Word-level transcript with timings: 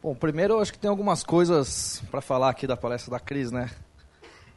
Bom, 0.00 0.14
primeiro 0.14 0.54
eu 0.54 0.60
acho 0.60 0.72
que 0.72 0.78
tem 0.78 0.88
algumas 0.88 1.24
coisas 1.24 2.00
para 2.08 2.20
falar 2.20 2.50
aqui 2.50 2.68
da 2.68 2.76
palestra 2.76 3.10
da 3.10 3.18
Cris, 3.18 3.50
né? 3.50 3.68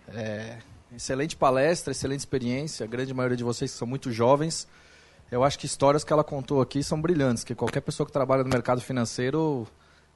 É, 0.09 0.59
excelente 0.95 1.35
palestra, 1.35 1.89
excelente 1.91 2.19
experiência, 2.19 2.83
a 2.83 2.87
grande 2.87 3.11
maioria 3.11 3.35
de 3.35 3.43
vocês 3.43 3.71
são 3.71 3.87
muito 3.87 4.11
jovens. 4.11 4.67
Eu 5.31 5.43
acho 5.43 5.57
que 5.57 5.65
histórias 5.65 6.03
que 6.03 6.13
ela 6.13 6.23
contou 6.23 6.61
aqui 6.61 6.83
são 6.83 7.01
brilhantes, 7.01 7.43
que 7.43 7.55
qualquer 7.55 7.81
pessoa 7.81 8.05
que 8.05 8.13
trabalha 8.13 8.43
no 8.43 8.51
mercado 8.51 8.81
financeiro 8.81 9.67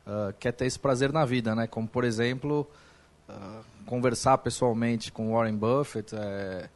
uh, 0.06 0.32
quer 0.40 0.52
ter 0.52 0.68
esse 0.68 0.78
prazer 0.78 1.12
na 1.12 1.26
vida, 1.26 1.56
né? 1.56 1.66
Como, 1.66 1.88
por 1.88 2.04
exemplo, 2.04 2.70
uh, 3.28 3.66
conversar 3.88 4.38
pessoalmente 4.38 5.12
com 5.12 5.34
Warren 5.34 5.56
Buffett, 5.56 6.16
é, 6.16 6.70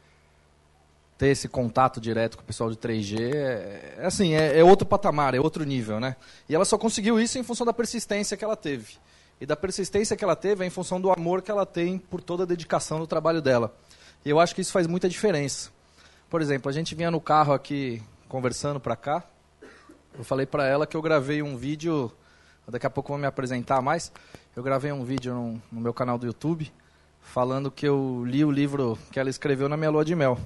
ter 1.19 1.27
esse 1.27 1.49
contato 1.49 1.99
direto 1.99 2.37
com 2.37 2.43
o 2.43 2.45
pessoal 2.45 2.71
de 2.71 2.77
3G, 2.77 3.19
é, 3.19 3.95
é 3.97 4.05
assim, 4.05 4.33
é, 4.33 4.57
é, 4.57 4.63
outro 4.63 4.87
patamar, 4.87 5.35
é 5.35 5.39
outro 5.39 5.65
nível, 5.65 5.99
né? 5.99 6.15
E 6.47 6.55
ela 6.55 6.63
só 6.63 6.77
conseguiu 6.77 7.19
isso 7.19 7.37
em 7.37 7.43
função 7.43 7.65
da 7.65 7.73
persistência 7.73 8.37
que 8.37 8.43
ela 8.43 8.55
teve. 8.55 8.93
E 9.39 9.45
da 9.45 9.55
persistência 9.55 10.15
que 10.15 10.23
ela 10.23 10.35
teve 10.35 10.63
é 10.63 10.67
em 10.67 10.69
função 10.69 10.99
do 10.99 11.11
amor 11.11 11.41
que 11.41 11.51
ela 11.51 11.65
tem 11.65 11.97
por 11.97 12.21
toda 12.21 12.43
a 12.43 12.45
dedicação 12.45 12.99
do 12.99 13.05
trabalho 13.05 13.41
dela. 13.41 13.75
E 14.23 14.29
eu 14.29 14.39
acho 14.39 14.55
que 14.55 14.61
isso 14.61 14.71
faz 14.71 14.87
muita 14.87 15.09
diferença. 15.09 15.69
Por 16.29 16.41
exemplo, 16.41 16.69
a 16.69 16.71
gente 16.71 16.95
vinha 16.95 17.11
no 17.11 17.19
carro 17.19 17.51
aqui 17.51 18.01
conversando 18.29 18.79
para 18.79 18.95
cá, 18.95 19.23
eu 20.17 20.23
falei 20.23 20.45
para 20.45 20.65
ela 20.65 20.87
que 20.87 20.95
eu 20.95 21.01
gravei 21.01 21.43
um 21.43 21.57
vídeo 21.57 22.11
daqui 22.65 22.85
a 22.85 22.89
pouco 22.89 23.09
eu 23.09 23.13
vou 23.15 23.19
me 23.19 23.27
apresentar 23.27 23.81
mais. 23.81 24.09
Eu 24.55 24.63
gravei 24.63 24.91
um 24.91 25.03
vídeo 25.03 25.33
no, 25.33 25.61
no, 25.71 25.81
meu 25.81 25.93
canal 25.93 26.17
do 26.17 26.25
YouTube 26.25 26.71
falando 27.21 27.69
que 27.69 27.87
eu 27.87 28.23
li 28.25 28.43
o 28.43 28.51
livro 28.51 28.97
que 29.11 29.19
ela 29.19 29.29
escreveu 29.29 29.69
na 29.69 29.77
minha 29.77 29.89
lua 29.89 30.03
de 30.03 30.15
mel. 30.15 30.37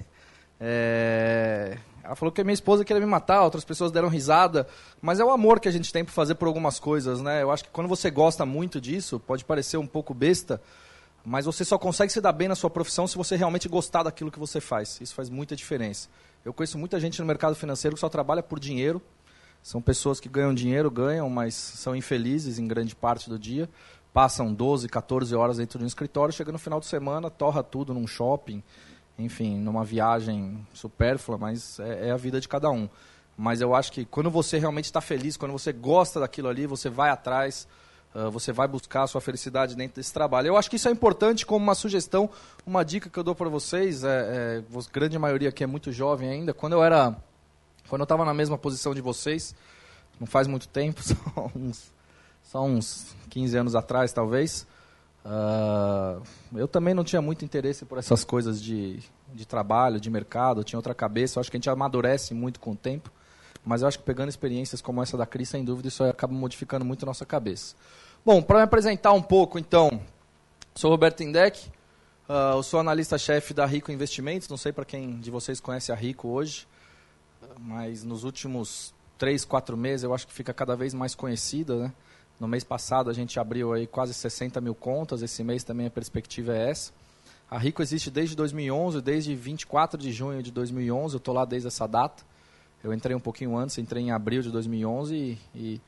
é... 0.60 1.78
Ela 2.02 2.14
falou 2.14 2.30
que 2.30 2.42
minha 2.44 2.54
esposa 2.54 2.84
queria 2.84 3.00
me 3.00 3.06
matar, 3.06 3.42
outras 3.42 3.64
pessoas 3.64 3.90
deram 3.90 4.08
risada, 4.08 4.68
mas 5.02 5.18
é 5.18 5.24
o 5.24 5.30
amor 5.30 5.58
que 5.58 5.68
a 5.68 5.72
gente 5.72 5.92
tem 5.92 6.04
por 6.04 6.12
fazer 6.12 6.36
por 6.36 6.46
algumas 6.46 6.78
coisas, 6.78 7.20
né? 7.20 7.42
Eu 7.42 7.50
acho 7.50 7.64
que 7.64 7.70
quando 7.70 7.88
você 7.88 8.10
gosta 8.10 8.46
muito 8.46 8.80
disso, 8.80 9.18
pode 9.18 9.44
parecer 9.44 9.76
um 9.76 9.86
pouco 9.86 10.14
besta, 10.14 10.62
mas 11.24 11.46
você 11.46 11.64
só 11.64 11.76
consegue 11.76 12.12
se 12.12 12.20
dar 12.20 12.30
bem 12.30 12.46
na 12.46 12.54
sua 12.54 12.70
profissão 12.70 13.08
se 13.08 13.16
você 13.16 13.34
realmente 13.34 13.68
gostar 13.68 14.04
daquilo 14.04 14.30
que 14.30 14.38
você 14.38 14.60
faz. 14.60 15.00
Isso 15.00 15.14
faz 15.14 15.28
muita 15.28 15.56
diferença. 15.56 16.08
Eu 16.44 16.54
conheço 16.54 16.78
muita 16.78 17.00
gente 17.00 17.18
no 17.18 17.26
mercado 17.26 17.56
financeiro 17.56 17.96
que 17.96 18.00
só 18.00 18.08
trabalha 18.08 18.40
por 18.40 18.60
dinheiro, 18.60 19.02
são 19.66 19.82
pessoas 19.82 20.20
que 20.20 20.28
ganham 20.28 20.54
dinheiro, 20.54 20.88
ganham, 20.88 21.28
mas 21.28 21.54
são 21.54 21.96
infelizes 21.96 22.60
em 22.60 22.68
grande 22.68 22.94
parte 22.94 23.28
do 23.28 23.36
dia. 23.36 23.68
Passam 24.16 24.50
12, 24.50 24.88
14 24.88 25.36
horas 25.36 25.58
dentro 25.58 25.78
de 25.78 25.84
um 25.84 25.86
escritório, 25.86 26.32
chega 26.32 26.50
no 26.50 26.58
final 26.58 26.80
de 26.80 26.86
semana, 26.86 27.28
torra 27.28 27.62
tudo 27.62 27.92
num 27.92 28.06
shopping, 28.06 28.62
enfim, 29.18 29.58
numa 29.58 29.84
viagem 29.84 30.66
supérflua, 30.72 31.36
mas 31.36 31.78
é, 31.78 32.08
é 32.08 32.10
a 32.12 32.16
vida 32.16 32.40
de 32.40 32.48
cada 32.48 32.70
um. 32.70 32.88
Mas 33.36 33.60
eu 33.60 33.74
acho 33.74 33.92
que 33.92 34.06
quando 34.06 34.30
você 34.30 34.58
realmente 34.58 34.86
está 34.86 35.02
feliz, 35.02 35.36
quando 35.36 35.52
você 35.52 35.70
gosta 35.70 36.18
daquilo 36.18 36.48
ali, 36.48 36.66
você 36.66 36.88
vai 36.88 37.10
atrás, 37.10 37.68
uh, 38.14 38.30
você 38.30 38.52
vai 38.52 38.66
buscar 38.66 39.02
a 39.02 39.06
sua 39.06 39.20
felicidade 39.20 39.76
dentro 39.76 39.96
desse 39.96 40.14
trabalho. 40.14 40.46
Eu 40.46 40.56
acho 40.56 40.70
que 40.70 40.76
isso 40.76 40.88
é 40.88 40.90
importante 40.90 41.44
como 41.44 41.62
uma 41.62 41.74
sugestão, 41.74 42.30
uma 42.66 42.82
dica 42.86 43.10
que 43.10 43.18
eu 43.18 43.22
dou 43.22 43.34
para 43.34 43.50
vocês, 43.50 44.02
é, 44.02 44.62
é, 44.62 44.82
grande 44.90 45.18
maioria 45.18 45.50
aqui 45.50 45.62
é 45.62 45.66
muito 45.66 45.92
jovem 45.92 46.30
ainda. 46.30 46.54
Quando 46.54 46.72
eu 46.72 46.82
era 46.82 47.14
quando 47.86 48.00
eu 48.00 48.04
estava 48.04 48.24
na 48.24 48.32
mesma 48.32 48.56
posição 48.56 48.94
de 48.94 49.02
vocês, 49.02 49.54
não 50.18 50.26
faz 50.26 50.46
muito 50.46 50.68
tempo, 50.68 51.02
só 51.04 51.50
uns, 51.54 51.92
só 52.46 52.64
uns 52.64 53.14
15 53.30 53.56
anos 53.56 53.74
atrás, 53.74 54.12
talvez, 54.12 54.66
uh, 55.24 56.22
eu 56.54 56.68
também 56.68 56.94
não 56.94 57.02
tinha 57.02 57.20
muito 57.20 57.44
interesse 57.44 57.84
por 57.84 57.98
essas 57.98 58.24
coisas 58.24 58.62
de, 58.62 59.00
de 59.34 59.46
trabalho, 59.46 60.00
de 60.00 60.08
mercado, 60.08 60.62
tinha 60.62 60.78
outra 60.78 60.94
cabeça. 60.94 61.38
Eu 61.38 61.40
acho 61.40 61.50
que 61.50 61.56
a 61.56 61.58
gente 61.58 61.68
amadurece 61.68 62.34
muito 62.34 62.60
com 62.60 62.70
o 62.72 62.76
tempo, 62.76 63.10
mas 63.64 63.82
eu 63.82 63.88
acho 63.88 63.98
que 63.98 64.04
pegando 64.04 64.28
experiências 64.28 64.80
como 64.80 65.02
essa 65.02 65.16
da 65.16 65.26
Cris, 65.26 65.48
sem 65.48 65.64
dúvida, 65.64 65.88
isso 65.88 66.04
acaba 66.04 66.32
modificando 66.32 66.84
muito 66.84 67.04
a 67.04 67.06
nossa 67.06 67.26
cabeça. 67.26 67.74
Bom, 68.24 68.40
para 68.40 68.58
me 68.58 68.64
apresentar 68.64 69.12
um 69.12 69.22
pouco, 69.22 69.58
então, 69.58 70.00
sou 70.74 70.90
Roberto 70.90 71.22
Indec, 71.22 71.68
uh, 72.28 72.56
eu 72.56 72.62
sou 72.62 72.78
analista-chefe 72.78 73.52
da 73.54 73.66
Rico 73.66 73.90
Investimentos, 73.90 74.48
não 74.48 74.56
sei 74.56 74.72
para 74.72 74.84
quem 74.84 75.18
de 75.18 75.32
vocês 75.32 75.60
conhece 75.60 75.90
a 75.90 75.96
Rico 75.96 76.28
hoje, 76.28 76.66
mas 77.58 78.04
nos 78.04 78.22
últimos 78.22 78.94
três, 79.18 79.44
quatro 79.44 79.76
meses 79.76 80.04
eu 80.04 80.14
acho 80.14 80.26
que 80.26 80.32
fica 80.32 80.54
cada 80.54 80.76
vez 80.76 80.94
mais 80.94 81.14
conhecida. 81.14 81.76
Né? 81.76 81.92
No 82.38 82.46
mês 82.46 82.64
passado 82.64 83.08
a 83.08 83.12
gente 83.12 83.38
abriu 83.40 83.72
aí 83.72 83.86
quase 83.86 84.12
60 84.12 84.60
mil 84.60 84.74
contas, 84.74 85.22
esse 85.22 85.42
mês 85.42 85.64
também 85.64 85.86
a 85.86 85.90
perspectiva 85.90 86.56
é 86.56 86.70
essa. 86.70 86.92
A 87.50 87.58
Rico 87.58 87.80
existe 87.80 88.10
desde 88.10 88.34
2011, 88.34 89.00
desde 89.00 89.34
24 89.34 90.00
de 90.00 90.10
junho 90.12 90.42
de 90.42 90.50
2011, 90.50 91.14
eu 91.14 91.18
estou 91.18 91.32
lá 91.32 91.44
desde 91.44 91.68
essa 91.68 91.86
data. 91.86 92.24
Eu 92.82 92.92
entrei 92.92 93.16
um 93.16 93.20
pouquinho 93.20 93.56
antes, 93.56 93.78
entrei 93.78 94.02
em 94.02 94.10
abril 94.10 94.42
de 94.42 94.50
2011 94.50 95.14
e, 95.14 95.38
e, 95.54 95.80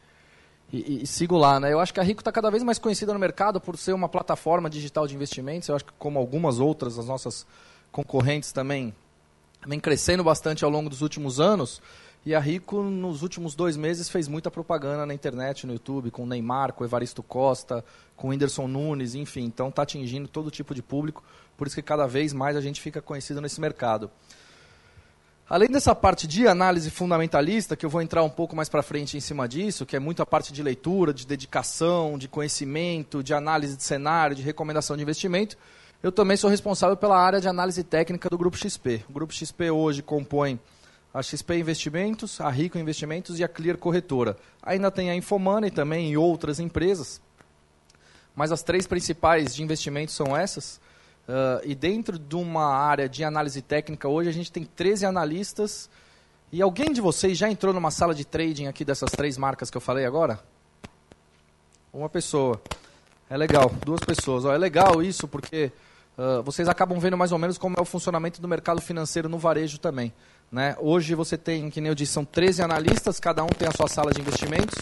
e, 0.73 1.03
e 1.03 1.07
sigo 1.07 1.37
lá. 1.37 1.61
Né? 1.61 1.73
Eu 1.73 1.81
acho 1.81 1.93
que 1.93 2.01
a 2.01 2.03
Rico 2.03 2.21
está 2.21 2.33
cada 2.33 2.51
vez 2.51 2.63
mais 2.63 2.79
conhecida 2.79 3.13
no 3.13 3.19
mercado 3.19 3.61
por 3.61 3.77
ser 3.77 3.93
uma 3.93 4.09
plataforma 4.09 4.71
digital 4.71 5.07
de 5.07 5.15
investimentos. 5.15 5.69
Eu 5.69 5.77
acho 5.77 5.85
que 5.85 5.93
como 5.99 6.19
algumas 6.19 6.61
outras, 6.61 6.99
as 6.99 7.07
nossas 7.07 7.47
concorrentes 7.91 8.53
também 8.53 8.95
vem 9.67 9.81
crescendo 9.81 10.23
bastante 10.23 10.65
ao 10.65 10.71
longo 10.71 10.89
dos 10.89 11.03
últimos 11.03 11.41
anos. 11.41 11.83
E 12.29 12.35
a 12.35 12.39
Rico, 12.39 12.83
nos 12.83 13.23
últimos 13.23 13.55
dois 13.55 13.75
meses, 13.75 14.11
fez 14.11 14.29
muita 14.29 14.51
propaganda 14.51 15.07
na 15.07 15.15
internet, 15.15 15.67
no 15.67 15.73
YouTube, 15.73 16.11
com 16.11 16.25
o 16.25 16.27
Neymar, 16.27 16.75
com 16.75 16.85
o 16.85 16.87
Evaristo 16.87 17.23
Costa, 17.23 17.83
com 18.15 18.27
o 18.27 18.31
Whindersson 18.31 18.69
Nunes, 18.69 19.15
enfim. 19.15 19.45
Então 19.45 19.71
está 19.71 19.81
atingindo 19.81 20.29
todo 20.29 20.51
tipo 20.51 20.75
de 20.75 20.83
público, 20.83 21.25
por 21.57 21.67
isso 21.67 21.75
que 21.75 21.81
cada 21.81 22.07
vez 22.07 22.35
mais 22.35 22.55
a 22.55 22.61
gente 22.61 22.83
fica 22.83 23.01
conhecido 23.01 23.41
nesse 23.41 23.59
mercado. 23.63 24.11
Além 25.49 25.71
dessa 25.71 25.95
parte 25.95 26.27
de 26.27 26.47
análise 26.47 26.91
fundamentalista, 26.91 27.75
que 27.75 27.87
eu 27.87 27.89
vou 27.89 28.03
entrar 28.03 28.23
um 28.23 28.29
pouco 28.29 28.55
mais 28.55 28.69
para 28.69 28.83
frente 28.83 29.17
em 29.17 29.21
cima 29.21 29.49
disso, 29.49 29.87
que 29.87 29.97
é 29.97 29.99
muito 29.99 30.21
a 30.21 30.27
parte 30.27 30.53
de 30.53 30.63
leitura, 30.63 31.15
de 31.15 31.27
dedicação, 31.27 32.19
de 32.19 32.29
conhecimento, 32.29 33.23
de 33.23 33.33
análise 33.33 33.75
de 33.75 33.83
cenário, 33.85 34.37
de 34.37 34.43
recomendação 34.43 34.99
de 34.99 35.03
investimento, 35.03 35.57
eu 36.03 36.13
também 36.13 36.37
sou 36.37 36.51
responsável 36.51 36.95
pela 36.95 37.19
área 37.19 37.41
de 37.41 37.49
análise 37.49 37.83
técnica 37.83 38.29
do 38.29 38.37
Grupo 38.37 38.59
XP. 38.59 39.03
O 39.09 39.15
Grupo 39.15 39.33
XP 39.33 39.71
hoje 39.71 40.03
compõe 40.03 40.61
a 41.13 41.23
XP 41.23 41.59
Investimentos, 41.59 42.41
a 42.41 42.51
Rico 42.51 42.79
Investimentos 42.79 43.39
e 43.39 43.45
a 43.45 43.49
Clear 43.49 43.79
Corretora. 43.79 44.37
Ainda 44.63 44.91
tem 44.91 45.11
a 45.11 45.15
Infomoney 45.15 45.71
também 45.71 46.13
e 46.13 46.17
outras 46.17 46.61
empresas, 46.61 47.21
mas 48.35 48.53
as 48.53 48.63
três 48.63 48.87
principais 48.87 49.55
de 49.55 49.63
investimentos 49.63 50.15
são 50.15 50.37
essas. 50.37 50.81
Uh, 51.29 51.61
e 51.65 51.75
dentro 51.75 52.19
de 52.19 52.37
uma 52.37 52.75
área 52.75 53.09
de 53.09 53.23
análise 53.23 53.61
técnica, 53.61 54.09
hoje 54.09 54.31
a 54.31 54.33
gente 54.33 54.51
tem 54.51 54.65
13 54.65 55.07
analistas. 55.07 55.91
E 56.51 56.63
alguém 56.63 56.93
de 56.93 57.01
vocês 57.01 57.37
já 57.37 57.51
entrou 57.51 57.75
numa 57.75 57.91
sala 57.91 58.15
de 58.15 58.25
trading 58.25 58.67
aqui 58.67 58.85
dessas 58.85 59.11
três 59.11 59.37
marcas 59.37 59.71
que 59.71 59.77
eu 59.77 59.81
falei 59.81 60.07
agora? 60.07 60.41
Uma 61.93 62.09
pessoa. 62.09 62.61
É 63.29 63.37
legal, 63.37 63.71
duas 63.85 64.01
pessoas. 64.01 64.47
Ó, 64.47 64.55
é 64.55 64.57
legal 64.57 65.03
isso 65.03 65.29
porque 65.29 65.71
uh, 66.17 66.43
vocês 66.43 66.67
acabam 66.67 66.99
vendo 66.99 67.19
mais 67.19 67.33
ou 67.33 67.39
menos 67.39 67.59
como 67.59 67.77
é 67.79 67.83
o 67.83 67.85
funcionamento 67.85 68.41
do 68.41 68.49
mercado 68.49 68.81
financeiro 68.81 69.29
no 69.29 69.39
varejo 69.39 69.79
também. 69.79 70.15
Né? 70.51 70.75
Hoje 70.81 71.15
você 71.15 71.37
tem, 71.37 71.69
que 71.71 71.81
nem 71.81 71.89
eu 71.89 71.95
disse, 71.95 72.13
são 72.13 72.25
13 72.25 72.63
analistas, 72.63 73.21
cada 73.21 73.45
um 73.45 73.49
tem 73.49 73.69
a 73.69 73.73
sua 73.73 73.87
sala 73.87 74.13
de 74.13 74.21
investimentos. 74.21 74.77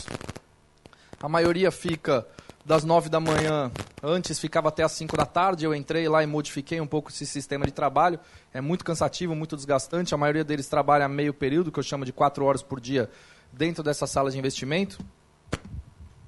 A 1.21 1.28
maioria 1.28 1.71
fica 1.72 2.27
das 2.65 2.84
9 2.84 3.09
da 3.09 3.21
manhã, 3.21 3.71
antes 4.03 4.38
ficava 4.38 4.69
até 4.69 4.82
as 4.82 4.93
5 4.93 5.16
da 5.16 5.27
tarde, 5.27 5.65
eu 5.65 5.75
entrei 5.75 6.09
lá 6.09 6.22
e 6.22 6.27
modifiquei 6.27 6.81
um 6.81 6.87
pouco 6.87 7.10
esse 7.10 7.27
sistema 7.27 7.65
de 7.65 7.72
trabalho. 7.72 8.19
É 8.53 8.60
muito 8.60 8.84
cansativo, 8.84 9.34
muito 9.34 9.56
desgastante. 9.56 10.15
A 10.15 10.19
maioria 10.19 10.44
deles 10.44 10.69
trabalha 10.69 11.09
meio 11.09 11.32
período, 11.32 11.71
que 11.71 11.78
eu 11.78 11.83
chamo 11.83 12.04
de 12.04 12.12
4 12.12 12.44
horas 12.44 12.62
por 12.62 12.81
dia, 12.81 13.10
dentro 13.53 13.83
dessa 13.83 14.06
sala 14.06 14.31
de 14.31 14.38
investimento. 14.38 14.98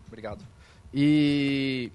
Obrigado. 0.07 0.45
E 0.93 1.93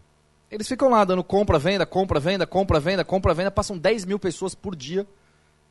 eles 0.51 0.67
ficam 0.67 0.89
lá 0.89 1.03
dando 1.03 1.23
compra, 1.23 1.57
venda, 1.57 1.85
compra, 1.85 2.19
venda, 2.19 2.45
compra, 2.45 2.79
venda, 2.79 3.03
compra, 3.03 3.33
venda. 3.33 3.51
Passam 3.51 3.77
10 3.77 4.05
mil 4.05 4.19
pessoas 4.19 4.53
por 4.53 4.75
dia 4.75 5.07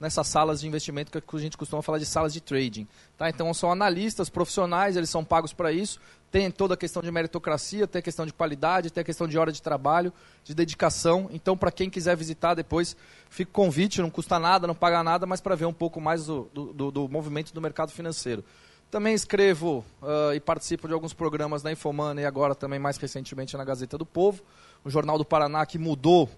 nessas 0.02 0.26
salas 0.26 0.60
de 0.60 0.66
investimento 0.66 1.12
que 1.12 1.36
a 1.36 1.38
gente 1.38 1.56
costuma 1.56 1.80
falar 1.80 1.98
de 1.98 2.04
salas 2.04 2.32
de 2.32 2.40
trading. 2.40 2.88
Tá? 3.16 3.30
Então 3.30 3.54
são 3.54 3.70
analistas 3.70 4.28
profissionais, 4.28 4.96
eles 4.96 5.08
são 5.08 5.24
pagos 5.24 5.52
para 5.52 5.70
isso. 5.70 6.00
Tem 6.28 6.50
toda 6.50 6.74
a 6.74 6.76
questão 6.76 7.00
de 7.00 7.10
meritocracia, 7.12 7.86
tem 7.86 8.00
a 8.00 8.02
questão 8.02 8.26
de 8.26 8.32
qualidade, 8.32 8.90
tem 8.90 9.00
a 9.00 9.04
questão 9.04 9.28
de 9.28 9.38
hora 9.38 9.52
de 9.52 9.62
trabalho, 9.62 10.12
de 10.42 10.56
dedicação. 10.56 11.28
Então, 11.30 11.56
para 11.56 11.70
quem 11.70 11.88
quiser 11.88 12.16
visitar 12.16 12.54
depois, 12.54 12.96
fica 13.30 13.52
convite, 13.52 14.02
não 14.02 14.10
custa 14.10 14.40
nada, 14.40 14.66
não 14.66 14.74
paga 14.74 15.04
nada, 15.04 15.24
mas 15.24 15.40
para 15.40 15.54
ver 15.54 15.66
um 15.66 15.72
pouco 15.72 16.00
mais 16.00 16.26
do, 16.26 16.50
do, 16.52 16.90
do 16.90 17.08
movimento 17.08 17.54
do 17.54 17.60
mercado 17.60 17.92
financeiro. 17.92 18.42
Também 18.90 19.14
escrevo 19.14 19.84
uh, 20.02 20.34
e 20.34 20.40
participo 20.40 20.88
de 20.88 20.94
alguns 20.94 21.14
programas 21.14 21.62
na 21.62 21.70
Infomana 21.70 22.20
e 22.20 22.26
agora 22.26 22.56
também 22.56 22.80
mais 22.80 22.96
recentemente 22.96 23.56
na 23.56 23.64
Gazeta 23.64 23.96
do 23.96 24.04
Povo. 24.04 24.42
O 24.84 24.90
Jornal 24.90 25.16
do 25.16 25.24
Paraná 25.24 25.64
que 25.64 25.78
mudou 25.78 26.28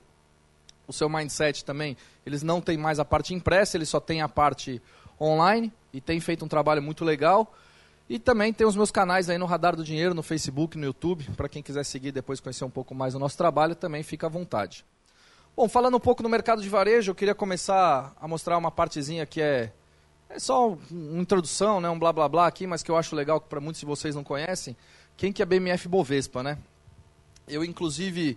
o 0.87 0.93
seu 0.93 1.09
mindset 1.09 1.65
também. 1.65 1.97
Eles 2.25 2.43
não 2.43 2.61
têm 2.61 2.77
mais 2.77 2.99
a 2.99 3.05
parte 3.05 3.35
impressa, 3.35 3.77
eles 3.77 3.89
só 3.89 4.01
têm 4.01 4.23
a 4.23 4.29
parte 4.29 4.81
online 5.21 5.73
e 5.93 6.01
tem 6.01 6.21
feito 6.21 6.45
um 6.45 6.49
trabalho 6.49 6.83
muito 6.83 7.05
legal. 7.05 7.55
E 8.09 8.19
também 8.19 8.53
tem 8.53 8.67
os 8.67 8.77
meus 8.77 8.91
canais 8.91 9.31
aí 9.31 9.39
no 9.39 9.47
Radar 9.47 9.75
do 9.75 9.83
Dinheiro, 9.83 10.15
no 10.15 10.23
Facebook, 10.23 10.77
no 10.77 10.85
YouTube. 10.85 11.25
Para 11.37 11.49
quem 11.49 11.63
quiser 11.63 11.85
seguir 11.85 12.13
depois 12.13 12.39
conhecer 12.41 12.65
um 12.65 12.71
pouco 12.71 12.95
mais 12.95 13.15
do 13.15 13.19
nosso 13.19 13.37
trabalho, 13.37 13.75
também 13.75 14.03
fica 14.03 14.27
à 14.27 14.31
vontade. 14.31 14.85
Bom, 15.57 15.69
falando 15.69 15.97
um 15.97 16.01
pouco 16.01 16.23
no 16.23 16.29
mercado 16.29 16.61
de 16.61 16.69
varejo, 16.69 17.13
eu 17.13 17.15
queria 17.15 17.35
começar 17.35 18.15
a 18.21 18.29
mostrar 18.29 18.59
uma 18.59 18.71
partezinha 18.71 19.25
que 19.25 19.41
é 19.41 19.73
é 20.29 20.39
só 20.39 20.77
uma 20.91 21.23
introdução, 21.23 21.81
né, 21.81 21.89
um 21.89 21.99
blá 21.99 22.13
blá 22.13 22.29
blá 22.29 22.47
aqui, 22.47 22.67
mas 22.67 22.83
que 22.83 22.91
eu 22.91 22.97
acho 22.97 23.15
legal 23.15 23.41
para 23.41 23.61
muitos 23.61 23.79
de 23.79 23.87
vocês 23.87 24.17
não 24.17 24.25
conhecem, 24.25 24.77
quem 25.17 25.33
que 25.33 25.41
é 25.41 25.47
BMF 25.47 25.87
Bovespa, 25.87 26.43
né? 26.43 26.59
Eu, 27.47 27.65
inclusive, 27.65 28.37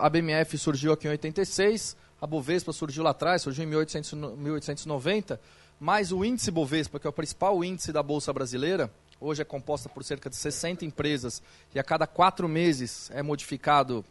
a 0.00 0.08
BMF 0.08 0.58
surgiu 0.58 0.92
aqui 0.92 1.06
em 1.06 1.10
86, 1.10 1.96
a 2.20 2.26
Bovespa 2.26 2.72
surgiu 2.72 3.02
lá 3.02 3.10
atrás, 3.10 3.42
surgiu 3.42 3.64
em 3.64 3.66
1800, 3.66 4.12
1890, 4.38 5.40
mas 5.80 6.12
o 6.12 6.24
índice 6.24 6.50
Bovespa, 6.50 7.00
que 7.00 7.06
é 7.06 7.10
o 7.10 7.12
principal 7.12 7.64
índice 7.64 7.92
da 7.92 8.02
Bolsa 8.02 8.32
Brasileira, 8.32 8.90
hoje 9.20 9.42
é 9.42 9.44
composta 9.44 9.88
por 9.88 10.04
cerca 10.04 10.28
de 10.28 10.36
60 10.36 10.84
empresas 10.84 11.42
e 11.74 11.78
a 11.78 11.84
cada 11.84 12.06
quatro 12.06 12.48
meses 12.48 13.10
é 13.12 13.22
modificado 13.22 14.04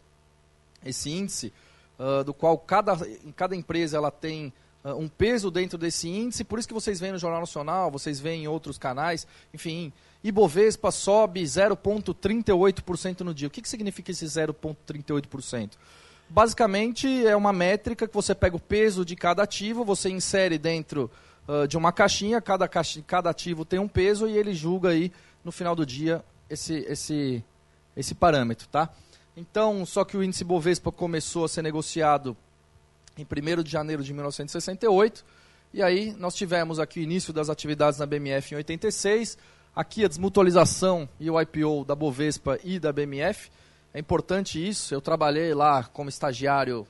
esse 0.84 1.10
índice, 1.10 1.52
uh, 1.98 2.24
do 2.24 2.34
qual 2.34 2.58
cada, 2.58 2.98
cada 3.36 3.54
empresa 3.54 3.96
ela 3.96 4.10
tem 4.10 4.52
um 4.84 5.08
peso 5.08 5.50
dentro 5.50 5.78
desse 5.78 6.08
índice, 6.08 6.42
por 6.42 6.58
isso 6.58 6.66
que 6.66 6.74
vocês 6.74 6.98
veem 6.98 7.12
no 7.12 7.18
Jornal 7.18 7.40
Nacional, 7.40 7.90
vocês 7.90 8.18
veem 8.18 8.44
em 8.44 8.48
outros 8.48 8.78
canais, 8.78 9.26
enfim, 9.54 9.92
Ibovespa 10.24 10.90
sobe 10.90 11.42
0,38% 11.42 13.20
no 13.20 13.34
dia. 13.34 13.48
O 13.48 13.50
que, 13.50 13.62
que 13.62 13.68
significa 13.68 14.10
esse 14.10 14.24
0,38%? 14.24 15.72
Basicamente 16.28 17.26
é 17.26 17.36
uma 17.36 17.52
métrica 17.52 18.08
que 18.08 18.14
você 18.14 18.34
pega 18.34 18.56
o 18.56 18.60
peso 18.60 19.04
de 19.04 19.14
cada 19.14 19.42
ativo, 19.42 19.84
você 19.84 20.08
insere 20.08 20.58
dentro 20.58 21.10
uh, 21.46 21.66
de 21.68 21.76
uma 21.76 21.92
caixinha, 21.92 22.40
cada, 22.40 22.66
caixinha, 22.66 23.04
cada 23.06 23.30
ativo 23.30 23.64
tem 23.64 23.78
um 23.78 23.88
peso 23.88 24.26
e 24.26 24.36
ele 24.36 24.54
julga 24.54 24.90
aí 24.90 25.12
no 25.44 25.52
final 25.52 25.74
do 25.74 25.84
dia 25.84 26.24
esse, 26.48 26.74
esse, 26.88 27.44
esse 27.96 28.14
parâmetro, 28.14 28.66
tá? 28.68 28.88
Então, 29.36 29.84
só 29.84 30.04
que 30.04 30.16
o 30.16 30.22
índice 30.22 30.44
Bovespa 30.44 30.92
começou 30.92 31.44
a 31.44 31.48
ser 31.48 31.62
negociado 31.62 32.36
em 33.16 33.24
1 33.24 33.62
de 33.62 33.70
janeiro 33.70 34.02
de 34.02 34.12
1968, 34.12 35.24
e 35.74 35.82
aí 35.82 36.12
nós 36.18 36.34
tivemos 36.34 36.78
aqui 36.78 37.00
o 37.00 37.02
início 37.02 37.32
das 37.32 37.48
atividades 37.48 37.98
na 37.98 38.06
BMF 38.06 38.54
em 38.54 38.56
86, 38.56 39.38
aqui 39.74 40.04
a 40.04 40.08
desmutualização 40.08 41.08
e 41.18 41.30
o 41.30 41.40
IPO 41.40 41.84
da 41.84 41.94
Bovespa 41.94 42.58
e 42.62 42.78
da 42.78 42.92
BMF. 42.92 43.50
É 43.94 43.98
importante 43.98 44.66
isso, 44.66 44.94
eu 44.94 45.00
trabalhei 45.00 45.54
lá 45.54 45.84
como 45.84 46.08
estagiário 46.08 46.86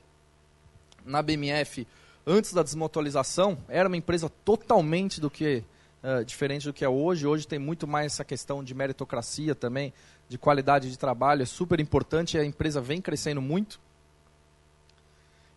na 1.05 1.21
BMF 1.21 1.87
antes 2.25 2.53
da 2.53 2.63
desmutualização, 2.63 3.57
era 3.67 3.87
uma 3.87 3.97
empresa 3.97 4.29
totalmente 4.43 5.19
do 5.19 5.29
que 5.29 5.63
uh, 6.03 6.23
diferente 6.23 6.65
do 6.65 6.73
que 6.73 6.83
é 6.83 6.89
hoje. 6.89 7.27
Hoje 7.27 7.47
tem 7.47 7.59
muito 7.59 7.87
mais 7.87 8.13
essa 8.13 8.25
questão 8.25 8.63
de 8.63 8.73
meritocracia 8.73 9.53
também, 9.53 9.93
de 10.27 10.37
qualidade 10.37 10.89
de 10.89 10.97
trabalho, 10.97 11.43
é 11.43 11.45
super 11.45 11.79
importante 11.79 12.37
a 12.37 12.45
empresa 12.45 12.81
vem 12.81 13.01
crescendo 13.01 13.41
muito. 13.41 13.79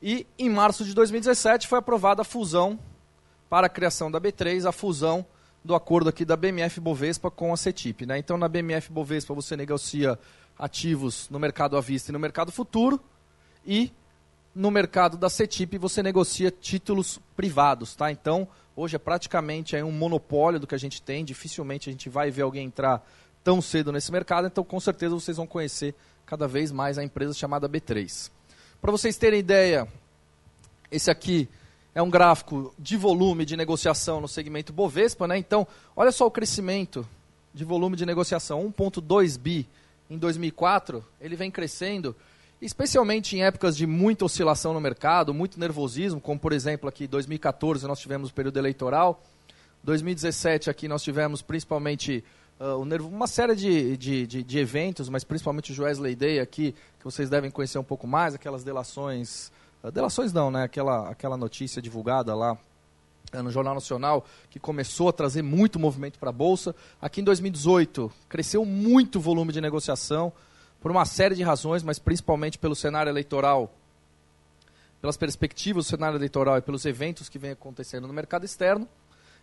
E 0.03 0.27
em 0.39 0.49
março 0.49 0.85
de 0.85 0.95
2017 0.95 1.67
foi 1.67 1.79
aprovada 1.79 2.23
a 2.23 2.25
fusão 2.25 2.79
para 3.49 3.67
a 3.67 3.71
criação 3.71 4.11
da 4.11 4.21
B3, 4.21 4.69
a 4.69 4.73
fusão 4.73 5.25
do 5.65 5.75
acordo 5.75 6.09
aqui 6.09 6.25
da 6.25 6.37
BMF 6.37 6.81
Bovespa 6.81 7.31
com 7.31 7.53
a 7.53 7.57
CETIP. 7.57 8.07
Né? 8.07 8.19
Então 8.19 8.37
na 8.37 8.49
BMF 8.49 8.93
Bovespa 8.93 9.35
você 9.35 9.57
negocia 9.57 10.19
ativos 10.59 11.29
no 11.31 11.39
mercado 11.39 11.77
à 11.77 11.81
vista 11.81 12.11
e 12.11 12.13
no 12.13 12.19
mercado 12.19 12.53
futuro 12.53 13.01
e 13.65 13.93
no 14.55 14.71
mercado 14.71 15.19
da 15.19 15.29
CETIP 15.29 15.77
você 15.77 16.03
negocia 16.03 16.51
títulos 16.51 17.21
privados, 17.37 17.95
tá? 17.95 18.11
Então, 18.11 18.49
hoje 18.75 18.97
é 18.97 18.99
praticamente 18.99 19.77
aí 19.77 19.83
um 19.83 19.93
monopólio 19.93 20.59
do 20.59 20.67
que 20.67 20.75
a 20.75 20.79
gente 20.79 21.03
tem, 21.03 21.27
dificilmente 21.27 21.91
a 21.91 21.93
gente 21.93 22.09
vai 22.09 22.31
ver 22.31 22.41
alguém 22.41 22.67
entrar 22.67 23.07
tão 23.45 23.61
cedo 23.61 23.93
nesse 23.93 24.11
mercado, 24.11 24.47
então 24.47 24.65
com 24.65 24.81
certeza 24.81 25.15
vocês 25.15 25.37
vão 25.37 25.47
conhecer 25.47 25.95
cada 26.25 26.49
vez 26.49 26.73
mais 26.73 26.97
a 26.97 27.05
empresa 27.05 27.35
chamada 27.35 27.69
B3. 27.69 28.31
Para 28.81 28.93
vocês 28.93 29.17
terem 29.17 29.41
ideia, 29.41 29.89
esse 30.91 31.11
aqui 31.11 31.49
é 31.95 32.03
um 32.03 32.11
gráfico 32.11 32.75
de 32.79 32.97
volume 32.97 33.45
de 33.45 33.57
negociação 33.57 34.21
no 34.21 34.29
segmento 34.29 34.73
Bovespa, 34.73 35.27
né? 35.27 35.39
Então, 35.39 35.67
olha 35.97 36.13
só 36.13 36.27
o 36.27 36.31
crescimento 36.31 37.07
de 37.55 37.65
volume 37.65 37.97
de 37.97 38.05
negociação, 38.05 38.71
1.2 38.71 39.39
bi 39.39 39.67
em 40.11 40.19
2004, 40.19 41.05
ele 41.21 41.37
vem 41.37 41.51
crescendo 41.51 42.15
especialmente 42.61 43.37
em 43.37 43.43
épocas 43.43 43.77
de 43.77 43.87
muita 43.87 44.25
oscilação 44.25 44.73
no 44.73 44.81
mercado, 44.81 45.35
muito 45.35 45.59
nervosismo, 45.59 46.21
como 46.21 46.39
por 46.39 46.53
exemplo 46.53 46.89
aqui 46.89 47.07
2014 47.07 47.87
nós 47.87 47.99
tivemos 47.99 48.31
o 48.31 48.35
período 48.35 48.59
eleitoral, 48.59 49.23
2017 49.83 50.71
aqui 50.71 50.87
nós 50.87 51.03
tivemos 51.03 51.43
principalmente 51.43 52.23
uh, 52.61 53.07
uma 53.07 53.27
série 53.27 53.55
de, 53.55 53.97
de, 53.97 54.27
de, 54.27 54.43
de, 54.43 54.59
eventos, 54.59 55.09
mas 55.09 55.25
principalmente 55.25 55.73
o 55.73 55.75
Joesley 55.75 56.15
Day 56.15 56.41
aqui, 56.41 56.75
que 56.99 57.05
vocês 57.05 57.29
devem 57.29 57.51
conhecer 57.51 57.79
um 57.79 57.85
pouco 57.85 58.07
mais, 58.07 58.35
aquelas 58.35 58.65
delações, 58.65 59.51
uh, 59.83 59.91
delações 59.91 60.33
não, 60.33 60.51
né? 60.51 60.65
Aquela, 60.65 61.09
aquela 61.11 61.37
notícia 61.37 61.81
divulgada 61.81 62.35
lá 62.35 62.55
uh, 63.35 63.43
no 63.43 63.51
Jornal 63.51 63.75
Nacional, 63.75 64.25
que 64.51 64.59
começou 64.59 65.09
a 65.09 65.13
trazer 65.13 65.43
muito 65.43 65.79
movimento 65.79 66.19
para 66.19 66.31
a 66.31 66.33
Bolsa. 66.33 66.75
Aqui 67.01 67.21
em 67.21 67.25
2018, 67.25 68.11
cresceu 68.29 68.65
muito 68.65 69.17
o 69.17 69.21
volume 69.21 69.53
de 69.53 69.61
negociação, 69.61 70.33
por 70.81 70.91
uma 70.91 71.05
série 71.05 71.35
de 71.35 71.43
razões, 71.43 71.83
mas 71.83 71.99
principalmente 71.99 72.59
pelo 72.59 72.77
cenário 72.77 73.11
eleitoral, 73.11 73.73
pelas 75.01 75.17
perspectivas 75.17 75.85
do 75.85 75.89
cenário 75.89 76.17
eleitoral 76.17 76.59
e 76.59 76.63
pelos 76.63 76.85
eventos 76.85 77.29
que 77.29 77.39
vem 77.39 77.51
acontecendo 77.51 78.07
no 78.07 78.13
mercado 78.13 78.45
externo. 78.45 78.89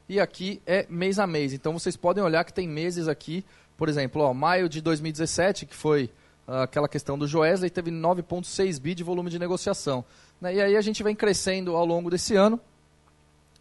E 0.07 0.19
aqui 0.19 0.61
é 0.65 0.85
mês 0.89 1.19
a 1.19 1.25
mês. 1.25 1.53
Então 1.53 1.73
vocês 1.73 1.95
podem 1.95 2.23
olhar 2.23 2.43
que 2.43 2.53
tem 2.53 2.67
meses 2.67 3.07
aqui, 3.07 3.45
por 3.77 3.89
exemplo, 3.89 4.21
ó, 4.21 4.33
maio 4.33 4.67
de 4.67 4.81
2017, 4.81 5.65
que 5.65 5.75
foi 5.75 6.09
uh, 6.47 6.61
aquela 6.63 6.87
questão 6.87 7.17
do 7.17 7.27
Joesley, 7.27 7.69
teve 7.69 7.91
9,6 7.91 8.79
bi 8.79 8.93
de 8.93 9.03
volume 9.03 9.29
de 9.29 9.39
negociação. 9.39 10.03
Né? 10.39 10.55
E 10.55 10.61
aí 10.61 10.75
a 10.75 10.81
gente 10.81 11.01
vem 11.03 11.15
crescendo 11.15 11.75
ao 11.75 11.85
longo 11.85 12.09
desse 12.09 12.35
ano. 12.35 12.59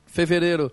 Fevereiro, 0.06 0.70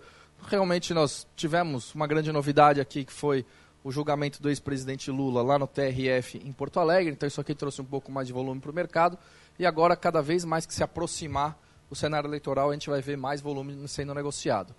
realmente 0.47 0.93
nós 0.93 1.27
tivemos 1.35 1.93
uma 1.93 2.07
grande 2.07 2.31
novidade 2.31 2.81
aqui, 2.81 3.05
que 3.05 3.13
foi 3.13 3.45
o 3.83 3.91
julgamento 3.91 4.41
do 4.41 4.49
ex-presidente 4.49 5.09
Lula 5.09 5.41
lá 5.41 5.57
no 5.57 5.65
TRF 5.65 6.37
em 6.43 6.51
Porto 6.51 6.79
Alegre, 6.79 7.13
então 7.13 7.25
isso 7.25 7.39
aqui 7.39 7.55
trouxe 7.55 7.81
um 7.81 7.85
pouco 7.85 8.11
mais 8.11 8.27
de 8.27 8.33
volume 8.33 8.59
para 8.59 8.71
o 8.71 8.73
mercado. 8.73 9.17
E 9.57 9.65
agora, 9.65 9.95
cada 9.95 10.21
vez 10.21 10.43
mais 10.43 10.65
que 10.65 10.73
se 10.73 10.83
aproximar 10.83 11.57
o 11.89 11.95
cenário 11.95 12.27
eleitoral, 12.27 12.69
a 12.69 12.73
gente 12.73 12.89
vai 12.89 13.01
ver 13.01 13.17
mais 13.17 13.41
volume 13.41 13.87
sendo 13.87 14.13
negociado. 14.13 14.75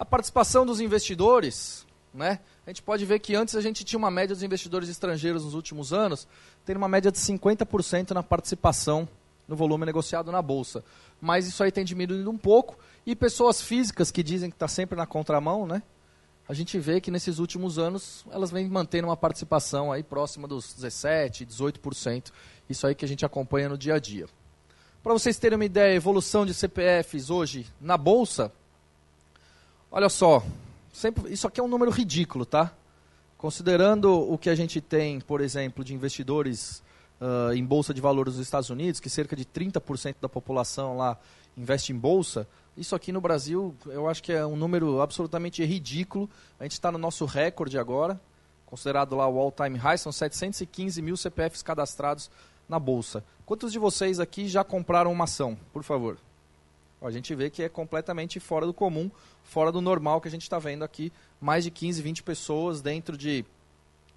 A 0.00 0.04
participação 0.04 0.64
dos 0.64 0.80
investidores, 0.80 1.86
né? 2.12 2.40
A 2.66 2.70
gente 2.70 2.82
pode 2.82 3.04
ver 3.04 3.18
que 3.18 3.36
antes 3.36 3.54
a 3.54 3.60
gente 3.60 3.84
tinha 3.84 3.98
uma 3.98 4.10
média 4.10 4.34
dos 4.34 4.42
investidores 4.42 4.88
estrangeiros 4.88 5.44
nos 5.44 5.54
últimos 5.54 5.92
anos, 5.92 6.26
tendo 6.64 6.78
uma 6.78 6.88
média 6.88 7.12
de 7.12 7.18
50% 7.18 8.12
na 8.12 8.22
participação 8.22 9.06
no 9.46 9.54
volume 9.54 9.84
negociado 9.84 10.32
na 10.32 10.40
bolsa. 10.40 10.82
Mas 11.20 11.46
isso 11.46 11.62
aí 11.62 11.70
tem 11.70 11.84
diminuído 11.84 12.30
um 12.30 12.38
pouco 12.38 12.78
e 13.04 13.14
pessoas 13.14 13.60
físicas 13.60 14.10
que 14.10 14.22
dizem 14.22 14.48
que 14.48 14.56
está 14.56 14.66
sempre 14.66 14.96
na 14.96 15.06
contramão, 15.06 15.66
né? 15.66 15.82
a 16.50 16.52
gente 16.52 16.76
vê 16.80 17.00
que 17.00 17.12
nesses 17.12 17.38
últimos 17.38 17.78
anos 17.78 18.24
elas 18.28 18.50
vêm 18.50 18.68
mantendo 18.68 19.06
uma 19.06 19.16
participação 19.16 19.92
aí 19.92 20.02
próxima 20.02 20.48
dos 20.48 20.74
17%, 20.74 21.46
18%. 21.46 22.32
Isso 22.68 22.88
aí 22.88 22.92
que 22.92 23.04
a 23.04 23.08
gente 23.08 23.24
acompanha 23.24 23.68
no 23.68 23.78
dia 23.78 23.94
a 23.94 23.98
dia. 24.00 24.26
Para 25.00 25.12
vocês 25.12 25.38
terem 25.38 25.56
uma 25.56 25.64
ideia, 25.64 25.92
a 25.92 25.94
evolução 25.94 26.44
de 26.44 26.52
CPFs 26.52 27.30
hoje 27.30 27.68
na 27.80 27.96
Bolsa, 27.96 28.52
olha 29.90 30.08
só, 30.08 30.42
sempre, 30.92 31.32
isso 31.32 31.46
aqui 31.46 31.60
é 31.60 31.62
um 31.62 31.68
número 31.68 31.90
ridículo, 31.90 32.44
tá? 32.46 32.72
Considerando 33.36 34.12
o 34.12 34.36
que 34.36 34.50
a 34.50 34.54
gente 34.54 34.80
tem, 34.80 35.20
por 35.20 35.40
exemplo, 35.40 35.84
de 35.84 35.94
investidores 35.94 36.82
uh, 37.20 37.52
em 37.52 37.64
Bolsa 37.64 37.92
de 37.94 38.00
Valores 38.00 38.34
dos 38.34 38.42
Estados 38.42 38.70
Unidos, 38.70 39.00
que 39.00 39.08
cerca 39.08 39.34
de 39.34 39.44
30% 39.44 40.16
da 40.20 40.28
população 40.28 40.96
lá 40.96 41.18
investe 41.56 41.92
em 41.92 41.96
Bolsa, 41.96 42.46
isso 42.76 42.94
aqui 42.94 43.12
no 43.12 43.20
Brasil, 43.20 43.74
eu 43.86 44.08
acho 44.08 44.22
que 44.22 44.32
é 44.32 44.46
um 44.46 44.56
número 44.56 45.00
absolutamente 45.00 45.62
ridículo. 45.64 46.30
A 46.58 46.62
gente 46.62 46.72
está 46.72 46.90
no 46.90 46.98
nosso 46.98 47.24
recorde 47.24 47.78
agora, 47.78 48.20
considerado 48.64 49.14
lá 49.16 49.28
o 49.28 49.38
all-time 49.38 49.76
high, 49.76 49.98
são 49.98 50.12
715 50.12 51.02
mil 51.02 51.16
CPFs 51.16 51.62
cadastrados 51.62 52.30
na 52.68 52.78
Bolsa. 52.78 53.24
Quantos 53.44 53.72
de 53.72 53.78
vocês 53.78 54.20
aqui 54.20 54.48
já 54.48 54.62
compraram 54.62 55.12
uma 55.12 55.24
ação, 55.24 55.58
por 55.72 55.82
favor? 55.82 56.16
A 57.02 57.10
gente 57.10 57.34
vê 57.34 57.48
que 57.48 57.62
é 57.62 57.68
completamente 57.68 58.38
fora 58.38 58.66
do 58.66 58.74
comum, 58.74 59.10
fora 59.42 59.72
do 59.72 59.80
normal 59.80 60.20
que 60.20 60.28
a 60.28 60.30
gente 60.30 60.42
está 60.42 60.58
vendo 60.58 60.84
aqui. 60.84 61.12
Mais 61.40 61.64
de 61.64 61.70
15, 61.70 62.02
20 62.02 62.22
pessoas 62.22 62.82
dentro 62.82 63.16
de, 63.16 63.44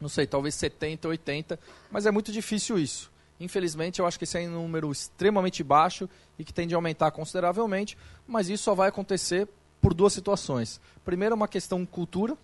não 0.02 0.10
sei, 0.10 0.28
talvez 0.28 0.54
70, 0.56 1.08
80, 1.08 1.60
mas 1.90 2.06
é 2.06 2.12
muito 2.12 2.32
difícil 2.32 2.78
isso. 2.78 3.12
Infelizmente, 3.40 4.00
eu 4.00 4.06
acho 4.06 4.18
que 4.18 4.26
esse 4.26 4.38
é 4.38 4.48
um 4.48 4.64
número 4.64 4.92
extremamente 4.92 5.64
baixo 5.64 6.10
e 6.38 6.44
que 6.44 6.54
tende 6.54 6.74
a 6.74 6.78
aumentar 6.78 7.12
consideravelmente, 7.12 7.98
mas 8.28 8.50
isso 8.50 8.64
só 8.64 8.76
vai 8.76 8.90
acontecer 8.90 9.48
por 9.82 9.94
duas 9.94 10.14
situações. 10.14 10.80
Primeiro, 11.04 11.36
uma 11.36 11.48
questão 11.48 11.86
cultura, 11.86 12.38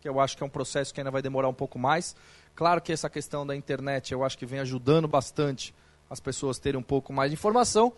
que 0.00 0.08
eu 0.08 0.20
acho 0.20 0.36
que 0.36 0.42
é 0.42 0.46
um 0.46 0.50
processo 0.50 0.92
que 0.92 1.00
ainda 1.00 1.10
vai 1.10 1.22
demorar 1.22 1.48
um 1.48 1.54
pouco 1.54 1.78
mais. 1.78 2.14
Claro 2.54 2.80
que 2.80 2.92
essa 2.92 3.10
questão 3.10 3.46
da 3.46 3.54
internet 3.54 4.12
eu 4.12 4.24
acho 4.24 4.38
que 4.38 4.46
vem 4.46 4.60
ajudando 4.60 5.08
bastante 5.08 5.74
as 6.08 6.20
pessoas 6.20 6.58
terem 6.58 6.78
um 6.78 6.82
pouco 6.82 7.12
mais 7.12 7.30
de 7.30 7.34
informação. 7.34 7.92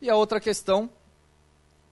E 0.00 0.10
a 0.10 0.16
outra 0.16 0.40
questão 0.40 0.90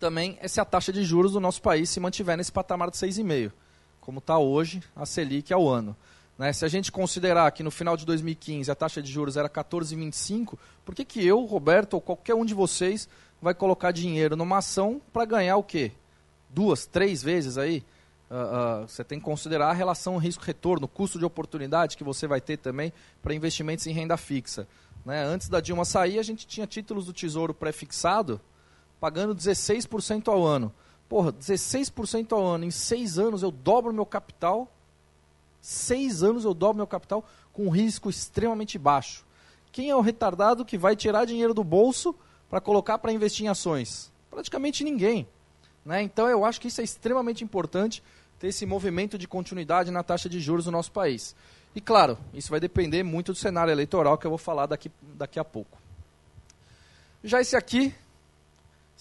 também 0.03 0.37
é 0.41 0.49
se 0.49 0.61
a 0.61 0.65
taxa 0.65 0.93
de 0.93 1.05
juros 1.05 1.31
do 1.31 1.39
nosso 1.39 1.63
país 1.63 1.89
se 1.89 2.01
mantiver 2.01 2.37
nesse 2.37 2.51
patamar 2.51 2.91
de 2.91 2.97
6,5, 2.97 3.53
como 4.01 4.19
está 4.19 4.37
hoje 4.37 4.83
a 4.97 5.07
Selic 5.07 5.53
ao 5.53 5.69
ano. 5.69 5.97
Né? 6.37 6.53
Se 6.53 6.65
a 6.65 6.69
gente 6.69 6.91
considerar 6.91 7.49
que 7.53 7.63
no 7.63 7.71
final 7.71 7.97
de 7.97 8.05
2015 8.05 8.69
a 8.69 8.75
taxa 8.75 9.01
de 9.01 9.09
juros 9.09 9.37
era 9.37 9.49
14,25, 9.49 10.59
por 10.85 10.93
que, 10.93 11.05
que 11.05 11.25
eu, 11.25 11.45
Roberto, 11.45 11.95
ou 11.95 12.01
qualquer 12.01 12.35
um 12.35 12.45
de 12.45 12.53
vocês 12.53 13.09
vai 13.41 13.55
colocar 13.55 13.93
dinheiro 13.93 14.35
numa 14.35 14.59
ação 14.59 15.01
para 15.13 15.25
ganhar 15.25 15.57
o 15.57 15.63
quê? 15.63 15.93
Duas, 16.51 16.85
três 16.85 17.23
vezes 17.23 17.57
aí 17.57 17.85
Uh, 18.33 18.85
uh, 18.85 18.89
você 18.89 19.05
tem 19.05 19.19
que 19.19 19.25
considerar 19.27 19.69
a 19.69 19.75
relação 19.75 20.17
risco-retorno, 20.17 20.89
custo 20.89 21.19
de 21.19 21.25
oportunidade 21.27 21.99
que 21.99 22.03
você 22.03 22.27
vai 22.27 22.41
ter 22.41 22.57
também 22.57 22.91
para 23.21 23.35
investimentos 23.35 23.87
em 23.87 23.93
renda 23.93 24.17
fixa. 24.17 24.67
Né? 25.05 25.23
Antes 25.23 25.51
da 25.51 25.61
Dilma 25.61 25.85
sair, 25.85 26.19
a 26.19 26.23
gente 26.23 26.47
tinha 26.47 26.67
títulos 26.67 27.05
do 27.05 27.13
Tesouro 27.13 27.53
pré-fixado 27.53 28.41
pagando 29.03 29.35
16% 29.35 30.29
ao 30.29 30.47
ano. 30.47 30.73
Porra, 31.09 31.33
16% 31.33 32.31
ao 32.31 32.47
ano, 32.47 32.65
em 32.65 32.71
seis 32.71 33.19
anos 33.19 33.43
eu 33.43 33.51
dobro 33.51 33.93
meu 33.93 34.07
capital. 34.07 34.73
Seis 35.61 36.23
anos 36.23 36.45
eu 36.45 36.55
dobro 36.55 36.77
meu 36.77 36.87
capital 36.87 37.29
com 37.53 37.69
risco 37.69 38.09
extremamente 38.09 38.79
baixo. 38.79 39.27
Quem 39.73 39.91
é 39.91 39.97
o 39.97 40.01
retardado 40.01 40.65
que 40.65 40.79
vai 40.79 40.95
tirar 40.95 41.25
dinheiro 41.25 41.53
do 41.53 41.65
bolso 41.65 42.15
para 42.49 42.61
colocar 42.61 42.97
para 42.99 43.11
investir 43.11 43.45
em 43.45 43.49
ações? 43.49 44.13
Praticamente 44.31 44.85
ninguém. 44.85 45.27
Né? 45.85 46.01
Então 46.03 46.29
eu 46.29 46.45
acho 46.45 46.61
que 46.61 46.69
isso 46.69 46.81
é 46.81 46.85
extremamente 46.85 47.43
importante 47.43 48.05
ter 48.39 48.47
esse 48.47 48.65
movimento 48.65 49.19
de 49.19 49.27
continuidade 49.27 49.91
na 49.91 50.05
taxa 50.05 50.29
de 50.29 50.39
juros 50.39 50.67
no 50.67 50.73
nosso 50.73 50.93
país. 50.93 51.35
E 51.75 51.81
claro, 51.81 52.17
isso 52.33 52.51
vai 52.51 52.61
depender 52.61 53.03
muito 53.03 53.33
do 53.33 53.39
cenário 53.39 53.73
eleitoral 53.73 54.17
que 54.17 54.29
eu 54.29 54.31
vou 54.31 54.39
falar 54.39 54.67
daqui, 54.67 54.93
daqui 55.03 55.41
a 55.41 55.45
pouco. 55.45 55.77
Já 57.25 57.41
esse 57.41 57.57
aqui 57.57 57.93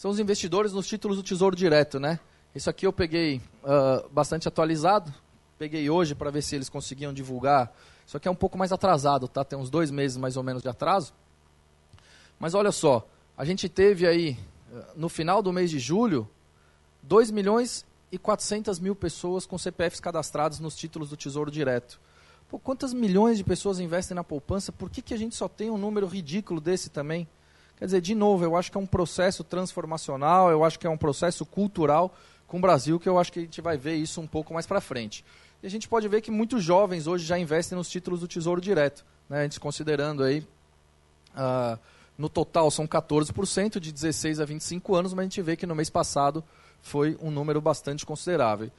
são 0.02 0.10
os 0.10 0.18
investidores 0.18 0.74
nos 0.74 0.88
títulos 0.88 1.16
do 1.16 1.22
Tesouro 1.22 1.56
Direto, 1.56 2.00
né? 2.00 2.20
Isso 2.56 2.68
aqui 2.72 2.88
eu 2.88 2.92
peguei 2.92 3.40
uh, 3.64 4.10
bastante 4.10 4.48
atualizado, 4.48 5.14
peguei 5.60 5.92
hoje 5.92 6.16
para 6.16 6.32
ver 6.32 6.42
se 6.42 6.56
eles 6.56 6.70
conseguiam 6.70 7.14
divulgar. 7.14 7.72
Isso 8.04 8.18
aqui 8.18 8.28
é 8.28 8.32
um 8.32 8.36
pouco 8.36 8.58
mais 8.58 8.72
atrasado, 8.72 9.28
tá? 9.28 9.46
Tem 9.46 9.60
uns 9.60 9.70
dois 9.70 9.92
meses 9.92 10.18
mais 10.18 10.38
ou 10.38 10.42
menos 10.42 10.64
de 10.64 10.70
atraso. 10.70 11.14
Mas 12.40 12.56
olha 12.56 12.72
só, 12.72 13.08
a 13.38 13.46
gente 13.46 13.70
teve 13.70 14.08
aí, 14.08 14.40
no 14.96 15.08
final 15.08 15.44
do 15.44 15.54
mês 15.54 15.70
de 15.70 15.78
julho, 15.78 16.28
2 17.04 17.30
milhões 17.30 17.86
e 18.12 18.18
400 18.18 18.80
mil 18.80 18.96
pessoas 18.96 19.46
com 19.46 19.56
CPFs 19.56 20.00
cadastrados 20.00 20.60
nos 20.60 20.76
títulos 20.76 21.12
do 21.12 21.16
Tesouro 21.16 21.52
Direto. 21.52 22.02
Pô, 22.50 22.58
quantas 22.58 22.92
milhões 22.92 23.38
de 23.38 23.44
pessoas 23.44 23.80
investem 23.80 24.16
na 24.16 24.24
poupança? 24.24 24.72
Por 24.72 24.90
que, 24.90 25.00
que 25.00 25.14
a 25.14 25.18
gente 25.18 25.36
só 25.36 25.48
tem 25.48 25.70
um 25.70 25.78
número 25.78 26.08
ridículo 26.08 26.60
desse 26.60 26.90
também? 26.90 27.28
Quer 27.82 27.86
dizer, 27.86 28.02
de 28.02 28.14
novo, 28.14 28.44
eu 28.44 28.56
acho 28.56 28.72
que 28.72 28.78
é 28.78 28.80
um 28.80 28.86
processo 28.86 29.44
transformacional, 29.44 30.52
eu 30.52 30.64
acho 30.64 30.78
que 30.78 30.86
é 30.86 30.90
um 30.90 30.96
processo 30.96 31.44
cultural 31.44 32.16
com 32.46 32.60
o 32.60 32.62
Brasil, 32.62 33.00
que 33.00 33.10
eu 33.10 33.18
acho 33.18 33.34
que 33.34 33.40
a 33.40 33.42
gente 33.42 33.60
vai 33.60 33.76
ver 33.76 33.96
isso 33.96 34.22
um 34.22 34.28
pouco 34.28 34.54
mais 34.54 34.68
para 34.68 34.80
frente. 34.80 35.26
E 35.64 35.66
a 35.66 35.70
gente 35.70 35.88
pode 35.88 36.08
ver 36.08 36.22
que 36.22 36.30
muitos 36.30 36.64
jovens 36.64 37.08
hoje 37.08 37.26
já 37.26 37.40
investem 37.40 37.76
nos 37.76 37.90
títulos 37.90 38.20
do 38.20 38.28
Tesouro 38.28 38.62
Direto. 38.62 39.04
Né? 39.28 39.40
A 39.40 39.44
gente 39.46 39.60
considerando 39.60 40.24
aí, 40.24 40.46
uh, 41.34 41.80
no 42.16 42.30
total 42.30 42.70
são 42.70 42.86
14%, 42.86 43.80
de 43.80 43.92
16 43.92 44.40
a 44.40 44.46
25 44.46 44.96
anos, 44.96 45.12
mas 45.16 45.22
a 45.22 45.24
gente 45.24 45.42
vê 45.42 45.56
que 45.56 45.66
no 45.66 45.74
mês 45.74 45.90
passado 45.90 46.44
foi 46.84 47.18
um 47.20 47.32
número 47.32 47.60
bastante 47.60 48.06
considerável. 48.06 48.70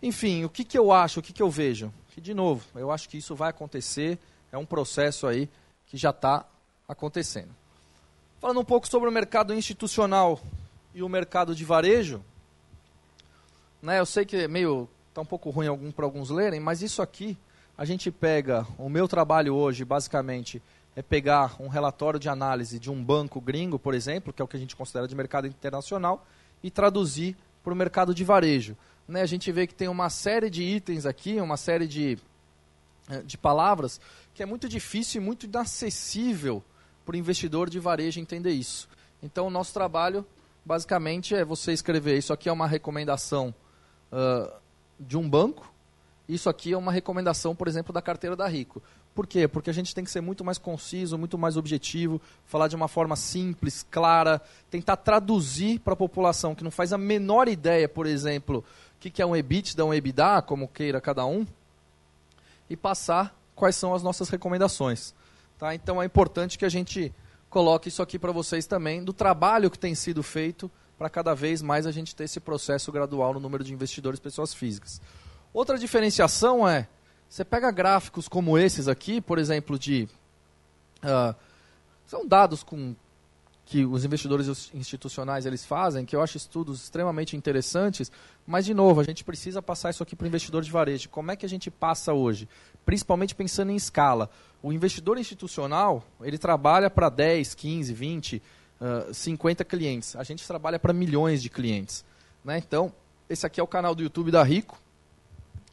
Enfim, 0.00 0.44
o 0.44 0.48
que, 0.48 0.62
que 0.62 0.78
eu 0.78 0.92
acho, 0.92 1.18
o 1.18 1.22
que, 1.22 1.32
que 1.32 1.42
eu 1.42 1.50
vejo? 1.50 1.92
Que, 2.10 2.20
de 2.20 2.32
novo, 2.32 2.64
eu 2.76 2.92
acho 2.92 3.08
que 3.08 3.18
isso 3.18 3.34
vai 3.34 3.50
acontecer, 3.50 4.20
é 4.52 4.56
um 4.56 4.64
processo 4.64 5.26
aí 5.26 5.50
que 5.84 5.96
já 5.96 6.10
está 6.10 6.46
acontecendo. 6.86 7.60
Falando 8.42 8.58
um 8.58 8.64
pouco 8.64 8.88
sobre 8.88 9.08
o 9.08 9.12
mercado 9.12 9.54
institucional 9.54 10.40
e 10.92 11.00
o 11.00 11.08
mercado 11.08 11.54
de 11.54 11.64
varejo, 11.64 12.20
né, 13.80 14.00
eu 14.00 14.04
sei 14.04 14.24
que 14.24 14.34
é 14.34 14.48
meio 14.48 14.88
está 15.10 15.20
um 15.20 15.24
pouco 15.24 15.48
ruim 15.50 15.68
algum, 15.68 15.92
para 15.92 16.04
alguns 16.04 16.28
lerem, 16.28 16.58
mas 16.58 16.82
isso 16.82 17.00
aqui 17.00 17.38
a 17.78 17.84
gente 17.84 18.10
pega, 18.10 18.66
o 18.76 18.88
meu 18.88 19.06
trabalho 19.06 19.54
hoje 19.54 19.84
basicamente 19.84 20.60
é 20.96 21.02
pegar 21.02 21.54
um 21.60 21.68
relatório 21.68 22.18
de 22.18 22.28
análise 22.28 22.80
de 22.80 22.90
um 22.90 23.00
banco 23.00 23.40
gringo, 23.40 23.78
por 23.78 23.94
exemplo, 23.94 24.32
que 24.32 24.42
é 24.42 24.44
o 24.44 24.48
que 24.48 24.56
a 24.56 24.60
gente 24.60 24.74
considera 24.74 25.06
de 25.06 25.14
mercado 25.14 25.46
internacional, 25.46 26.26
e 26.64 26.68
traduzir 26.68 27.36
para 27.62 27.72
o 27.72 27.76
mercado 27.76 28.12
de 28.12 28.24
varejo. 28.24 28.76
Né, 29.06 29.22
a 29.22 29.26
gente 29.26 29.52
vê 29.52 29.68
que 29.68 29.74
tem 29.74 29.86
uma 29.86 30.10
série 30.10 30.50
de 30.50 30.64
itens 30.64 31.06
aqui, 31.06 31.40
uma 31.40 31.56
série 31.56 31.86
de, 31.86 32.18
eh, 33.08 33.22
de 33.22 33.38
palavras, 33.38 34.00
que 34.34 34.42
é 34.42 34.46
muito 34.46 34.68
difícil 34.68 35.22
e 35.22 35.24
muito 35.24 35.46
inacessível 35.46 36.60
para 37.04 37.14
o 37.14 37.16
investidor 37.16 37.68
de 37.68 37.78
varejo 37.78 38.20
entender 38.20 38.50
isso. 38.50 38.88
Então, 39.22 39.46
o 39.46 39.50
nosso 39.50 39.72
trabalho, 39.72 40.26
basicamente, 40.64 41.34
é 41.34 41.44
você 41.44 41.72
escrever: 41.72 42.18
isso 42.18 42.32
aqui 42.32 42.48
é 42.48 42.52
uma 42.52 42.66
recomendação 42.66 43.54
uh, 44.12 44.52
de 44.98 45.16
um 45.16 45.28
banco, 45.28 45.72
isso 46.28 46.48
aqui 46.48 46.72
é 46.72 46.76
uma 46.76 46.92
recomendação, 46.92 47.54
por 47.54 47.68
exemplo, 47.68 47.92
da 47.92 48.02
carteira 48.02 48.36
da 48.36 48.46
Rico. 48.46 48.82
Por 49.14 49.26
quê? 49.26 49.46
Porque 49.46 49.68
a 49.68 49.72
gente 49.74 49.94
tem 49.94 50.04
que 50.04 50.10
ser 50.10 50.22
muito 50.22 50.42
mais 50.42 50.56
conciso, 50.56 51.18
muito 51.18 51.36
mais 51.36 51.56
objetivo, 51.56 52.20
falar 52.46 52.68
de 52.68 52.74
uma 52.74 52.88
forma 52.88 53.14
simples, 53.14 53.86
clara, 53.90 54.40
tentar 54.70 54.96
traduzir 54.96 55.80
para 55.80 55.92
a 55.92 55.96
população 55.96 56.54
que 56.54 56.64
não 56.64 56.70
faz 56.70 56.92
a 56.92 56.98
menor 56.98 57.46
ideia, 57.46 57.88
por 57.88 58.06
exemplo, 58.06 58.64
o 58.96 58.98
que, 58.98 59.20
é 59.20 59.26
um 59.26 59.36
EBITDA, 59.36 59.84
um 59.84 59.92
EBITDA, 59.92 60.40
como 60.42 60.66
queira 60.66 61.00
cada 61.00 61.26
um, 61.26 61.46
e 62.70 62.76
passar 62.76 63.36
quais 63.54 63.76
são 63.76 63.94
as 63.94 64.02
nossas 64.02 64.30
recomendações. 64.30 65.14
Tá? 65.62 65.76
Então 65.76 66.02
é 66.02 66.04
importante 66.04 66.58
que 66.58 66.64
a 66.64 66.68
gente 66.68 67.14
coloque 67.48 67.88
isso 67.88 68.02
aqui 68.02 68.18
para 68.18 68.32
vocês 68.32 68.66
também, 68.66 69.04
do 69.04 69.12
trabalho 69.12 69.70
que 69.70 69.78
tem 69.78 69.94
sido 69.94 70.20
feito 70.20 70.68
para 70.98 71.08
cada 71.08 71.34
vez 71.34 71.62
mais 71.62 71.86
a 71.86 71.92
gente 71.92 72.16
ter 72.16 72.24
esse 72.24 72.40
processo 72.40 72.90
gradual 72.90 73.32
no 73.32 73.38
número 73.38 73.62
de 73.62 73.72
investidores 73.72 74.18
pessoas 74.18 74.52
físicas. 74.52 75.00
Outra 75.54 75.78
diferenciação 75.78 76.68
é 76.68 76.88
você 77.28 77.44
pega 77.44 77.70
gráficos 77.70 78.26
como 78.26 78.58
esses 78.58 78.88
aqui, 78.88 79.20
por 79.20 79.38
exemplo, 79.38 79.78
de. 79.78 80.08
Uh, 80.96 81.32
são 82.06 82.26
dados 82.26 82.64
com, 82.64 82.96
que 83.64 83.84
os 83.84 84.04
investidores 84.04 84.70
institucionais 84.74 85.46
eles 85.46 85.64
fazem, 85.64 86.04
que 86.04 86.14
eu 86.14 86.20
acho 86.20 86.36
estudos 86.36 86.82
extremamente 86.82 87.36
interessantes, 87.36 88.10
mas, 88.46 88.64
de 88.64 88.74
novo, 88.74 89.00
a 89.00 89.04
gente 89.04 89.22
precisa 89.24 89.62
passar 89.62 89.90
isso 89.90 90.02
aqui 90.02 90.16
para 90.16 90.24
o 90.24 90.28
investidor 90.28 90.62
de 90.62 90.70
varejo. 90.70 91.08
Como 91.08 91.30
é 91.30 91.36
que 91.36 91.46
a 91.46 91.48
gente 91.48 91.70
passa 91.70 92.12
hoje? 92.12 92.48
Principalmente 92.84 93.34
pensando 93.34 93.70
em 93.70 93.76
escala. 93.76 94.28
O 94.62 94.72
investidor 94.72 95.16
institucional, 95.18 96.04
ele 96.20 96.38
trabalha 96.38 96.90
para 96.90 97.08
10, 97.08 97.54
15, 97.54 97.94
20, 97.94 98.42
uh, 98.80 99.14
50 99.14 99.64
clientes. 99.64 100.16
A 100.16 100.24
gente 100.24 100.46
trabalha 100.46 100.78
para 100.78 100.92
milhões 100.92 101.40
de 101.40 101.48
clientes. 101.48 102.04
Né? 102.44 102.58
Então, 102.58 102.92
esse 103.28 103.46
aqui 103.46 103.60
é 103.60 103.62
o 103.62 103.66
canal 103.66 103.94
do 103.94 104.02
YouTube 104.02 104.30
da 104.30 104.42
Rico. 104.42 104.78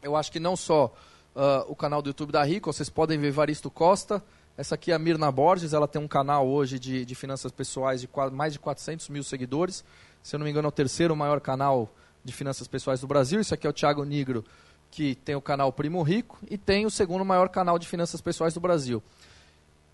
Eu 0.02 0.16
acho 0.16 0.30
que 0.30 0.40
não 0.40 0.56
só 0.56 0.94
uh, 1.34 1.70
o 1.70 1.74
canal 1.74 2.00
do 2.00 2.08
YouTube 2.08 2.32
da 2.32 2.42
Rico, 2.42 2.72
vocês 2.72 2.88
podem 2.88 3.18
ver 3.18 3.32
Varisto 3.32 3.70
Costa. 3.70 4.22
Essa 4.60 4.74
aqui 4.74 4.92
é 4.92 4.94
a 4.94 4.98
Mirna 4.98 5.32
Borges, 5.32 5.72
ela 5.72 5.88
tem 5.88 6.02
um 6.02 6.06
canal 6.06 6.46
hoje 6.46 6.78
de, 6.78 7.02
de 7.06 7.14
finanças 7.14 7.50
pessoais 7.50 8.02
de 8.02 8.08
mais 8.30 8.52
de 8.52 8.58
400 8.58 9.08
mil 9.08 9.24
seguidores. 9.24 9.82
Se 10.22 10.36
eu 10.36 10.38
não 10.38 10.44
me 10.44 10.50
engano, 10.50 10.66
é 10.66 10.68
o 10.68 10.70
terceiro 10.70 11.16
maior 11.16 11.40
canal 11.40 11.90
de 12.22 12.30
finanças 12.30 12.68
pessoais 12.68 13.00
do 13.00 13.06
Brasil. 13.06 13.40
Isso 13.40 13.54
aqui 13.54 13.66
é 13.66 13.70
o 13.70 13.72
Thiago 13.72 14.04
Nigro, 14.04 14.44
que 14.90 15.14
tem 15.14 15.34
o 15.34 15.40
canal 15.40 15.72
Primo 15.72 16.02
Rico, 16.02 16.38
e 16.46 16.58
tem 16.58 16.84
o 16.84 16.90
segundo 16.90 17.24
maior 17.24 17.48
canal 17.48 17.78
de 17.78 17.88
finanças 17.88 18.20
pessoais 18.20 18.52
do 18.52 18.60
Brasil. 18.60 19.02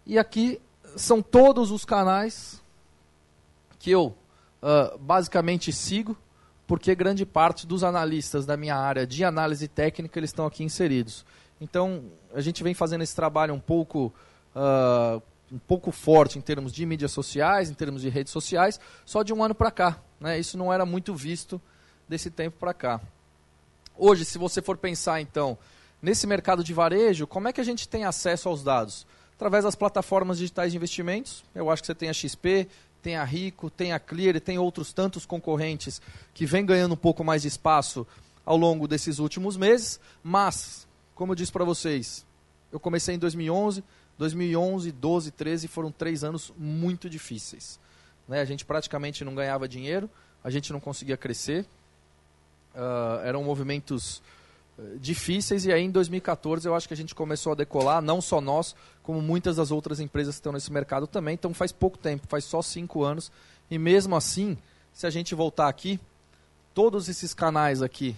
E 0.04 0.18
aqui 0.18 0.60
são 0.96 1.22
todos 1.22 1.70
os 1.70 1.84
canais 1.84 2.60
que 3.78 3.92
eu 3.92 4.06
uh, 4.06 4.98
basicamente 4.98 5.72
sigo 5.72 6.18
porque 6.66 6.92
grande 6.96 7.24
parte 7.24 7.68
dos 7.68 7.84
analistas 7.84 8.44
da 8.44 8.56
minha 8.56 8.74
área 8.74 9.06
de 9.06 9.22
análise 9.22 9.68
técnica 9.68 10.18
eles 10.18 10.30
estão 10.30 10.44
aqui 10.44 10.64
inseridos. 10.64 11.24
Então, 11.60 12.02
a 12.34 12.40
gente 12.40 12.64
vem 12.64 12.74
fazendo 12.74 13.02
esse 13.02 13.14
trabalho 13.14 13.54
um 13.54 13.60
pouco, 13.60 14.12
uh, 14.56 15.22
um 15.52 15.58
pouco 15.58 15.92
forte 15.92 16.38
em 16.38 16.40
termos 16.40 16.72
de 16.72 16.84
mídias 16.84 17.12
sociais, 17.12 17.70
em 17.70 17.74
termos 17.74 18.02
de 18.02 18.08
redes 18.08 18.32
sociais, 18.32 18.80
só 19.04 19.22
de 19.22 19.32
um 19.32 19.44
ano 19.44 19.54
para 19.54 19.70
cá. 19.70 20.00
Né? 20.18 20.38
Isso 20.38 20.58
não 20.58 20.72
era 20.72 20.84
muito 20.84 21.14
visto 21.14 21.60
desse 22.08 22.30
tempo 22.30 22.56
para 22.58 22.74
cá. 22.74 23.00
Hoje, 23.96 24.24
se 24.24 24.38
você 24.38 24.60
for 24.60 24.76
pensar, 24.76 25.20
então, 25.20 25.56
nesse 26.02 26.26
mercado 26.26 26.64
de 26.64 26.74
varejo, 26.74 27.26
como 27.26 27.48
é 27.48 27.52
que 27.52 27.60
a 27.60 27.64
gente 27.64 27.88
tem 27.88 28.04
acesso 28.04 28.48
aos 28.48 28.62
dados? 28.62 29.06
Através 29.34 29.64
das 29.64 29.74
plataformas 29.74 30.38
digitais 30.38 30.72
de 30.72 30.78
investimentos. 30.78 31.44
Eu 31.54 31.70
acho 31.70 31.82
que 31.82 31.86
você 31.86 31.94
tem 31.94 32.08
a 32.08 32.12
XP, 32.12 32.66
tem 33.02 33.16
a 33.16 33.24
Rico, 33.24 33.70
tem 33.70 33.92
a 33.92 34.00
Clear 34.00 34.34
e 34.36 34.40
tem 34.40 34.58
outros 34.58 34.92
tantos 34.92 35.26
concorrentes 35.26 36.00
que 36.34 36.46
vêm 36.46 36.64
ganhando 36.64 36.94
um 36.94 36.98
pouco 36.98 37.22
mais 37.22 37.42
de 37.42 37.48
espaço 37.48 38.06
ao 38.44 38.56
longo 38.56 38.88
desses 38.88 39.18
últimos 39.18 39.56
meses, 39.56 40.00
mas, 40.22 40.86
como 41.14 41.32
eu 41.32 41.36
disse 41.36 41.50
para 41.50 41.64
vocês, 41.64 42.24
eu 42.70 42.78
comecei 42.78 43.16
em 43.16 43.18
2011, 43.18 43.82
2011, 44.18 44.92
12, 44.92 45.30
13 45.30 45.68
foram 45.68 45.90
três 45.90 46.24
anos 46.24 46.52
muito 46.56 47.08
difíceis. 47.08 47.78
Né? 48.26 48.40
A 48.40 48.44
gente 48.44 48.64
praticamente 48.64 49.24
não 49.24 49.34
ganhava 49.34 49.68
dinheiro, 49.68 50.08
a 50.42 50.50
gente 50.50 50.72
não 50.72 50.80
conseguia 50.80 51.16
crescer, 51.16 51.66
uh, 52.74 53.20
eram 53.24 53.44
movimentos 53.44 54.22
difíceis 55.00 55.64
e 55.64 55.72
aí 55.72 55.82
em 55.82 55.90
2014 55.90 56.68
eu 56.68 56.74
acho 56.74 56.86
que 56.86 56.92
a 56.92 56.96
gente 56.96 57.14
começou 57.14 57.52
a 57.52 57.54
decolar, 57.54 58.02
não 58.02 58.20
só 58.20 58.40
nós, 58.40 58.74
como 59.02 59.22
muitas 59.22 59.56
das 59.56 59.70
outras 59.70 60.00
empresas 60.00 60.34
que 60.34 60.40
estão 60.40 60.52
nesse 60.52 60.72
mercado 60.72 61.06
também. 61.06 61.34
Então 61.34 61.54
faz 61.54 61.72
pouco 61.72 61.96
tempo, 61.96 62.26
faz 62.28 62.44
só 62.44 62.60
cinco 62.60 63.02
anos. 63.02 63.32
E 63.70 63.78
mesmo 63.78 64.14
assim, 64.14 64.56
se 64.92 65.06
a 65.06 65.10
gente 65.10 65.34
voltar 65.34 65.68
aqui, 65.68 65.98
todos 66.74 67.08
esses 67.08 67.32
canais 67.32 67.82
aqui 67.82 68.14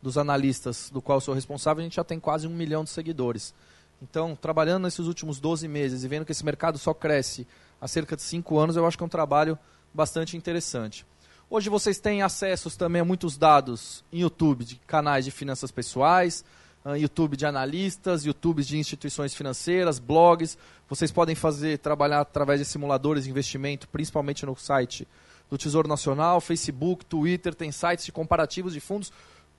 dos 0.00 0.16
analistas 0.16 0.90
do 0.90 1.02
qual 1.02 1.16
eu 1.16 1.20
sou 1.20 1.34
responsável, 1.34 1.80
a 1.80 1.84
gente 1.84 1.96
já 1.96 2.04
tem 2.04 2.20
quase 2.20 2.46
um 2.46 2.54
milhão 2.54 2.84
de 2.84 2.90
seguidores. 2.90 3.52
Então, 4.00 4.36
trabalhando 4.36 4.84
nesses 4.84 5.06
últimos 5.06 5.40
12 5.40 5.66
meses 5.66 6.04
e 6.04 6.08
vendo 6.08 6.24
que 6.24 6.32
esse 6.32 6.44
mercado 6.44 6.78
só 6.78 6.94
cresce 6.94 7.46
há 7.80 7.88
cerca 7.88 8.16
de 8.16 8.22
cinco 8.22 8.58
anos, 8.58 8.76
eu 8.76 8.86
acho 8.86 8.96
que 8.96 9.02
é 9.02 9.06
um 9.06 9.10
trabalho 9.10 9.58
bastante 9.92 10.36
interessante. 10.36 11.04
Hoje 11.50 11.70
vocês 11.70 11.98
têm 11.98 12.22
acessos 12.22 12.76
também 12.76 13.00
a 13.00 13.04
muitos 13.04 13.36
dados 13.36 14.04
em 14.12 14.20
YouTube 14.20 14.64
de 14.64 14.76
canais 14.86 15.24
de 15.24 15.30
finanças 15.30 15.70
pessoais, 15.70 16.44
uh, 16.84 16.94
YouTube 16.94 17.36
de 17.36 17.46
analistas, 17.46 18.24
YouTube 18.24 18.62
de 18.62 18.78
instituições 18.78 19.34
financeiras, 19.34 19.98
blogs. 19.98 20.58
Vocês 20.88 21.10
podem 21.10 21.34
fazer 21.34 21.78
trabalhar 21.78 22.20
através 22.20 22.60
de 22.60 22.66
simuladores 22.66 23.24
de 23.24 23.30
investimento, 23.30 23.88
principalmente 23.88 24.44
no 24.44 24.54
site 24.54 25.08
do 25.50 25.56
Tesouro 25.56 25.88
Nacional, 25.88 26.40
Facebook, 26.40 27.04
Twitter, 27.06 27.54
tem 27.54 27.72
sites 27.72 28.04
de 28.04 28.12
comparativos 28.12 28.74
de 28.74 28.80
fundos. 28.80 29.10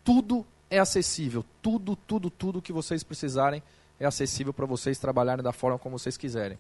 Tudo 0.04 0.46
é 0.70 0.78
acessível. 0.78 1.44
Tudo, 1.62 1.96
tudo, 1.96 2.30
tudo 2.30 2.62
que 2.62 2.72
vocês 2.72 3.04
precisarem 3.04 3.64
é 4.00 4.06
acessível 4.06 4.54
para 4.54 4.66
vocês 4.66 4.98
trabalharem 4.98 5.44
da 5.44 5.52
forma 5.52 5.78
como 5.78 5.98
vocês 5.98 6.18
quiserem. 6.18 6.58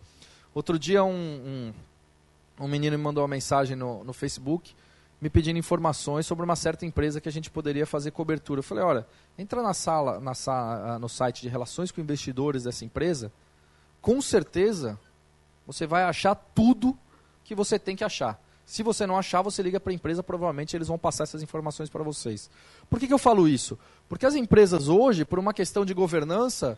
Outro 0.54 0.78
dia 0.78 1.04
um, 1.04 1.14
um, 1.14 1.74
um 2.66 2.68
menino 2.68 2.98
me 2.98 3.04
mandou 3.04 3.22
uma 3.22 3.30
mensagem 3.30 3.76
no, 3.76 4.04
no 4.04 4.14
Facebook 4.14 4.74
me 5.22 5.30
pedindo 5.30 5.60
informações 5.60 6.26
sobre 6.26 6.46
uma 6.46 6.56
certa 6.56 6.86
empresa 6.86 7.20
que 7.20 7.28
a 7.28 7.32
gente 7.32 7.50
poderia 7.50 7.86
fazer 7.86 8.12
cobertura. 8.12 8.60
Eu 8.60 8.64
falei, 8.64 8.84
olha, 8.84 9.08
entra 9.38 9.62
na 9.62 9.74
sala, 9.74 10.20
na 10.20 10.34
sala, 10.34 10.98
no 10.98 11.10
site 11.10 11.42
de 11.42 11.50
relações 11.50 11.92
com 11.92 12.00
investidores 12.00 12.64
dessa 12.64 12.86
empresa, 12.86 13.32
com 14.02 14.22
certeza 14.22 14.98
você 15.68 15.86
vai 15.86 16.04
achar 16.04 16.36
tudo 16.36 16.98
que 17.44 17.54
você 17.54 17.78
tem 17.78 17.96
que 17.96 18.04
achar. 18.04 18.42
Se 18.66 18.84
você 18.84 19.06
não 19.06 19.18
achar, 19.18 19.42
você 19.42 19.62
liga 19.62 19.80
para 19.80 19.92
a 19.92 19.96
empresa, 19.96 20.22
provavelmente 20.22 20.76
eles 20.78 20.88
vão 20.88 20.98
passar 20.98 21.24
essas 21.24 21.42
informações 21.42 21.90
para 21.90 22.04
vocês. 22.04 22.50
Por 22.90 23.00
que, 23.00 23.08
que 23.08 23.14
eu 23.14 23.18
falo 23.18 23.48
isso? 23.48 23.78
Porque 24.08 24.26
as 24.26 24.36
empresas 24.36 24.88
hoje, 24.88 25.26
por 25.26 25.40
uma 25.40 25.54
questão 25.54 25.84
de 25.84 25.94
governança, 25.94 26.78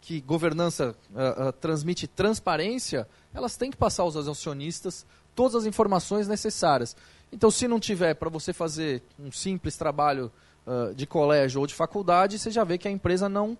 que 0.00 0.20
governança 0.20 0.94
uh, 1.10 1.48
uh, 1.48 1.52
transmite 1.52 2.06
transparência, 2.06 3.08
elas 3.34 3.56
têm 3.56 3.70
que 3.70 3.76
passar 3.76 4.04
aos 4.04 4.16
acionistas 4.16 5.04
todas 5.34 5.54
as 5.54 5.66
informações 5.66 6.26
necessárias. 6.26 6.96
Então, 7.30 7.50
se 7.50 7.68
não 7.68 7.78
tiver 7.78 8.14
para 8.14 8.30
você 8.30 8.52
fazer 8.52 9.02
um 9.18 9.30
simples 9.30 9.76
trabalho 9.76 10.32
uh, 10.66 10.94
de 10.94 11.06
colégio 11.06 11.60
ou 11.60 11.66
de 11.66 11.74
faculdade, 11.74 12.38
você 12.38 12.50
já 12.50 12.64
vê 12.64 12.78
que 12.78 12.88
a 12.88 12.90
empresa 12.90 13.28
não, 13.28 13.56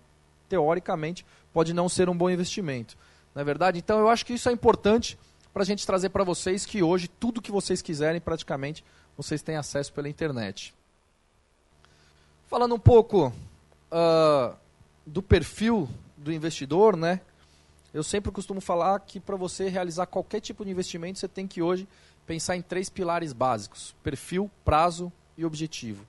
teoricamente, 0.48 1.24
pode 1.52 1.72
não 1.72 1.88
ser 1.88 2.08
um 2.08 2.16
bom 2.16 2.30
investimento. 2.30 2.96
Não 3.34 3.42
é 3.42 3.44
verdade? 3.44 3.78
Então, 3.78 3.98
eu 3.98 4.08
acho 4.08 4.24
que 4.24 4.32
isso 4.32 4.48
é 4.48 4.52
importante 4.52 5.18
para 5.52 5.62
a 5.62 5.66
gente 5.66 5.86
trazer 5.86 6.08
para 6.08 6.24
vocês 6.24 6.64
que 6.64 6.82
hoje 6.82 7.08
tudo 7.08 7.42
que 7.42 7.50
vocês 7.50 7.82
quiserem, 7.82 8.20
praticamente, 8.20 8.84
vocês 9.16 9.42
têm 9.42 9.56
acesso 9.56 9.92
pela 9.92 10.08
internet. 10.08 10.74
Falando 12.46 12.74
um 12.74 12.78
pouco 12.78 13.32
uh, 13.92 14.56
do 15.06 15.22
perfil 15.22 15.88
do 16.28 16.32
investidor, 16.32 16.96
né? 16.96 17.20
Eu 17.92 18.02
sempre 18.02 18.30
costumo 18.30 18.60
falar 18.60 19.00
que 19.00 19.18
para 19.18 19.34
você 19.34 19.68
realizar 19.68 20.06
qualquer 20.06 20.40
tipo 20.40 20.64
de 20.64 20.70
investimento, 20.70 21.18
você 21.18 21.26
tem 21.26 21.46
que 21.46 21.62
hoje 21.62 21.88
pensar 22.26 22.54
em 22.54 22.62
três 22.62 22.90
pilares 22.90 23.32
básicos: 23.32 23.94
perfil, 24.02 24.50
prazo 24.64 25.10
e 25.36 25.44
objetivo. 25.44 26.04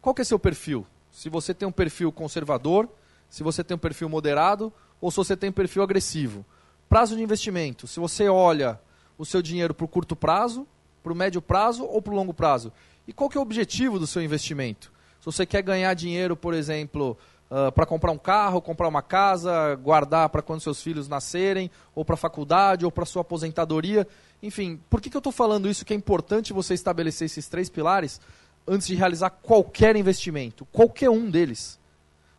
Qual 0.00 0.14
que 0.14 0.22
é 0.22 0.24
seu 0.24 0.38
perfil? 0.38 0.86
Se 1.10 1.28
você 1.28 1.52
tem 1.52 1.66
um 1.66 1.72
perfil 1.72 2.12
conservador, 2.12 2.88
se 3.28 3.42
você 3.42 3.64
tem 3.64 3.74
um 3.74 3.78
perfil 3.78 4.08
moderado 4.08 4.72
ou 5.00 5.10
se 5.10 5.16
você 5.16 5.36
tem 5.36 5.50
um 5.50 5.52
perfil 5.52 5.82
agressivo. 5.82 6.44
Prazo 6.88 7.16
de 7.16 7.22
investimento. 7.22 7.86
Se 7.86 7.98
você 7.98 8.28
olha 8.28 8.80
o 9.18 9.26
seu 9.26 9.42
dinheiro 9.42 9.74
para 9.74 9.84
o 9.84 9.88
curto 9.88 10.14
prazo, 10.14 10.66
para 11.02 11.12
o 11.12 11.16
médio 11.16 11.42
prazo 11.42 11.84
ou 11.84 12.00
para 12.00 12.12
o 12.12 12.16
longo 12.16 12.32
prazo. 12.32 12.72
E 13.06 13.12
qual 13.12 13.28
que 13.28 13.36
é 13.36 13.40
o 13.40 13.42
objetivo 13.42 13.98
do 13.98 14.06
seu 14.06 14.22
investimento? 14.22 14.92
Se 15.18 15.26
você 15.26 15.44
quer 15.44 15.62
ganhar 15.62 15.92
dinheiro, 15.94 16.36
por 16.36 16.54
exemplo, 16.54 17.18
uh, 17.50 17.72
para 17.72 17.84
comprar 17.84 18.12
um 18.12 18.18
carro, 18.18 18.62
comprar 18.62 18.88
uma 18.88 19.02
casa, 19.02 19.74
guardar 19.76 20.28
para 20.28 20.42
quando 20.42 20.60
seus 20.60 20.82
filhos 20.82 21.08
nascerem, 21.08 21.70
ou 21.94 22.04
para 22.04 22.14
a 22.14 22.18
faculdade, 22.18 22.84
ou 22.84 22.92
para 22.92 23.04
sua 23.04 23.22
aposentadoria. 23.22 24.06
Enfim, 24.42 24.80
por 24.88 25.00
que, 25.00 25.10
que 25.10 25.16
eu 25.16 25.20
estou 25.20 25.32
falando 25.32 25.68
isso 25.68 25.84
que 25.84 25.92
é 25.92 25.96
importante 25.96 26.52
você 26.52 26.74
estabelecer 26.74 27.26
esses 27.26 27.48
três 27.48 27.68
pilares 27.68 28.20
antes 28.66 28.86
de 28.86 28.94
realizar 28.94 29.30
qualquer 29.30 29.96
investimento? 29.96 30.64
Qualquer 30.66 31.10
um 31.10 31.30
deles. 31.30 31.78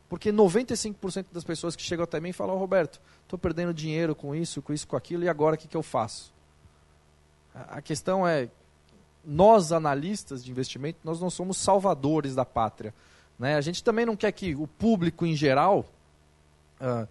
Porque 0.10 0.32
95% 0.32 1.28
das 1.32 1.44
pessoas 1.44 1.76
que 1.76 1.84
chegam 1.84 2.04
até 2.04 2.20
mim 2.20 2.34
falam, 2.34 2.56
oh, 2.56 2.60
Roberto, 2.60 3.00
estou 3.24 3.40
perdendo 3.40 3.74
dinheiro 3.74 4.14
com 4.14 4.36
isso, 4.36 4.62
com 4.62 4.74
isso, 4.74 4.88
com 4.88 4.98
aquilo, 4.98 5.24
e 5.24 5.30
agora 5.30 5.56
o 5.56 5.58
que, 5.58 5.68
que 5.68 5.78
eu 5.78 5.84
faço? 5.84 6.34
A 7.54 7.82
questão 7.82 8.28
é, 8.28 8.50
nós 9.24 9.72
analistas 9.72 10.44
de 10.44 10.52
investimento, 10.52 11.00
nós 11.04 11.22
não 11.22 11.30
somos 11.30 11.58
salvadores 11.58 12.36
da 12.36 12.44
pátria. 12.44 12.94
Né? 13.42 13.56
A 13.56 13.62
gente 13.62 13.84
também 13.84 14.06
não 14.06 14.16
quer 14.16 14.32
que 14.32 14.54
o 14.54 14.68
público 14.68 15.26
em 15.26 15.36
geral 15.36 15.84
uh, 16.80 17.08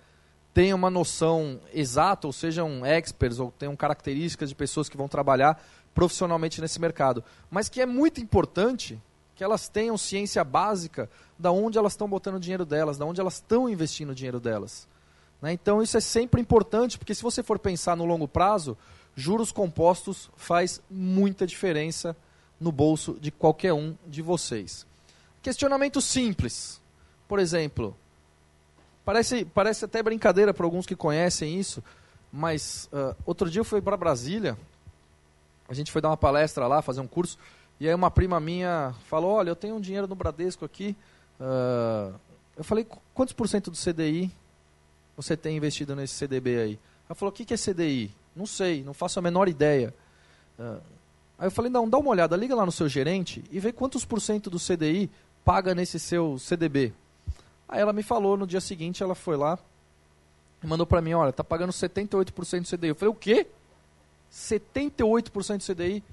tenha 0.55 0.77
uma 0.77 0.89
noção 0.89 1.61
exata, 1.75 2.29
ou 2.29 2.33
sejam 2.33 2.87
experts, 2.87 3.41
ou 3.41 3.51
tenham 3.59 3.75
características 3.75 4.49
de 4.49 4.55
pessoas 4.55 4.89
que 4.89 4.97
vão 4.97 5.09
trabalhar 5.09 5.61
profissionalmente 5.93 6.61
nesse 6.61 6.81
mercado. 6.81 7.25
Mas 7.51 7.69
que 7.69 7.81
é 7.81 7.87
muito 7.87 8.21
importante 8.21 8.97
que 9.35 9.43
elas 9.43 9.69
tenham 9.69 9.99
ciência 9.99 10.45
básica 10.45 11.11
da 11.37 11.51
onde 11.51 11.77
elas 11.77 11.95
estão 11.95 12.09
botando 12.09 12.37
o 12.37 12.41
dinheiro 12.41 12.65
delas, 12.65 12.97
da 12.97 13.05
onde 13.05 13.21
elas 13.21 13.35
estão 13.35 13.69
investindo 13.69 14.11
o 14.11 14.15
dinheiro 14.15 14.39
delas. 14.39 14.87
Né? 15.43 15.53
Então 15.53 15.83
isso 15.83 15.97
é 15.97 16.01
sempre 16.01 16.41
importante, 16.41 16.97
porque 16.97 17.13
se 17.13 17.25
você 17.25 17.43
for 17.43 17.59
pensar 17.59 17.97
no 17.97 18.05
longo 18.05 18.29
prazo, 18.29 18.79
juros 19.17 19.51
compostos 19.51 20.31
faz 20.37 20.81
muita 20.89 21.45
diferença 21.45 22.17
no 22.61 22.71
bolso 22.71 23.19
de 23.21 23.33
qualquer 23.33 23.73
um 23.73 23.97
de 24.07 24.23
vocês. 24.23 24.89
Questionamento 25.43 26.01
simples. 26.01 26.81
Por 27.27 27.39
exemplo, 27.39 27.97
parece, 29.05 29.45
parece 29.45 29.85
até 29.85 30.03
brincadeira 30.03 30.53
para 30.53 30.67
alguns 30.67 30.85
que 30.87 30.95
conhecem 30.95 31.59
isso, 31.59 31.83
mas 32.33 32.89
uh, 32.93 33.17
outro 33.25 33.51
dia 33.51 33.61
eu 33.61 33.65
fui 33.65 33.81
para 33.81 33.97
Brasília, 33.97 34.57
a 35.69 35.75
gente 35.75 35.91
foi 35.91 36.03
dar 36.03 36.11
uma 36.11 36.17
palestra 36.17 36.67
lá, 36.67 36.83
fazer 36.83 37.01
um 37.01 37.07
curso, 37.07 37.39
e 37.79 37.89
aí 37.89 37.95
uma 37.95 38.11
prima 38.11 38.39
minha 38.41 38.95
falou, 39.09 39.33
olha, 39.33 39.51
eu 39.51 39.57
tenho 39.57 39.77
um 39.77 39.81
dinheiro 39.81 40.07
no 40.07 40.15
Bradesco 40.15 40.65
aqui, 40.65 40.95
uh, 41.41 42.15
eu 42.57 42.65
falei, 42.65 42.87
quantos 43.15 43.33
por 43.33 43.49
cento 43.49 43.71
do 43.71 43.77
CDI 43.77 44.31
você 45.17 45.37
tem 45.37 45.57
investido 45.57 45.97
nesse 45.97 46.15
CDB 46.15 46.59
aí? 46.59 46.79
Ela 47.09 47.15
falou, 47.15 47.33
o 47.33 47.35
que, 47.35 47.45
que 47.45 47.55
é 47.55 47.57
CDI? 47.57 48.15
Não 48.37 48.47
sei, 48.47 48.85
não 48.85 48.93
faço 48.93 49.19
a 49.19 49.23
menor 49.23 49.49
ideia. 49.49 49.95
Uh, 50.59 50.81
aí 51.39 51.47
eu 51.47 51.51
falei, 51.51 51.71
não, 51.71 51.89
dá 51.89 51.97
uma 51.97 52.11
olhada, 52.11 52.37
liga 52.37 52.55
lá 52.55 52.67
no 52.67 52.73
seu 52.73 52.89
gerente 52.89 53.43
e 53.51 53.59
vê 53.59 53.73
quantos 53.73 54.05
por 54.05 54.21
cento 54.21 54.51
do 54.51 54.59
CDI 54.59 55.11
paga 55.45 55.75
nesse 55.75 55.99
seu 55.99 56.39
CDB. 56.39 56.93
Aí 57.69 57.81
ela 57.81 57.93
me 57.93 58.03
falou, 58.03 58.37
no 58.37 58.47
dia 58.47 58.61
seguinte 58.61 59.03
ela 59.03 59.15
foi 59.15 59.37
lá 59.37 59.59
e 60.63 60.67
mandou 60.67 60.87
para 60.87 61.01
mim, 61.01 61.15
olha, 61.15 61.33
tá 61.33 61.43
pagando 61.43 61.73
78% 61.73 62.63
do 62.63 62.77
CDI. 62.77 62.89
Eu 62.89 62.95
falei, 62.95 63.13
o 63.13 63.17
quê? 63.17 63.47
78% 64.31 65.59
do 65.59 65.75
CDI? 65.75 66.05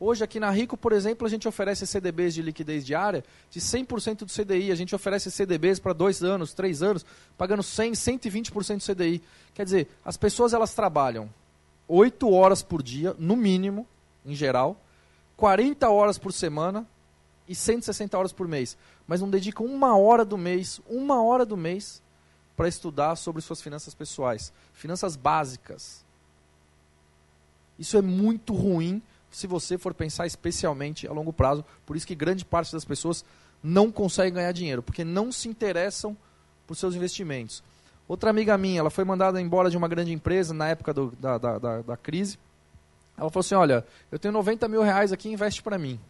Hoje 0.00 0.22
aqui 0.22 0.38
na 0.38 0.48
Rico, 0.50 0.76
por 0.76 0.92
exemplo, 0.92 1.26
a 1.26 1.30
gente 1.30 1.48
oferece 1.48 1.84
CDBs 1.84 2.32
de 2.32 2.40
liquidez 2.40 2.86
diária 2.86 3.24
de 3.50 3.60
100% 3.60 4.18
do 4.18 4.26
CDI. 4.26 4.70
A 4.70 4.76
gente 4.76 4.94
oferece 4.94 5.28
CDBs 5.28 5.80
para 5.80 5.92
dois 5.92 6.22
anos, 6.22 6.54
três 6.54 6.82
anos, 6.84 7.04
pagando 7.36 7.64
100, 7.64 7.92
120% 7.92 8.76
do 8.76 8.94
CDI. 8.94 9.22
Quer 9.54 9.64
dizer, 9.64 9.88
as 10.04 10.16
pessoas 10.16 10.52
elas 10.52 10.72
trabalham 10.72 11.28
8 11.88 12.30
horas 12.30 12.62
por 12.62 12.80
dia, 12.80 13.16
no 13.18 13.34
mínimo, 13.34 13.84
em 14.24 14.36
geral, 14.36 14.80
40 15.36 15.88
horas 15.88 16.16
por 16.16 16.32
semana, 16.32 16.86
e 17.48 17.54
160 17.54 18.16
horas 18.16 18.32
por 18.32 18.46
mês, 18.46 18.76
mas 19.06 19.20
não 19.20 19.30
dedicam 19.30 19.64
uma 19.64 19.96
hora 19.96 20.24
do 20.24 20.36
mês, 20.36 20.80
uma 20.86 21.22
hora 21.22 21.46
do 21.46 21.56
mês, 21.56 22.02
para 22.56 22.68
estudar 22.68 23.16
sobre 23.16 23.40
suas 23.40 23.62
finanças 23.62 23.94
pessoais, 23.94 24.52
finanças 24.72 25.16
básicas. 25.16 26.04
Isso 27.78 27.96
é 27.96 28.02
muito 28.02 28.52
ruim 28.52 29.00
se 29.30 29.46
você 29.46 29.78
for 29.78 29.94
pensar 29.94 30.26
especialmente 30.26 31.06
a 31.06 31.12
longo 31.12 31.32
prazo. 31.32 31.64
Por 31.86 31.96
isso 31.96 32.06
que 32.06 32.14
grande 32.14 32.44
parte 32.44 32.72
das 32.72 32.84
pessoas 32.84 33.24
não 33.62 33.90
conseguem 33.90 34.34
ganhar 34.34 34.52
dinheiro, 34.52 34.82
porque 34.82 35.04
não 35.04 35.30
se 35.30 35.48
interessam 35.48 36.16
por 36.66 36.76
seus 36.76 36.94
investimentos. 36.94 37.62
Outra 38.08 38.30
amiga 38.30 38.56
minha, 38.58 38.80
ela 38.80 38.90
foi 38.90 39.04
mandada 39.04 39.40
embora 39.40 39.70
de 39.70 39.76
uma 39.76 39.86
grande 39.86 40.12
empresa 40.12 40.52
na 40.52 40.68
época 40.68 40.92
do, 40.92 41.12
da, 41.20 41.38
da, 41.38 41.58
da, 41.58 41.82
da 41.82 41.96
crise. 41.96 42.38
Ela 43.16 43.30
falou 43.30 43.40
assim: 43.40 43.54
Olha, 43.54 43.86
eu 44.10 44.18
tenho 44.18 44.32
90 44.32 44.66
mil 44.68 44.82
reais 44.82 45.12
aqui, 45.12 45.28
investe 45.28 45.62
para 45.62 45.78
mim. 45.78 46.00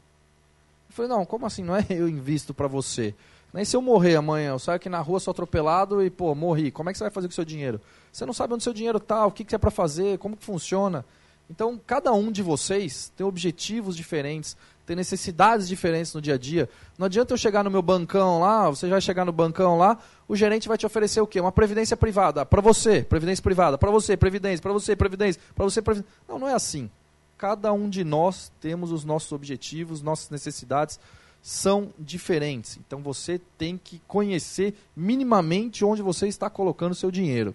Falei, 0.98 1.08
não, 1.12 1.24
como 1.24 1.46
assim? 1.46 1.62
Não 1.62 1.76
é 1.76 1.86
eu 1.90 2.08
invisto 2.08 2.52
para 2.52 2.66
você. 2.66 3.14
Nem 3.54 3.64
se 3.64 3.76
eu 3.76 3.80
morrer 3.80 4.16
amanhã, 4.16 4.50
eu 4.50 4.58
saio 4.58 4.74
aqui 4.74 4.88
na 4.88 4.98
rua, 4.98 5.20
sou 5.20 5.30
atropelado 5.30 6.02
e, 6.02 6.10
pô, 6.10 6.34
morri. 6.34 6.72
Como 6.72 6.90
é 6.90 6.92
que 6.92 6.98
você 6.98 7.04
vai 7.04 7.10
fazer 7.12 7.28
com 7.28 7.32
o 7.32 7.34
seu 7.36 7.44
dinheiro? 7.44 7.80
Você 8.12 8.26
não 8.26 8.32
sabe 8.32 8.54
onde 8.54 8.64
seu 8.64 8.72
dinheiro 8.72 8.98
está, 8.98 9.24
o 9.24 9.30
que, 9.30 9.44
que 9.44 9.54
é 9.54 9.58
para 9.58 9.70
fazer, 9.70 10.18
como 10.18 10.36
que 10.36 10.44
funciona. 10.44 11.04
Então, 11.48 11.80
cada 11.86 12.12
um 12.12 12.32
de 12.32 12.42
vocês 12.42 13.12
tem 13.16 13.24
objetivos 13.24 13.96
diferentes, 13.96 14.56
tem 14.84 14.96
necessidades 14.96 15.68
diferentes 15.68 16.12
no 16.12 16.20
dia 16.20 16.34
a 16.34 16.38
dia. 16.38 16.68
Não 16.98 17.06
adianta 17.06 17.32
eu 17.32 17.38
chegar 17.38 17.62
no 17.62 17.70
meu 17.70 17.80
bancão 17.80 18.40
lá, 18.40 18.68
você 18.68 18.88
vai 18.88 19.00
chegar 19.00 19.24
no 19.24 19.30
bancão 19.30 19.78
lá, 19.78 19.98
o 20.26 20.34
gerente 20.34 20.66
vai 20.66 20.76
te 20.76 20.84
oferecer 20.84 21.20
o 21.20 21.28
quê? 21.28 21.40
Uma 21.40 21.52
previdência 21.52 21.96
privada. 21.96 22.44
Para 22.44 22.60
você, 22.60 23.04
previdência 23.04 23.42
privada. 23.42 23.78
Para 23.78 23.92
você, 23.92 24.16
previdência. 24.16 24.60
Para 24.60 24.72
você, 24.72 24.96
previdência. 24.96 25.40
Para 25.54 25.64
você, 25.64 25.80
previdência. 25.80 26.12
Não, 26.28 26.40
não 26.40 26.48
é 26.48 26.54
assim 26.54 26.90
cada 27.38 27.72
um 27.72 27.88
de 27.88 28.04
nós 28.04 28.52
temos 28.60 28.92
os 28.92 29.04
nossos 29.04 29.32
objetivos, 29.32 30.02
nossas 30.02 30.28
necessidades 30.28 31.00
são 31.40 31.94
diferentes. 31.98 32.76
Então 32.76 33.00
você 33.00 33.40
tem 33.56 33.78
que 33.78 34.02
conhecer 34.06 34.74
minimamente 34.94 35.84
onde 35.84 36.02
você 36.02 36.28
está 36.28 36.50
colocando 36.50 36.94
seu 36.94 37.10
dinheiro. 37.10 37.54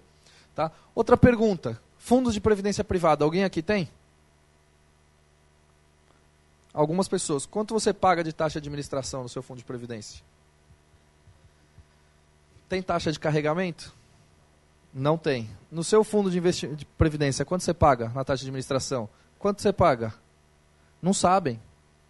Tá? 0.56 0.72
Outra 0.96 1.16
pergunta: 1.16 1.80
fundos 1.98 2.34
de 2.34 2.42
previdência 2.42 2.84
privada, 2.84 3.24
alguém 3.24 3.44
aqui 3.44 3.62
tem? 3.62 3.90
algumas 6.74 7.08
pessoas. 7.08 7.46
Quanto 7.46 7.74
você 7.74 7.94
paga 7.94 8.24
de 8.24 8.34
taxa 8.34 8.60
de 8.60 8.68
administração 8.68 9.24
no 9.24 9.30
seu 9.30 9.44
fundo 9.44 9.60
de 9.60 9.64
previdência? 9.64 10.24
Tem 12.68 12.82
taxa 12.82 13.12
de 13.12 13.20
carregamento? 13.20 13.94
Não 14.94 15.18
tem. 15.18 15.50
No 15.72 15.84
seu 15.84 16.04
fundo 16.04 16.32
de, 16.32 16.40
de 16.76 16.86
previdência, 16.98 17.46
quanto 17.46 17.64
você 17.64 17.74
paga 17.74 18.10
na 18.10 18.24
taxa 18.24 18.44
de 18.44 18.50
administração? 18.50 19.08
Quanto 19.44 19.62
você 19.62 19.74
paga? 19.74 20.14
Não 21.02 21.14
sabem. 21.14 21.60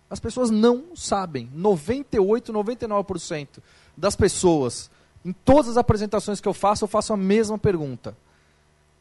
As 0.08 0.20
pessoas 0.20 0.52
não 0.52 0.96
sabem. 0.96 1.50
98, 1.52 2.54
99% 2.54 3.58
das 3.98 4.16
pessoas, 4.16 4.92
em 5.26 5.34
todas 5.34 5.72
as 5.72 5.78
apresentações 5.78 6.40
que 6.40 6.48
eu 6.48 6.54
faço, 6.54 6.84
eu 6.84 6.88
faço 6.88 7.12
a 7.12 7.18
mesma 7.18 7.58
pergunta. 7.58 8.16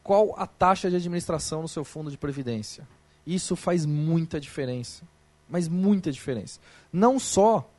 Qual 0.01 0.33
a 0.35 0.47
taxa 0.47 0.89
de 0.89 0.95
administração 0.95 1.61
no 1.61 1.67
seu 1.67 1.83
fundo 1.83 2.09
de 2.09 2.17
previdência? 2.17 2.87
Isso 3.23 3.55
faz 3.55 3.85
muita 3.85 4.39
diferença. 4.39 5.03
Mas 5.47 5.67
muita 5.67 6.11
diferença. 6.11 6.59
Não 6.91 7.19
só 7.19 7.69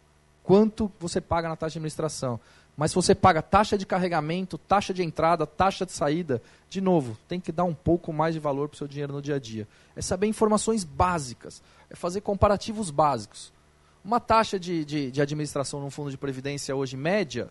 quanto 0.45 0.89
você 1.01 1.21
paga 1.21 1.49
na 1.49 1.57
taxa 1.57 1.73
de 1.73 1.79
administração, 1.79 2.39
mas 2.77 2.91
se 2.91 2.95
você 2.97 3.15
paga 3.15 3.41
taxa 3.41 3.79
de 3.79 3.87
carregamento, 3.87 4.59
taxa 4.59 4.93
de 4.93 5.03
entrada, 5.03 5.47
taxa 5.47 5.87
de 5.87 5.93
saída, 5.93 6.43
de 6.69 6.81
novo, 6.81 7.17
tem 7.29 7.39
que 7.39 7.53
dar 7.53 7.65
um 7.65 7.75
pouco 7.75 8.13
mais 8.13 8.35
de 8.35 8.41
valor 8.41 8.69
para 8.69 8.75
o 8.75 8.79
seu 8.79 8.89
dinheiro 8.89 9.13
no 9.13 9.23
dia 9.23 9.37
a 9.37 9.39
dia. 9.39 9.69
É 9.95 10.03
saber 10.03 10.27
informações 10.27 10.83
básicas, 10.83 11.63
é 11.89 11.95
fazer 11.95 12.21
comparativos 12.21 12.91
básicos. 12.91 13.53
Uma 14.05 14.19
taxa 14.19 14.59
de, 14.59 14.85
de, 14.85 15.11
de 15.11 15.23
administração 15.23 15.81
num 15.81 15.91
fundo 15.91 16.11
de 16.11 16.19
previdência 16.19 16.75
hoje 16.75 16.97
média 16.97 17.49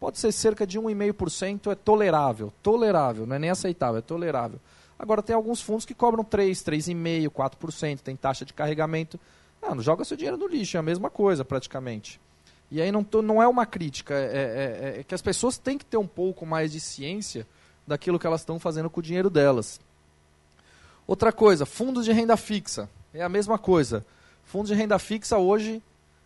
pode 0.00 0.18
ser 0.18 0.32
cerca 0.32 0.66
de 0.66 0.78
1,5%, 0.78 1.70
é 1.70 1.76
tolerável. 1.76 2.52
Tolerável, 2.60 3.24
não 3.24 3.36
é 3.36 3.38
nem 3.38 3.50
aceitável, 3.50 3.98
é 3.98 4.02
tolerável. 4.02 4.58
Agora 4.98 5.22
tem 5.22 5.34
alguns 5.34 5.60
fundos 5.60 5.86
que 5.86 5.94
cobram 5.94 6.24
3, 6.24 6.58
3,5%, 6.58 7.30
4%, 7.30 8.00
tem 8.00 8.16
taxa 8.16 8.44
de 8.44 8.52
carregamento. 8.52 9.18
Ah, 9.62 9.74
não 9.74 9.82
joga 9.82 10.04
seu 10.04 10.16
dinheiro 10.16 10.36
no 10.36 10.48
lixo, 10.48 10.76
é 10.76 10.80
a 10.80 10.82
mesma 10.82 11.08
coisa 11.08 11.44
praticamente. 11.44 12.20
E 12.72 12.80
aí 12.80 12.90
não, 12.90 13.06
não 13.22 13.42
é 13.42 13.46
uma 13.46 13.66
crítica, 13.66 14.14
é, 14.14 14.24
é, 14.24 14.94
é, 14.96 15.00
é 15.00 15.04
que 15.04 15.14
as 15.14 15.20
pessoas 15.20 15.58
têm 15.58 15.76
que 15.76 15.84
ter 15.84 15.98
um 15.98 16.06
pouco 16.06 16.46
mais 16.46 16.72
de 16.72 16.80
ciência 16.80 17.46
daquilo 17.86 18.18
que 18.18 18.26
elas 18.26 18.40
estão 18.40 18.58
fazendo 18.58 18.88
com 18.88 18.98
o 18.98 19.02
dinheiro 19.02 19.28
delas. 19.28 19.78
Outra 21.06 21.30
coisa, 21.30 21.66
fundos 21.66 22.06
de 22.06 22.12
renda 22.12 22.34
fixa. 22.34 22.88
É 23.12 23.22
a 23.22 23.28
mesma 23.28 23.58
coisa. 23.58 24.06
Fundos 24.44 24.68
de 24.68 24.74
renda 24.74 24.98
fixa 24.98 25.36
hoje, 25.36 25.82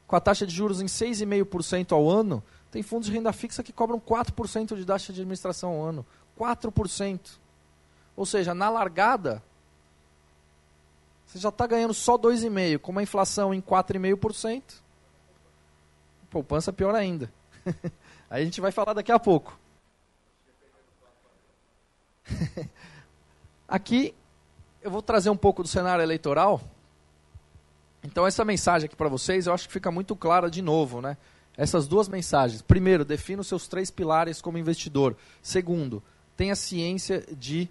com 0.06 0.14
a 0.14 0.20
taxa 0.20 0.46
de 0.46 0.54
juros 0.54 0.80
em 0.80 0.87
6,5% 0.87 1.90
ao 1.90 2.09
ano, 2.09 2.40
tem 2.70 2.80
fundos 2.80 3.09
de 3.09 3.12
renda 3.12 3.32
fixa 3.32 3.61
que 3.61 3.72
cobram 3.72 3.98
4% 3.98 4.76
de 4.76 4.85
taxa 4.85 5.12
de 5.12 5.22
administração 5.22 5.72
ao 5.72 5.82
ano. 5.82 6.06
4%. 6.38 7.20
Ou 8.16 8.24
seja, 8.24 8.54
na 8.54 8.70
largada, 8.70 9.42
você 11.26 11.40
já 11.40 11.48
está 11.48 11.66
ganhando 11.66 11.92
só 11.92 12.16
2,5%, 12.16 12.78
com 12.78 12.92
uma 12.92 13.02
inflação 13.02 13.52
em 13.52 13.61
4,5%. 13.61 14.86
Poupança 16.37 16.70
pior 16.70 16.94
ainda. 16.94 17.33
Aí 18.29 18.42
a 18.42 18.44
gente 18.44 18.61
vai 18.61 18.70
falar 18.70 18.92
daqui 18.92 19.11
a 19.11 19.18
pouco. 19.18 19.59
Aqui 23.66 24.14
eu 24.83 24.90
vou 24.90 25.01
trazer 25.01 25.31
um 25.31 25.37
pouco 25.37 25.62
do 25.62 25.68
cenário 25.68 26.03
eleitoral. 26.03 26.61
Então 28.05 28.27
essa 28.27 28.44
mensagem 28.44 28.85
aqui 28.85 28.94
para 28.94 29.09
vocês, 29.09 29.46
eu 29.46 29.55
acho 29.55 29.66
que 29.66 29.72
fica 29.72 29.90
muito 29.90 30.14
clara 30.14 30.51
de 30.51 30.61
novo, 30.61 31.01
né? 31.01 31.16
Essas 31.57 31.88
duas 31.88 32.07
mensagens. 32.07 32.61
Primeiro, 32.61 33.03
defina 33.03 33.40
os 33.40 33.46
seus 33.46 33.66
três 33.66 33.90
pilares 33.90 34.42
como 34.42 34.59
investidor. 34.59 35.16
Segundo, 35.40 36.03
tenha 36.37 36.55
ciência 36.55 37.25
de 37.33 37.66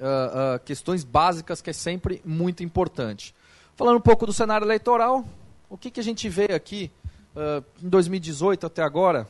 uh, 0.00 0.56
uh, 0.56 0.60
questões 0.60 1.04
básicas, 1.04 1.60
que 1.60 1.68
é 1.68 1.74
sempre 1.74 2.22
muito 2.24 2.64
importante. 2.64 3.34
Falando 3.76 3.98
um 3.98 4.00
pouco 4.00 4.24
do 4.24 4.32
cenário 4.32 4.64
eleitoral, 4.64 5.26
o 5.68 5.76
que, 5.76 5.90
que 5.90 6.00
a 6.00 6.02
gente 6.02 6.26
vê 6.26 6.54
aqui 6.54 6.90
Uh, 7.34 7.64
em 7.82 7.88
2018 7.88 8.66
até 8.66 8.82
agora, 8.82 9.28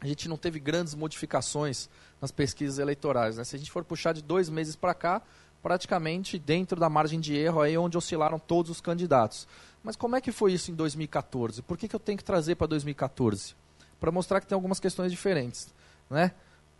a 0.00 0.06
gente 0.06 0.28
não 0.28 0.36
teve 0.36 0.58
grandes 0.58 0.94
modificações 0.94 1.88
nas 2.20 2.30
pesquisas 2.30 2.78
eleitorais. 2.78 3.36
Né? 3.36 3.44
Se 3.44 3.56
a 3.56 3.58
gente 3.58 3.70
for 3.70 3.84
puxar 3.84 4.12
de 4.12 4.22
dois 4.22 4.48
meses 4.48 4.76
para 4.76 4.94
cá, 4.94 5.22
praticamente 5.62 6.38
dentro 6.38 6.78
da 6.78 6.90
margem 6.90 7.18
de 7.18 7.34
erro 7.34 7.62
aí 7.62 7.78
onde 7.78 7.96
oscilaram 7.96 8.38
todos 8.38 8.70
os 8.70 8.80
candidatos. 8.82 9.48
Mas 9.82 9.96
como 9.96 10.14
é 10.14 10.20
que 10.20 10.30
foi 10.30 10.52
isso 10.52 10.70
em 10.70 10.74
2014? 10.74 11.62
Por 11.62 11.78
que, 11.78 11.88
que 11.88 11.96
eu 11.96 12.00
tenho 12.00 12.18
que 12.18 12.24
trazer 12.24 12.54
para 12.54 12.66
2014? 12.66 13.54
Para 13.98 14.10
mostrar 14.10 14.40
que 14.40 14.46
tem 14.46 14.54
algumas 14.54 14.78
questões 14.78 15.10
diferentes. 15.10 15.72
Né? 16.10 16.32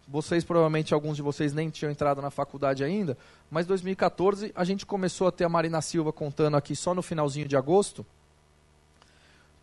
Vocês, 0.06 0.44
provavelmente, 0.44 0.92
alguns 0.92 1.16
de 1.16 1.22
vocês 1.22 1.54
nem 1.54 1.70
tinham 1.70 1.90
entrado 1.90 2.20
na 2.20 2.30
faculdade 2.30 2.84
ainda, 2.84 3.16
mas 3.50 3.66
2014 3.66 4.52
a 4.54 4.64
gente 4.64 4.84
começou 4.84 5.28
a 5.28 5.32
ter 5.32 5.44
a 5.44 5.48
Marina 5.48 5.80
Silva 5.80 6.12
contando 6.12 6.56
aqui 6.56 6.76
só 6.76 6.94
no 6.94 7.00
finalzinho 7.00 7.48
de 7.48 7.56
agosto, 7.56 8.04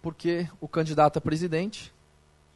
porque 0.02 0.48
o 0.60 0.68
candidato 0.68 1.18
a 1.18 1.22
presidente, 1.22 1.94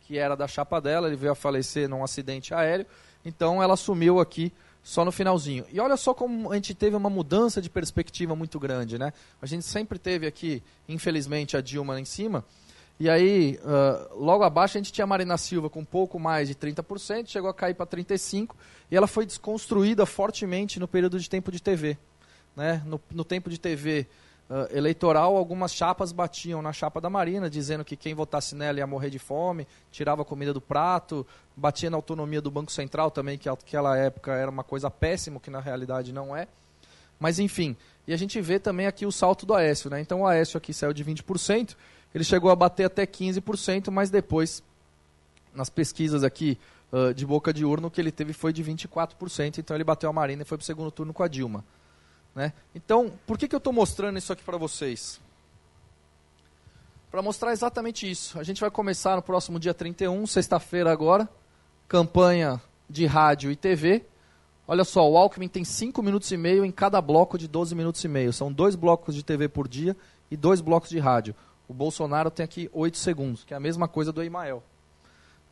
que 0.01 0.17
era 0.17 0.35
da 0.35 0.47
chapa 0.47 0.79
dela, 0.79 1.07
ele 1.07 1.15
veio 1.15 1.31
a 1.31 1.35
falecer 1.35 1.87
num 1.89 2.03
acidente 2.03 2.53
aéreo, 2.53 2.85
então 3.23 3.61
ela 3.61 3.73
assumiu 3.73 4.19
aqui 4.19 4.51
só 4.83 5.03
no 5.03 5.11
finalzinho. 5.11 5.65
E 5.71 5.79
olha 5.79 5.97
só 5.97 6.13
como 6.13 6.51
a 6.51 6.55
gente 6.55 6.75
teve 6.75 6.95
uma 6.95 7.09
mudança 7.09 7.61
de 7.61 7.69
perspectiva 7.69 8.35
muito 8.35 8.59
grande, 8.59 8.97
né? 8.97 9.13
A 9.41 9.45
gente 9.45 9.65
sempre 9.65 9.97
teve 9.97 10.27
aqui, 10.27 10.61
infelizmente, 10.87 11.57
a 11.57 11.61
Dilma 11.61 11.99
em 11.99 12.05
cima, 12.05 12.45
e 12.97 13.09
aí, 13.09 13.59
uh, 13.61 14.23
logo 14.23 14.43
abaixo, 14.43 14.77
a 14.77 14.79
gente 14.79 14.93
tinha 14.93 15.03
a 15.03 15.07
Marina 15.07 15.37
Silva 15.37 15.69
com 15.69 15.81
um 15.81 15.85
pouco 15.85 16.17
mais 16.17 16.47
de 16.47 16.55
30%, 16.55 17.27
chegou 17.27 17.49
a 17.49 17.53
cair 17.53 17.73
para 17.73 17.85
35%, 17.85 18.51
e 18.89 18.95
ela 18.95 19.05
foi 19.05 19.25
desconstruída 19.25 20.05
fortemente 20.05 20.79
no 20.79 20.87
período 20.87 21.19
de 21.19 21.29
tempo 21.29 21.51
de 21.51 21.61
TV. 21.61 21.97
Né? 22.55 22.81
No, 22.85 23.01
no 23.11 23.25
tempo 23.25 23.49
de 23.49 23.59
TV, 23.59 24.07
uh, 24.49 24.75
eleitoral, 24.75 25.35
algumas 25.35 25.73
chapas 25.73 26.11
batiam 26.11 26.61
na 26.61 26.73
chapa 26.73 27.01
da 27.01 27.09
Marina, 27.09 27.49
dizendo 27.49 27.83
que 27.83 27.95
quem 27.95 28.13
votasse 28.13 28.55
nela 28.55 28.79
ia 28.79 28.87
morrer 28.87 29.09
de 29.09 29.19
fome, 29.19 29.67
tirava 29.91 30.21
a 30.21 30.25
comida 30.25 30.53
do 30.53 30.61
prato, 30.61 31.25
batia 31.55 31.89
na 31.89 31.97
autonomia 31.97 32.41
do 32.41 32.51
Banco 32.51 32.71
Central 32.71 33.11
também, 33.11 33.37
que 33.37 33.49
naquela 33.49 33.97
época 33.97 34.33
era 34.33 34.49
uma 34.49 34.63
coisa 34.63 34.89
péssima, 34.89 35.39
que 35.39 35.49
na 35.49 35.59
realidade 35.59 36.11
não 36.11 36.35
é. 36.35 36.47
Mas 37.19 37.39
enfim, 37.39 37.75
e 38.07 38.13
a 38.13 38.17
gente 38.17 38.39
vê 38.41 38.59
também 38.59 38.87
aqui 38.87 39.05
o 39.05 39.11
salto 39.11 39.45
do 39.45 39.53
Aécio. 39.53 39.89
Né? 39.89 39.99
Então 40.01 40.21
o 40.21 40.27
Aécio 40.27 40.57
aqui 40.57 40.73
saiu 40.73 40.93
de 40.93 41.03
20%, 41.03 41.75
ele 42.13 42.23
chegou 42.23 42.49
a 42.51 42.55
bater 42.55 42.85
até 42.85 43.05
15%, 43.05 43.91
mas 43.91 44.09
depois, 44.09 44.63
nas 45.53 45.69
pesquisas 45.69 46.23
aqui 46.23 46.57
uh, 46.91 47.13
de 47.13 47.25
boca 47.25 47.53
de 47.53 47.65
urno, 47.65 47.87
o 47.87 47.91
que 47.91 47.99
ele 47.99 48.11
teve 48.11 48.31
foi 48.31 48.53
de 48.53 48.63
24%, 48.63 49.57
então 49.57 49.75
ele 49.75 49.83
bateu 49.83 50.09
a 50.09 50.13
Marina 50.13 50.43
e 50.43 50.45
foi 50.45 50.57
para 50.57 50.63
o 50.63 50.65
segundo 50.65 50.91
turno 50.91 51.13
com 51.13 51.23
a 51.23 51.27
Dilma. 51.27 51.63
Né? 52.35 52.51
Então, 52.75 53.13
por 53.25 53.37
que, 53.37 53.47
que 53.47 53.55
eu 53.55 53.59
estou 53.59 53.71
mostrando 53.71 54.17
isso 54.17 54.33
aqui 54.33 54.43
para 54.43 54.57
vocês? 54.57 55.21
Para 57.09 57.21
mostrar 57.21 57.53
exatamente 57.53 58.09
isso. 58.11 58.37
A 58.37 58.43
gente 58.43 58.59
vai 58.59 58.69
começar 58.69 59.15
no 59.15 59.21
próximo 59.21 59.57
dia 59.57 59.73
31, 59.73 60.27
sexta-feira 60.27 60.91
agora, 60.91 61.29
campanha 61.87 62.61
de 62.89 63.05
rádio 63.05 63.49
e 63.51 63.55
TV. 63.55 64.05
Olha 64.67 64.83
só, 64.83 65.09
o 65.09 65.17
Alckmin 65.17 65.47
tem 65.47 65.63
5 65.63 66.03
minutos 66.03 66.29
e 66.31 66.35
meio 66.35 66.65
em 66.65 66.71
cada 66.71 66.99
bloco 66.99 67.37
de 67.37 67.47
12 67.47 67.73
minutos 67.73 68.03
e 68.03 68.07
meio. 68.09 68.33
São 68.33 68.51
dois 68.51 68.75
blocos 68.75 69.15
de 69.15 69.23
TV 69.23 69.47
por 69.47 69.67
dia 69.67 69.95
e 70.29 70.35
dois 70.35 70.59
blocos 70.59 70.89
de 70.89 70.99
rádio. 70.99 71.33
O 71.69 71.73
Bolsonaro 71.73 72.29
tem 72.29 72.43
aqui 72.43 72.69
8 72.73 72.97
segundos, 72.97 73.45
que 73.45 73.53
é 73.53 73.57
a 73.57 73.61
mesma 73.61 73.87
coisa 73.87 74.11
do 74.11 74.21
Emael. 74.21 74.61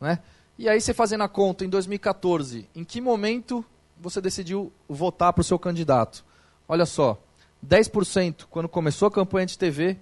Né? 0.00 0.18
E 0.58 0.68
aí 0.68 0.80
você 0.80 0.92
fazendo 0.92 1.22
a 1.22 1.28
conta, 1.28 1.64
em 1.64 1.68
2014, 1.68 2.68
em 2.74 2.84
que 2.84 3.00
momento 3.00 3.64
você 3.98 4.20
decidiu 4.20 4.70
votar 4.88 5.32
para 5.32 5.40
o 5.40 5.44
seu 5.44 5.58
candidato? 5.58 6.24
Olha 6.68 6.86
só, 6.86 7.20
10% 7.66 8.44
quando 8.50 8.68
começou 8.68 9.08
a 9.08 9.10
campanha 9.10 9.46
de 9.46 9.58
TV, 9.58 9.98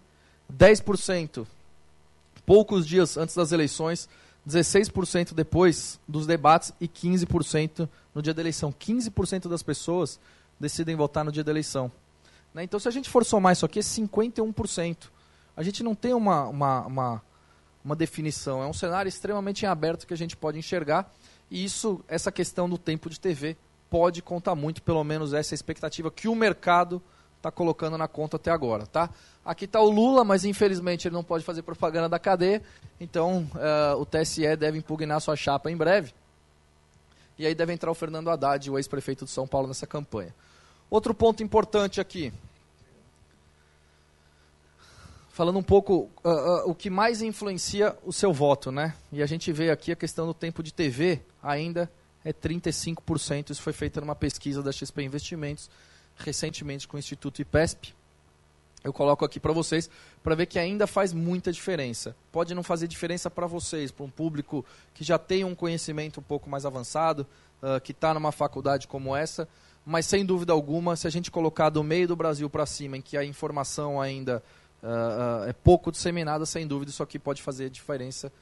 10% 0.53 1.47
poucos 2.45 2.87
dias 2.87 3.17
antes 3.17 3.35
das 3.35 3.53
eleições, 3.53 4.09
16% 4.47 5.35
depois 5.35 6.01
dos 6.07 6.27
debates 6.27 6.73
e 6.81 6.89
15% 6.89 7.89
no 8.15 8.21
dia 8.21 8.35
da 8.35 8.43
eleição. 8.43 8.73
15% 8.73 9.49
das 9.49 9.63
pessoas 9.63 10.19
decidem 10.59 10.97
votar 10.97 11.25
no 11.25 11.33
dia 11.33 11.45
da 11.45 11.51
eleição. 11.51 11.91
Né? 12.53 12.65
Então, 12.65 12.79
se 12.79 12.89
a 12.89 12.91
gente 12.91 13.09
for 13.09 13.25
somar 13.25 13.53
isso 13.53 13.65
aqui, 13.65 13.79
é 13.79 13.83
51%. 13.83 14.97
A 15.57 15.63
gente 15.63 15.83
não 15.83 15.95
tem 15.95 16.15
uma, 16.15 16.49
uma, 16.49 16.87
uma, 16.87 17.23
uma 17.85 17.97
definição, 17.97 18.63
é 18.63 18.67
um 18.67 18.73
cenário 18.73 19.09
extremamente 19.09 19.67
aberto 19.67 20.07
que 20.07 20.15
a 20.15 20.17
gente 20.17 20.37
pode 20.37 20.59
enxergar. 20.59 21.13
E 21.51 21.65
isso, 21.65 22.03
essa 22.09 22.33
questão 22.33 22.69
do 22.69 22.79
tempo 22.79 23.11
de 23.11 23.21
TV, 23.21 23.57
pode 23.93 24.23
contar 24.23 24.55
muito, 24.55 24.81
pelo 24.81 25.05
menos 25.05 25.35
essa 25.35 25.53
é 25.53 25.55
a 25.55 25.57
expectativa 25.57 26.11
que 26.11 26.27
o 26.27 26.35
mercado 26.35 27.03
está 27.37 27.51
colocando 27.51 27.99
na 27.99 28.09
conta 28.09 28.37
até 28.37 28.51
agora, 28.51 28.87
tá? 28.87 29.11
Aqui 29.45 29.67
está 29.67 29.83
o 29.83 29.91
Lula, 29.91 30.25
mas 30.25 30.47
infelizmente 30.47 31.07
ele 31.07 31.15
não 31.15 31.23
pode 31.23 31.45
fazer 31.45 31.61
propaganda 31.61 32.09
da 32.09 32.19
cadeia, 32.19 32.63
então 32.99 33.47
uh, 33.55 34.01
o 34.01 34.07
TSE 34.07 34.57
deve 34.57 34.79
impugnar 34.79 35.21
sua 35.21 35.37
chapa 35.37 35.71
em 35.71 35.77
breve. 35.77 36.15
E 37.39 37.45
aí 37.45 37.55
deve 37.55 37.75
entrar 37.75 37.91
o 37.91 37.95
Fernando 37.95 38.31
Haddad, 38.31 38.71
o 38.71 38.79
ex-prefeito 38.79 39.27
de 39.27 39.31
São 39.31 39.47
Paulo, 39.47 39.69
nessa 39.69 39.87
campanha. 39.87 40.35
Outro 40.89 41.13
ponto 41.13 41.43
importante 41.43 42.01
aqui. 42.01 42.33
Falando 45.29 45.59
um 45.59 45.63
pouco 45.63 46.09
uh, 46.25 46.29
uh, 46.31 46.71
o 46.71 46.75
que 46.75 46.89
mais 46.89 47.21
influencia 47.21 47.95
o 48.07 48.13
seu 48.13 48.33
voto, 48.33 48.73
né? 48.73 48.95
E 49.13 49.23
a 49.23 49.27
gente 49.27 49.53
vê 49.53 49.71
aqui 49.71 49.93
a 49.93 49.97
questão 49.97 50.27
do 50.27 50.33
tempo 50.33 50.63
de 50.63 50.73
TV 50.73 51.21
ainda 51.43 51.91
é 52.25 52.33
35%. 52.33 53.51
Isso 53.51 53.63
foi 53.63 53.73
feito 53.73 54.01
numa 54.01 54.15
pesquisa 54.15 54.63
da 54.63 54.73
XP 54.73 55.03
Investimentos, 55.03 55.71
recentemente 56.17 56.87
com 56.87 56.97
o 56.97 57.01
Instituto 57.01 57.41
IPESP. 57.41 57.95
eu 58.85 58.93
coloco 58.93 59.25
aqui 59.25 59.39
para 59.39 59.53
vocês 59.53 59.89
para 60.23 60.35
ver 60.35 60.47
que 60.47 60.59
ainda 60.59 60.87
faz 60.87 61.13
muita 61.13 61.53
diferença. 61.53 62.17
Pode 62.31 62.55
não 62.55 62.63
fazer 62.63 62.89
diferença 62.89 63.31
para 63.31 63.47
vocês, 63.47 63.91
para 63.91 64.05
um 64.05 64.11
público 64.11 64.65
que 64.95 65.05
já 65.05 65.19
tem 65.19 65.45
um 65.45 65.55
conhecimento 65.55 66.21
um 66.21 66.23
pouco 66.23 66.51
mais 66.51 66.67
avançado, 66.67 67.27
uh, 67.63 67.81
que 67.81 67.93
está 67.93 68.13
numa 68.13 68.33
faculdade 68.33 68.89
como 68.89 69.15
essa, 69.15 69.49
mas 69.85 70.07
sem 70.07 70.25
dúvida 70.25 70.53
alguma, 70.53 70.97
se 70.97 71.07
a 71.07 71.11
gente 71.11 71.31
colocar 71.31 71.71
do 71.71 71.83
meio 71.83 72.09
do 72.09 72.17
Brasil 72.17 72.49
para 72.49 72.67
cima, 72.67 72.97
em 72.97 73.03
que 73.03 73.17
a 73.17 73.25
informação 73.25 74.01
ainda 74.01 74.43
uh, 74.83 74.87
uh, 74.87 75.49
é 75.49 75.53
pouco 75.53 75.91
disseminada, 75.91 76.47
sem 76.47 76.67
dúvida 76.67 76.91
isso 76.91 77.03
aqui 77.03 77.19
pode 77.19 77.43
fazer 77.43 77.71
diferença 77.71 78.33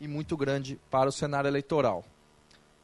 e 0.00 0.08
muito 0.08 0.36
grande 0.36 0.78
para 0.90 1.08
o 1.08 1.12
cenário 1.12 1.48
eleitoral. 1.48 2.04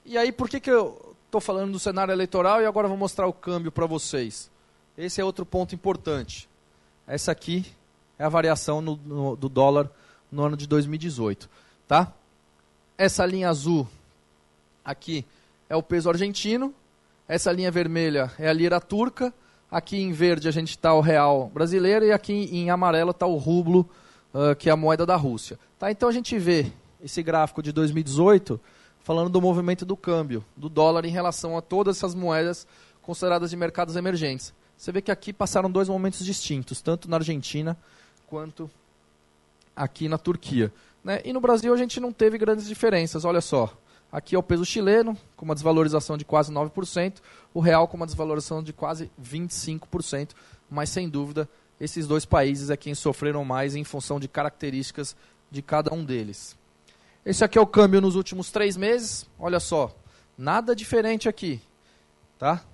E 0.09 0.16
aí, 0.16 0.31
por 0.31 0.49
que, 0.49 0.61
que 0.61 0.71
eu 0.71 1.16
estou 1.25 1.40
falando 1.40 1.73
do 1.73 1.81
cenário 1.81 2.12
eleitoral 2.12 2.62
e 2.62 2.64
agora 2.64 2.87
vou 2.87 2.97
mostrar 2.97 3.27
o 3.27 3.33
câmbio 3.33 3.73
para 3.73 3.87
vocês? 3.87 4.49
Esse 4.97 5.21
é 5.21 5.25
outro 5.25 5.45
ponto 5.45 5.75
importante. 5.75 6.49
Essa 7.09 7.33
aqui 7.33 7.66
é 8.16 8.23
a 8.25 8.29
variação 8.29 8.81
no, 8.81 8.95
no, 9.05 9.35
do 9.35 9.49
dólar 9.49 9.90
no 10.31 10.45
ano 10.45 10.57
de 10.57 10.64
2018. 10.69 11.51
Tá? 11.88 12.12
Essa 12.97 13.27
linha 13.27 13.49
azul 13.49 13.88
aqui 14.85 15.27
é 15.69 15.75
o 15.75 15.83
peso 15.83 16.09
argentino. 16.09 16.73
Essa 17.27 17.51
linha 17.51 17.73
vermelha 17.73 18.31
é 18.38 18.49
a 18.49 18.53
lira 18.53 18.81
turca. 18.81 19.35
Aqui 19.69 19.97
em 19.97 20.12
verde 20.12 20.47
a 20.47 20.53
gente 20.53 20.71
está 20.71 20.95
o 20.95 21.01
real 21.01 21.51
brasileiro 21.53 22.05
e 22.05 22.12
aqui 22.12 22.49
em 22.53 22.71
amarelo 22.71 23.11
está 23.11 23.27
o 23.27 23.38
rublo, 23.38 23.90
uh, 24.33 24.55
que 24.55 24.69
é 24.69 24.73
a 24.73 24.77
moeda 24.77 25.05
da 25.05 25.16
Rússia. 25.16 25.59
Tá? 25.81 25.90
Então 25.90 26.09
a 26.09 26.12
gente 26.12 26.38
vê 26.38 26.73
esse 27.03 27.25
gráfico 27.25 27.61
de 27.61 27.73
2018 27.73 28.61
falando 29.07 29.31
do 29.31 29.40
movimento 29.40 29.87
do 29.87 29.97
câmbio, 29.97 30.45
do 30.57 30.69
dólar 30.69 31.05
em 31.05 31.11
relação 31.11 31.57
a 31.57 31.62
todas 31.62 31.97
essas 31.97 32.12
moedas 32.12 32.66
consideradas 33.01 33.51
de 33.51 33.57
mercados 33.57 33.95
emergentes. 33.95 34.53
Você 34.77 34.90
vê 34.90 35.01
que 35.01 35.12
aqui 35.12 35.33
passaram 35.33 35.71
dois 35.71 35.88
momentos 35.88 36.25
distintos, 36.25 36.83
tanto 36.83 37.09
na 37.09 37.19
Argentina 37.19 37.79
quanto 38.27 38.69
aqui 39.77 40.09
na 40.09 40.19
Turquia. 40.19 40.73
Né? 41.05 41.21
E 41.25 41.33
no 41.33 41.40
Brasil 41.40 41.73
a 41.73 41.77
gente 41.77 42.01
não 42.01 42.11
teve 42.11 42.37
grandes 42.37 42.66
diferenças, 42.66 43.25
olha 43.25 43.40
só. 43.40 43.73
Aqui 44.11 44.35
é 44.35 44.38
o 44.40 44.42
peso 44.42 44.64
chileno, 44.64 45.16
com 45.37 45.45
uma 45.45 45.55
desvalorização 45.55 46.16
de 46.16 46.25
quase 46.25 46.53
9%, 46.53 47.19
o 47.55 47.61
real 47.61 47.87
com 47.87 47.97
uma 47.97 48.07
desvalorização 48.07 48.61
de 48.61 48.73
quase 48.73 49.09
25%, 49.23 50.31
mas 50.69 50.90
sem 50.90 51.09
dúvida 51.09 51.49
esses 51.79 52.09
dois 52.09 52.25
países 52.25 52.71
é 52.71 52.77
quem 52.77 52.92
sofreram 52.92 53.45
mais 53.45 53.77
em 53.77 53.85
função 53.85 54.19
de 54.19 54.27
características 54.27 55.14
de 55.49 55.62
cada 55.62 55.95
um 55.95 56.05
deles. 56.05 56.57
Esse 57.26 57.42
aqui 57.42 57.58
é 57.58 57.60
o 57.60 57.66
câmbio 57.66 58.00
nos 58.00 58.14
últimos 58.14 58.52
três 58.52 58.76
meses, 58.76 59.28
olha 59.36 59.58
só, 59.58 59.92
nada 60.38 60.76
diferente 60.76 61.28
aqui, 61.28 61.60
tá? 62.38 62.64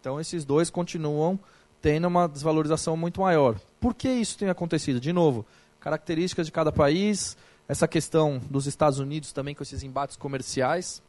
Então 0.00 0.18
esses 0.18 0.46
dois 0.46 0.70
continuam 0.70 1.38
tendo 1.82 2.08
uma 2.08 2.26
desvalorização 2.26 2.96
muito 2.96 3.20
maior. 3.20 3.60
Por 3.78 3.92
que 3.92 4.08
isso 4.08 4.38
tem 4.38 4.48
acontecido? 4.48 4.98
De 4.98 5.12
novo, 5.12 5.44
características 5.78 6.46
de 6.46 6.52
cada 6.52 6.72
país, 6.72 7.36
essa 7.68 7.86
questão 7.86 8.40
dos 8.50 8.66
Estados 8.66 8.98
Unidos 8.98 9.30
também 9.30 9.54
com 9.54 9.62
esses 9.62 9.82
embates 9.82 10.16
comerciais. 10.16 11.02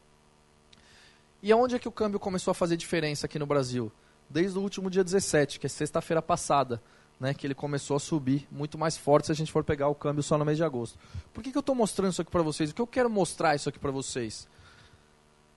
E 1.42 1.54
aonde 1.54 1.76
é 1.76 1.80
que 1.80 1.88
o 1.88 1.94
câmbio 1.94 2.20
começou 2.20 2.52
a 2.52 2.56
fazer 2.56 2.76
diferença 2.76 3.28
aqui 3.28 3.40
no 3.40 3.46
Brasil? 3.46 3.90
Desde 4.30 4.60
o 4.60 4.62
último 4.62 4.90
dia 4.90 5.06
17, 5.06 5.58
que 5.58 5.68
é 5.68 5.70
sexta-feira 5.70 6.22
passada, 6.22 6.82
né, 7.20 7.34
que 7.34 7.46
ele 7.46 7.54
começou 7.54 7.98
a 7.98 8.00
subir 8.00 8.48
muito 8.50 8.78
mais 8.78 8.96
forte 8.96 9.26
se 9.26 9.32
a 9.32 9.36
gente 9.36 9.52
for 9.52 9.64
pegar 9.64 9.90
o 9.90 9.96
câmbio 9.96 10.24
só 10.24 10.38
no 10.38 10.46
mês 10.46 10.58
de 10.58 10.64
agosto. 10.64 10.98
Por 11.34 11.44
que, 11.44 11.52
que 11.52 11.58
eu 11.58 11.62
estou 11.62 11.76
mostrando 11.76 12.12
isso 12.12 12.22
aqui 12.22 12.32
para 12.32 12.42
vocês? 12.42 12.72
O 12.72 12.74
que 12.74 12.82
eu 12.82 12.88
quero 12.88 13.10
mostrar 13.10 13.56
isso 13.56 13.68
aqui 13.68 13.78
para 13.78 13.92
vocês? 13.92 14.48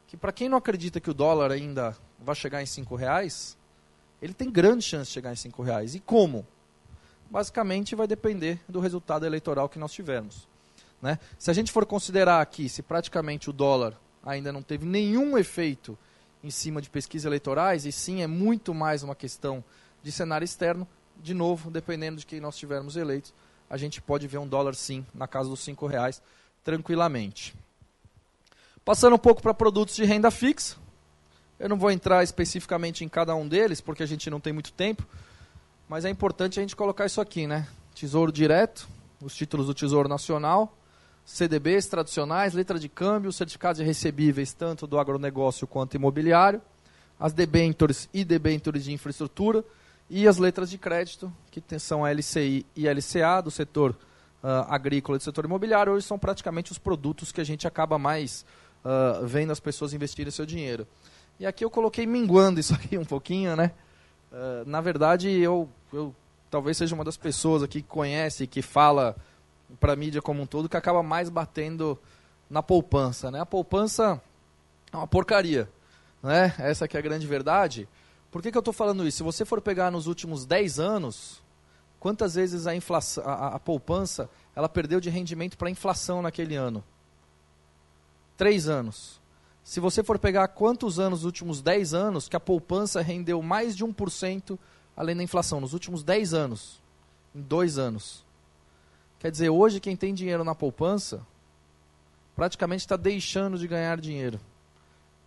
Que 0.09 0.17
para 0.17 0.33
quem 0.33 0.49
não 0.49 0.59
acredita 0.59 1.01
que 1.01 1.11
o 1.11 1.15
dólar 1.15 1.53
ainda 1.53 1.97
vai 2.19 2.35
chegar 2.35 2.63
em 2.63 2.67
cinco 2.67 2.97
reais, 2.97 3.57
ele 4.21 4.35
tem 4.35 4.51
grande 4.51 4.85
chance 4.85 5.07
de 5.07 5.15
chegar 5.15 5.33
em 5.33 5.37
cinco 5.37 5.63
reais. 5.63 5.95
E 5.95 6.01
como? 6.01 6.47
Basicamente 7.31 7.95
vai 7.95 8.07
depender 8.07 8.61
do 8.69 8.81
resultado 8.81 9.25
eleitoral 9.25 9.69
que 9.69 9.79
nós 9.79 9.93
tivermos. 9.93 10.49
Né? 11.01 11.19
Se 11.39 11.51
a 11.51 11.55
gente 11.55 11.73
for 11.73 11.87
considerar 11.87 12.41
aqui, 12.41 12.69
se 12.69 12.83
praticamente 12.83 13.49
o 13.49 13.53
dólar 13.53 13.99
ainda 14.25 14.53
não 14.53 14.63
teve 14.63 14.85
nenhum 14.85 15.39
efeito 15.39 15.99
em 16.43 16.51
cima 16.51 16.83
de 16.83 16.91
pesquisas 16.91 17.25
eleitorais, 17.25 17.87
e 17.87 17.93
sim 17.93 18.23
é 18.23 18.27
muito 18.27 18.75
mais 18.75 19.03
uma 19.03 19.15
questão 19.15 19.65
de 20.03 20.11
cenário 20.11 20.45
externo, 20.45 20.87
de 21.23 21.35
novo, 21.35 21.71
dependendo 21.71 22.19
de 22.19 22.27
quem 22.27 22.41
nós 22.41 22.57
tivermos 22.57 22.97
eleitos, 22.97 23.33
a 23.71 23.77
gente 23.77 24.03
pode 24.03 24.27
ver 24.27 24.39
um 24.39 24.47
dólar 24.47 24.75
sim 24.75 25.07
na 25.15 25.27
casa 25.27 25.49
dos 25.49 25.61
cinco 25.61 25.87
reais 25.87 26.21
tranquilamente. 26.65 27.55
Passando 28.85 29.15
um 29.15 29.19
pouco 29.19 29.41
para 29.41 29.55
produtos 29.55 29.95
de 29.95 30.05
renda 30.05 30.31
fixa, 30.31 30.77
eu 31.59 31.69
não 31.69 31.77
vou 31.77 31.91
entrar 31.91 32.25
especificamente 32.25 33.05
em 33.05 33.09
cada 33.09 33.35
um 33.35 33.47
deles, 33.47 33.81
porque 33.81 34.03
a 34.03 34.07
gente 34.07 34.29
não 34.29 34.41
tem 34.41 34.53
muito 34.53 34.73
tempo, 34.73 35.07
mas 35.89 36.05
é 36.05 36.11
importante 36.11 36.59
a 36.59 36.63
gente 36.63 36.75
colocar 36.75 37.07
isso 37.07 37.21
aqui, 37.21 37.47
né? 37.47 37.69
Tesouro 37.95 38.33
Direto, 38.33 38.89
os 39.21 39.35
títulos 39.35 39.67
do 39.67 39.75
Tesouro 39.75 40.09
Nacional, 40.09 40.77
CDBs 41.25 41.87
tradicionais, 41.87 42.55
letra 42.55 42.79
de 42.79 42.89
câmbio, 42.89 43.33
certificados 43.33 43.79
de 43.79 43.85
recebíveis, 43.85 44.53
tanto 44.53 44.87
do 44.87 44.99
agronegócio 44.99 45.67
quanto 45.67 45.95
imobiliário, 45.95 46.61
as 47.19 47.33
debentures 47.33 48.09
e 48.13 48.25
debentures 48.25 48.85
de 48.85 48.93
infraestrutura, 48.93 49.65
e 50.15 50.29
as 50.29 50.37
letras 50.37 50.69
de 50.69 50.77
crédito, 50.77 51.33
que 51.51 51.79
são 51.79 52.05
a 52.05 52.13
LCI 52.13 52.67
e 52.77 52.87
LCA, 52.87 53.41
do 53.43 53.51
setor 53.51 53.97
uh, 54.43 54.69
agrícola 54.69 55.17
e 55.17 55.19
do 55.19 55.23
setor 55.23 55.47
imobiliário, 55.47 55.95
hoje 55.95 56.05
são 56.05 56.19
praticamente 56.19 56.71
os 56.71 56.77
produtos 56.77 57.33
que 57.33 57.41
a 57.41 57.45
gente 57.45 57.67
acaba 57.67 57.99
mais 57.99 58.45
uh, 58.85 59.27
vendo 59.27 59.53
as 59.53 59.59
pessoas 59.59 59.95
investirem 59.95 60.31
seu 60.31 60.45
dinheiro. 60.45 60.87
E 61.41 61.47
aqui 61.47 61.65
eu 61.65 61.71
coloquei 61.71 62.07
minguando 62.07 62.61
isso 62.61 62.75
aqui 62.77 62.99
um 62.99 63.07
pouquinho, 63.07 63.57
né? 63.57 63.73
Uh, 64.31 64.69
na 64.69 64.83
verdade, 64.83 65.31
eu, 65.31 65.67
eu 65.91 66.15
talvez 66.51 66.77
seja 66.77 66.95
uma 66.95 67.05
das 67.05 67.17
pessoas 67.17 67.63
aqui 67.63 67.81
que 67.81 67.89
conhece, 67.89 68.47
que 68.47 68.61
fala 68.61 69.17
para 69.81 69.95
a 69.95 69.97
mídia 69.97 70.21
como 70.21 70.43
um 70.43 70.47
todo, 70.47 70.69
que 70.69 70.77
acaba 70.77 71.03
mais 71.03 71.31
batendo 71.31 71.99
na 72.51 72.63
poupança. 72.63 73.31
Né? 73.31 73.41
A 73.41 73.47
poupança 73.47 74.21
é 74.93 74.97
uma 74.99 75.07
porcaria. 75.07 75.71
Né? 76.23 76.55
Essa 76.59 76.87
que 76.87 76.99
é 76.99 77.01
a 77.01 77.03
grande 77.03 77.27
verdade. 77.27 77.89
Por 78.33 78.41
que, 78.43 78.51
que 78.51 78.57
eu 78.57 78.61
estou 78.61 78.73
falando 78.73 79.07
isso? 79.07 79.19
Se 79.19 79.23
você 79.23 79.45
for 79.45 79.61
pegar 79.61 79.91
nos 79.91 80.07
últimos 80.07 80.47
10 80.47 80.81
anos, 80.81 81.43
quantas 82.01 82.35
vezes 82.35 82.67
a, 82.67 82.75
inflação, 82.75 83.23
a, 83.25 83.49
a 83.49 83.61
poupança 83.61 84.29
ela 84.57 84.71
perdeu 84.71 85.01
de 85.01 85.11
rendimento 85.11 85.59
para 85.59 85.69
inflação 85.69 86.23
naquele 86.23 86.57
ano? 86.57 86.83
Três 88.35 88.69
anos. 88.69 89.21
Se 89.63 89.81
você 89.81 90.03
for 90.03 90.19
pegar 90.19 90.49
quantos 90.49 90.99
anos, 90.99 91.21
nos 91.21 91.27
últimos 91.27 91.61
10 91.61 91.93
anos, 91.93 92.27
que 92.27 92.35
a 92.35 92.41
poupança 92.41 93.03
rendeu 93.03 93.43
mais 93.43 93.77
de 93.77 93.85
1% 93.85 94.59
além 94.97 95.15
da 95.15 95.23
inflação, 95.23 95.61
nos 95.61 95.75
últimos 95.75 96.03
10 96.03 96.33
anos, 96.33 96.81
em 97.35 97.41
dois 97.43 97.79
anos. 97.79 98.25
Quer 99.19 99.31
dizer, 99.31 99.51
hoje 99.51 99.79
quem 99.79 99.95
tem 99.95 100.15
dinheiro 100.15 100.43
na 100.43 100.55
poupança 100.55 101.25
praticamente 102.35 102.81
está 102.81 102.97
deixando 102.97 103.59
de 103.59 103.69
ganhar 103.69 104.01
dinheiro. 104.01 104.41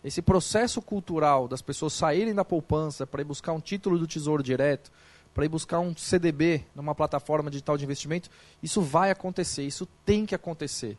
Esse 0.06 0.22
processo 0.22 0.80
cultural 0.80 1.48
das 1.48 1.60
pessoas 1.60 1.92
saírem 1.92 2.32
da 2.32 2.44
poupança 2.44 3.04
para 3.04 3.22
ir 3.22 3.24
buscar 3.24 3.52
um 3.52 3.58
título 3.58 3.98
do 3.98 4.06
Tesouro 4.06 4.40
Direto, 4.40 4.92
para 5.34 5.44
ir 5.44 5.48
buscar 5.48 5.80
um 5.80 5.96
CDB 5.96 6.64
numa 6.76 6.94
plataforma 6.94 7.50
digital 7.50 7.76
de 7.76 7.82
investimento, 7.82 8.30
isso 8.62 8.80
vai 8.80 9.10
acontecer, 9.10 9.64
isso 9.64 9.84
tem 10.04 10.24
que 10.24 10.32
acontecer. 10.32 10.96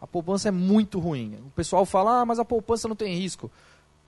A 0.00 0.06
poupança 0.06 0.48
é 0.48 0.50
muito 0.50 0.98
ruim. 0.98 1.38
O 1.46 1.50
pessoal 1.50 1.86
fala, 1.86 2.22
ah, 2.22 2.26
mas 2.26 2.40
a 2.40 2.44
poupança 2.44 2.88
não 2.88 2.96
tem 2.96 3.14
risco. 3.14 3.48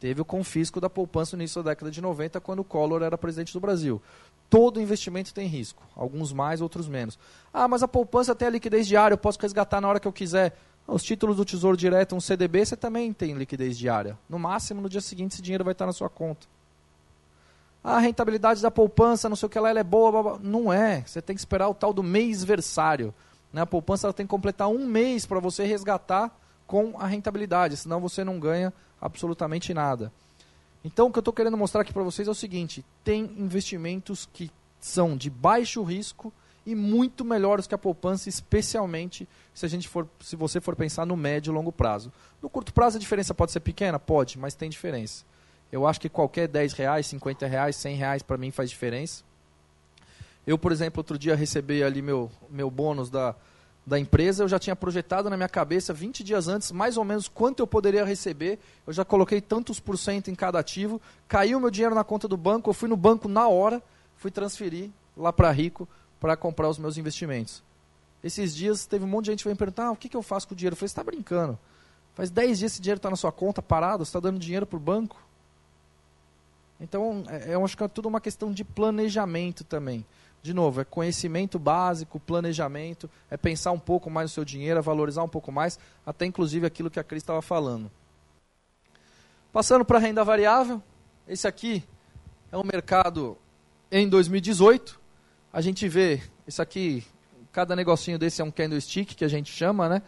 Teve 0.00 0.20
o 0.20 0.24
confisco 0.24 0.80
da 0.80 0.90
poupança 0.90 1.36
no 1.36 1.42
início 1.44 1.62
da 1.62 1.70
década 1.70 1.92
de 1.92 2.00
90, 2.00 2.40
quando 2.40 2.58
o 2.58 2.64
Collor 2.64 3.00
era 3.04 3.16
presidente 3.16 3.52
do 3.52 3.60
Brasil. 3.60 4.02
Todo 4.50 4.80
investimento 4.80 5.32
tem 5.32 5.46
risco, 5.46 5.84
alguns 5.94 6.32
mais, 6.32 6.60
outros 6.60 6.88
menos. 6.88 7.16
Ah, 7.54 7.68
mas 7.68 7.84
a 7.84 7.86
poupança 7.86 8.34
tem 8.34 8.48
a 8.48 8.50
liquidez 8.50 8.88
diária, 8.88 9.14
eu 9.14 9.18
posso 9.18 9.38
resgatar 9.40 9.80
na 9.80 9.88
hora 9.88 10.00
que 10.00 10.08
eu 10.08 10.12
quiser. 10.12 10.58
Os 10.86 11.02
títulos 11.02 11.36
do 11.36 11.44
Tesouro 11.44 11.76
Direto, 11.76 12.14
um 12.14 12.20
CDB, 12.20 12.66
você 12.66 12.76
também 12.76 13.12
tem 13.12 13.34
liquidez 13.34 13.78
diária. 13.78 14.18
No 14.28 14.38
máximo, 14.38 14.80
no 14.80 14.88
dia 14.88 15.00
seguinte, 15.00 15.32
esse 15.32 15.42
dinheiro 15.42 15.64
vai 15.64 15.72
estar 15.72 15.86
na 15.86 15.92
sua 15.92 16.10
conta. 16.10 16.46
Ah, 17.84 17.96
a 17.96 17.98
rentabilidade 17.98 18.62
da 18.62 18.70
poupança, 18.70 19.28
não 19.28 19.36
sei 19.36 19.46
o 19.46 19.50
que 19.50 19.58
lá, 19.58 19.70
ela 19.70 19.80
é 19.80 19.84
boa. 19.84 20.10
Blá, 20.10 20.22
blá. 20.22 20.38
Não 20.40 20.72
é. 20.72 21.02
Você 21.06 21.20
tem 21.20 21.34
que 21.34 21.40
esperar 21.40 21.68
o 21.68 21.74
tal 21.74 21.92
do 21.92 22.02
mês 22.02 22.44
versário. 22.44 23.14
Né? 23.52 23.60
A 23.60 23.66
poupança 23.66 24.06
ela 24.06 24.14
tem 24.14 24.26
que 24.26 24.30
completar 24.30 24.68
um 24.68 24.86
mês 24.86 25.26
para 25.26 25.40
você 25.40 25.64
resgatar 25.64 26.36
com 26.66 26.94
a 26.98 27.06
rentabilidade, 27.06 27.76
senão 27.76 28.00
você 28.00 28.24
não 28.24 28.38
ganha 28.38 28.72
absolutamente 29.00 29.74
nada. 29.74 30.12
Então, 30.84 31.08
o 31.08 31.12
que 31.12 31.18
eu 31.18 31.20
estou 31.20 31.34
querendo 31.34 31.56
mostrar 31.56 31.82
aqui 31.82 31.92
para 31.92 32.02
vocês 32.02 32.26
é 32.26 32.30
o 32.30 32.34
seguinte: 32.34 32.84
tem 33.04 33.24
investimentos 33.36 34.28
que 34.32 34.50
são 34.80 35.16
de 35.16 35.28
baixo 35.28 35.82
risco 35.82 36.32
e 36.64 36.74
muito 36.74 37.24
melhores 37.24 37.66
que 37.66 37.74
a 37.74 37.78
poupança, 37.78 38.28
especialmente 38.28 39.28
se 39.54 39.66
a 39.66 39.68
gente 39.68 39.88
for, 39.88 40.08
se 40.20 40.36
você 40.36 40.60
for 40.60 40.74
pensar 40.74 41.06
no 41.06 41.16
médio 41.16 41.50
e 41.50 41.54
longo 41.54 41.72
prazo. 41.72 42.12
No 42.40 42.48
curto 42.48 42.72
prazo 42.72 42.96
a 42.96 43.00
diferença 43.00 43.34
pode 43.34 43.52
ser 43.52 43.60
pequena, 43.60 43.98
pode, 43.98 44.38
mas 44.38 44.54
tem 44.54 44.70
diferença. 44.70 45.24
Eu 45.70 45.86
acho 45.86 46.00
que 46.00 46.08
qualquer 46.08 46.48
10 46.48 46.72
reais, 46.74 47.06
50 47.06 47.46
reais, 47.46 47.76
100 47.76 47.96
reais 47.96 48.22
para 48.22 48.36
mim 48.36 48.50
faz 48.50 48.70
diferença. 48.70 49.24
Eu, 50.46 50.58
por 50.58 50.72
exemplo, 50.72 51.00
outro 51.00 51.18
dia 51.18 51.34
recebi 51.34 51.82
ali 51.82 52.02
meu, 52.02 52.30
meu 52.50 52.70
bônus 52.70 53.08
da, 53.08 53.34
da 53.86 53.98
empresa, 53.98 54.42
eu 54.42 54.48
já 54.48 54.58
tinha 54.58 54.76
projetado 54.76 55.30
na 55.30 55.36
minha 55.36 55.48
cabeça 55.48 55.94
20 55.94 56.22
dias 56.22 56.48
antes, 56.48 56.72
mais 56.72 56.96
ou 56.96 57.04
menos, 57.04 57.28
quanto 57.28 57.60
eu 57.60 57.66
poderia 57.66 58.04
receber. 58.04 58.58
Eu 58.86 58.92
já 58.92 59.04
coloquei 59.04 59.40
tantos 59.40 59.80
por 59.80 59.96
cento 59.96 60.30
em 60.30 60.34
cada 60.34 60.58
ativo, 60.58 61.00
caiu 61.28 61.58
meu 61.60 61.70
dinheiro 61.70 61.94
na 61.94 62.04
conta 62.04 62.28
do 62.28 62.36
banco, 62.36 62.70
eu 62.70 62.74
fui 62.74 62.88
no 62.88 62.96
banco 62.96 63.28
na 63.28 63.48
hora, 63.48 63.82
fui 64.16 64.30
transferir 64.30 64.90
lá 65.16 65.32
para 65.32 65.50
Rico 65.50 65.88
para 66.20 66.36
comprar 66.36 66.68
os 66.68 66.78
meus 66.78 66.96
investimentos. 66.96 67.62
Esses 68.22 68.54
dias 68.54 68.86
teve 68.86 69.04
um 69.04 69.08
monte 69.08 69.26
de 69.26 69.30
gente 69.32 69.38
que 69.40 69.44
veio 69.44 69.54
me 69.54 69.58
perguntar: 69.58 69.86
ah, 69.86 69.92
o 69.92 69.96
que, 69.96 70.08
que 70.08 70.16
eu 70.16 70.22
faço 70.22 70.46
com 70.46 70.54
o 70.54 70.56
dinheiro? 70.56 70.74
Eu 70.74 70.78
falei: 70.78 70.88
você 70.88 70.92
está 70.92 71.04
brincando. 71.04 71.58
Faz 72.14 72.30
10 72.30 72.58
dias 72.58 72.72
esse 72.72 72.82
dinheiro 72.82 72.98
está 72.98 73.10
na 73.10 73.16
sua 73.16 73.32
conta 73.32 73.62
parado, 73.62 74.04
você 74.04 74.10
está 74.10 74.20
dando 74.20 74.38
dinheiro 74.38 74.66
para 74.66 74.76
o 74.76 74.80
banco. 74.80 75.20
Então, 76.80 77.24
é, 77.28 77.54
eu 77.54 77.64
acho 77.64 77.76
que 77.76 77.82
é 77.82 77.88
tudo 77.88 78.08
uma 78.08 78.20
questão 78.20 78.52
de 78.52 78.64
planejamento 78.64 79.64
também. 79.64 80.04
De 80.42 80.52
novo, 80.52 80.80
é 80.80 80.84
conhecimento 80.84 81.58
básico, 81.58 82.18
planejamento, 82.18 83.08
é 83.30 83.36
pensar 83.36 83.70
um 83.70 83.78
pouco 83.78 84.10
mais 84.10 84.30
no 84.30 84.34
seu 84.34 84.44
dinheiro, 84.44 84.78
é 84.78 84.82
valorizar 84.82 85.22
um 85.22 85.28
pouco 85.28 85.52
mais, 85.52 85.78
até 86.04 86.26
inclusive 86.26 86.66
aquilo 86.66 86.90
que 86.90 86.98
a 86.98 87.04
Cris 87.04 87.22
estava 87.22 87.40
falando. 87.40 87.90
Passando 89.52 89.84
para 89.84 89.98
a 89.98 90.00
renda 90.00 90.24
variável, 90.24 90.82
esse 91.28 91.46
aqui 91.46 91.84
é 92.50 92.56
um 92.56 92.64
mercado 92.64 93.38
em 93.90 94.08
2018. 94.08 95.00
A 95.52 95.60
gente 95.60 95.88
vê, 95.88 96.20
isso 96.44 96.60
aqui, 96.60 97.06
cada 97.52 97.76
negocinho 97.76 98.18
desse 98.18 98.40
é 98.40 98.44
um 98.44 98.50
candlestick 98.50 99.14
que 99.14 99.24
a 99.24 99.28
gente 99.28 99.52
chama, 99.52 99.88
né? 99.88 100.02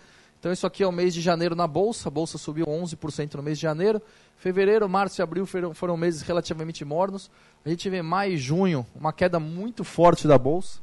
Então 0.44 0.52
isso 0.52 0.66
aqui 0.66 0.82
é 0.82 0.86
o 0.86 0.92
mês 0.92 1.14
de 1.14 1.22
janeiro 1.22 1.54
na 1.54 1.66
bolsa, 1.66 2.08
a 2.08 2.10
bolsa 2.10 2.36
subiu 2.36 2.66
11% 2.66 3.34
no 3.34 3.42
mês 3.42 3.58
de 3.58 3.62
janeiro. 3.62 4.00
Fevereiro, 4.36 4.86
março 4.86 5.20
e 5.20 5.22
abril 5.22 5.46
foram 5.46 5.96
meses 5.96 6.20
relativamente 6.20 6.84
mornos. 6.84 7.30
A 7.64 7.68
gente 7.70 7.88
vê 7.88 8.02
maio 8.02 8.34
e 8.34 8.36
junho 8.36 8.86
uma 8.94 9.10
queda 9.10 9.40
muito 9.40 9.84
forte 9.84 10.28
da 10.28 10.36
bolsa, 10.36 10.80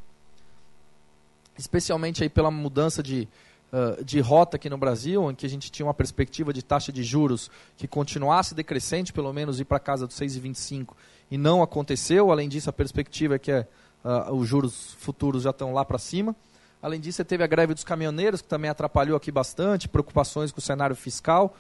especialmente 1.56 2.24
aí 2.24 2.30
pela 2.30 2.50
mudança 2.50 3.04
de, 3.04 3.28
uh, 3.72 4.04
de 4.04 4.20
rota 4.20 4.56
aqui 4.56 4.68
no 4.68 4.80
Brasil, 4.80 5.30
em 5.30 5.36
que 5.36 5.46
a 5.46 5.50
gente 5.50 5.72
tinha 5.72 5.86
uma 5.86 5.94
perspectiva 5.94 6.52
de 6.52 6.64
taxa 6.64 6.92
de 6.92 7.04
juros 7.04 7.52
que 7.78 7.88
continuasse 7.88 8.56
decrescente, 8.56 9.14
pelo 9.14 9.32
menos 9.32 9.60
ir 9.60 9.66
para 9.66 9.80
casa 9.80 10.08
dos 10.08 10.16
6,25 10.16 10.96
e 11.30 11.38
não 11.38 11.62
aconteceu. 11.62 12.32
Além 12.32 12.50
disso, 12.50 12.68
a 12.68 12.74
perspectiva 12.74 13.36
é 13.36 13.40
que 13.40 13.52
uh, 13.52 14.34
os 14.34 14.48
juros 14.48 14.96
futuros 14.98 15.44
já 15.44 15.52
estão 15.52 15.72
lá 15.72 15.86
para 15.86 16.00
cima. 16.00 16.36
Além 16.82 17.00
disso, 17.00 17.18
você 17.18 17.26
teve 17.26 17.44
a 17.44 17.48
greve 17.48 17.74
dos 17.74 17.84
caminhoneiros, 17.84 18.42
que 18.42 18.48
também 18.48 18.70
atrapalhou 18.70 19.16
aqui 19.16 19.32
bastante, 19.32 19.88
preocupações 19.88 20.52
com 20.52 20.60
o 20.60 20.62
cenário 20.62 20.96
fiscal. 20.96 21.56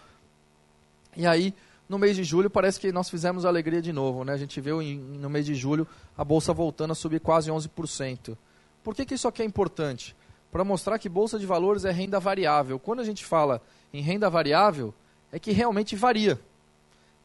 E 1.15 1.27
aí, 1.27 1.53
no 1.91 1.99
mês 1.99 2.15
de 2.15 2.23
julho 2.23 2.49
parece 2.49 2.79
que 2.79 2.89
nós 2.91 3.09
fizemos 3.09 3.43
alegria 3.43 3.81
de 3.81 3.91
novo. 3.91 4.23
Né? 4.23 4.31
A 4.31 4.37
gente 4.37 4.61
viu 4.61 4.81
em, 4.81 4.97
no 4.97 5.29
mês 5.29 5.45
de 5.45 5.53
julho 5.53 5.85
a 6.17 6.23
bolsa 6.23 6.53
voltando 6.53 6.91
a 6.91 6.95
subir 6.95 7.19
quase 7.19 7.51
11%. 7.51 8.37
Por 8.81 8.95
que, 8.95 9.05
que 9.05 9.13
isso 9.13 9.27
aqui 9.27 9.41
é 9.41 9.45
importante? 9.45 10.15
Para 10.51 10.63
mostrar 10.63 10.97
que 10.97 11.09
bolsa 11.09 11.37
de 11.37 11.45
valores 11.45 11.83
é 11.83 11.91
renda 11.91 12.17
variável. 12.17 12.79
Quando 12.79 13.01
a 13.01 13.03
gente 13.03 13.25
fala 13.25 13.61
em 13.93 14.01
renda 14.01 14.29
variável, 14.29 14.93
é 15.31 15.37
que 15.37 15.51
realmente 15.51 15.95
varia. 15.95 16.39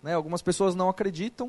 Né? 0.02 0.14
Algumas 0.14 0.42
pessoas 0.42 0.74
não 0.74 0.88
acreditam. 0.88 1.46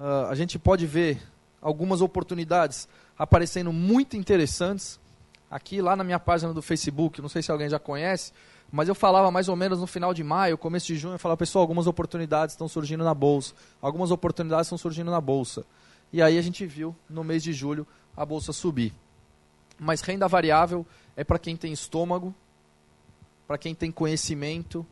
Uh, 0.00 0.26
a 0.28 0.34
gente 0.34 0.58
pode 0.58 0.86
ver 0.86 1.22
algumas 1.60 2.00
oportunidades 2.00 2.88
aparecendo 3.18 3.72
muito 3.72 4.16
interessantes. 4.16 4.98
Aqui, 5.54 5.80
lá 5.80 5.94
na 5.94 6.02
minha 6.02 6.18
página 6.18 6.52
do 6.52 6.60
Facebook, 6.60 7.22
não 7.22 7.28
sei 7.28 7.40
se 7.40 7.52
alguém 7.52 7.68
já 7.68 7.78
conhece, 7.78 8.32
mas 8.72 8.88
eu 8.88 8.94
falava 8.94 9.30
mais 9.30 9.48
ou 9.48 9.54
menos 9.54 9.78
no 9.78 9.86
final 9.86 10.12
de 10.12 10.24
maio, 10.24 10.58
começo 10.58 10.84
de 10.88 10.96
junho, 10.96 11.14
eu 11.14 11.18
falava, 11.20 11.36
pessoal, 11.36 11.62
algumas 11.62 11.86
oportunidades 11.86 12.54
estão 12.54 12.66
surgindo 12.66 13.04
na 13.04 13.14
bolsa. 13.14 13.54
Algumas 13.80 14.10
oportunidades 14.10 14.66
estão 14.66 14.76
surgindo 14.76 15.12
na 15.12 15.20
bolsa. 15.20 15.64
E 16.12 16.20
aí 16.20 16.36
a 16.38 16.42
gente 16.42 16.66
viu, 16.66 16.92
no 17.08 17.22
mês 17.22 17.40
de 17.40 17.52
julho, 17.52 17.86
a 18.16 18.26
bolsa 18.26 18.52
subir. 18.52 18.92
Mas 19.78 20.00
renda 20.00 20.26
variável 20.26 20.84
é 21.16 21.22
para 21.22 21.38
quem 21.38 21.56
tem 21.56 21.72
estômago, 21.72 22.34
para 23.46 23.56
quem 23.56 23.76
tem 23.76 23.92
conhecimento, 23.92 24.84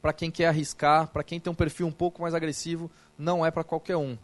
para 0.00 0.12
quem 0.12 0.30
quer 0.30 0.46
arriscar, 0.46 1.08
para 1.08 1.24
quem 1.24 1.40
tem 1.40 1.52
um 1.52 1.56
perfil 1.56 1.88
um 1.88 1.92
pouco 1.92 2.22
mais 2.22 2.34
agressivo, 2.34 2.88
não 3.18 3.44
é 3.44 3.50
para 3.50 3.64
qualquer 3.64 3.96
um. 3.96 4.16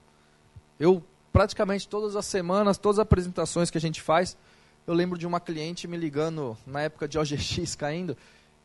Eu, 0.78 1.02
praticamente 1.32 1.88
todas 1.88 2.14
as 2.14 2.26
semanas, 2.26 2.78
todas 2.78 3.00
as 3.00 3.02
apresentações 3.02 3.72
que 3.72 3.78
a 3.78 3.80
gente 3.80 4.00
faz, 4.00 4.37
eu 4.87 4.94
lembro 4.94 5.18
de 5.18 5.27
uma 5.27 5.40
cliente 5.40 5.88
me 5.88 5.97
ligando 5.97 6.57
na 6.66 6.83
época 6.83 7.09
de 7.09 7.18
OGX 7.18 7.75
caindo, 7.77 8.16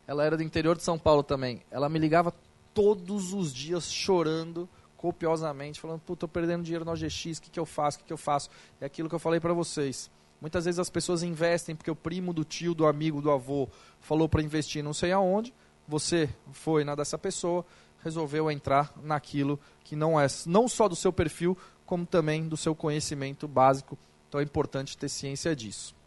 ela 0.05 0.23
era 0.25 0.35
do 0.35 0.43
interior 0.43 0.75
de 0.75 0.83
São 0.83 0.97
Paulo 0.97 1.23
também. 1.23 1.61
Ela 1.71 1.87
me 1.87 1.99
ligava 1.99 2.33
todos 2.73 3.33
os 3.33 3.53
dias 3.53 3.91
chorando 3.91 4.67
copiosamente, 4.97 5.79
falando, 5.79 6.01
puta, 6.01 6.21
tô 6.21 6.27
perdendo 6.27 6.63
dinheiro 6.63 6.83
no 6.83 6.91
OGX, 6.91 7.37
o 7.37 7.41
que, 7.41 7.49
que 7.49 7.59
eu 7.59 7.65
faço, 7.65 7.97
o 7.97 8.01
que, 8.01 8.07
que 8.07 8.13
eu 8.13 8.17
faço? 8.17 8.49
É 8.81 8.85
aquilo 8.85 9.07
que 9.07 9.15
eu 9.15 9.19
falei 9.19 9.39
para 9.39 9.53
vocês. 9.53 10.11
Muitas 10.41 10.65
vezes 10.65 10.77
as 10.77 10.89
pessoas 10.89 11.23
investem 11.23 11.75
porque 11.75 11.91
o 11.91 11.95
primo 11.95 12.33
do 12.33 12.43
tio, 12.43 12.73
do 12.73 12.85
amigo, 12.85 13.21
do 13.21 13.31
avô 13.31 13.69
falou 14.01 14.27
para 14.27 14.41
investir 14.41 14.83
não 14.83 14.93
sei 14.93 15.11
aonde, 15.11 15.53
você 15.87 16.29
foi 16.51 16.83
na 16.83 16.95
dessa 16.95 17.17
pessoa, 17.17 17.65
resolveu 18.03 18.51
entrar 18.51 18.93
naquilo 19.01 19.59
que 19.83 19.95
não 19.95 20.19
é 20.19 20.27
não 20.45 20.67
só 20.67 20.87
do 20.87 20.95
seu 20.95 21.13
perfil, 21.13 21.57
como 21.85 22.05
também 22.05 22.47
do 22.47 22.57
seu 22.57 22.75
conhecimento 22.75 23.47
básico. 23.47 23.97
Então 24.27 24.39
é 24.39 24.43
importante 24.43 24.97
ter 24.97 25.09
ciência 25.09 25.55
disso. 25.55 25.98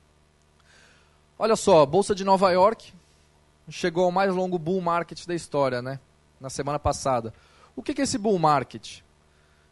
Olha 1.43 1.57
só, 1.57 1.85
Bolsa 1.85 2.15
de 2.15 2.23
Nova 2.23 2.53
York, 2.53 2.93
chegou 3.69 4.05
ao 4.05 4.13
mais 4.13 4.33
longo 4.33 4.61
bull 4.61 4.81
market 4.81 5.27
da 5.27 5.35
história, 5.35 5.83
né? 5.83 5.99
Na 6.41 6.49
semana 6.49 6.79
passada. 6.79 7.35
O 7.75 7.83
que, 7.83 8.01
é 8.01 8.05
esse 8.05 8.17
bull 8.17 8.39
market? 8.39 9.01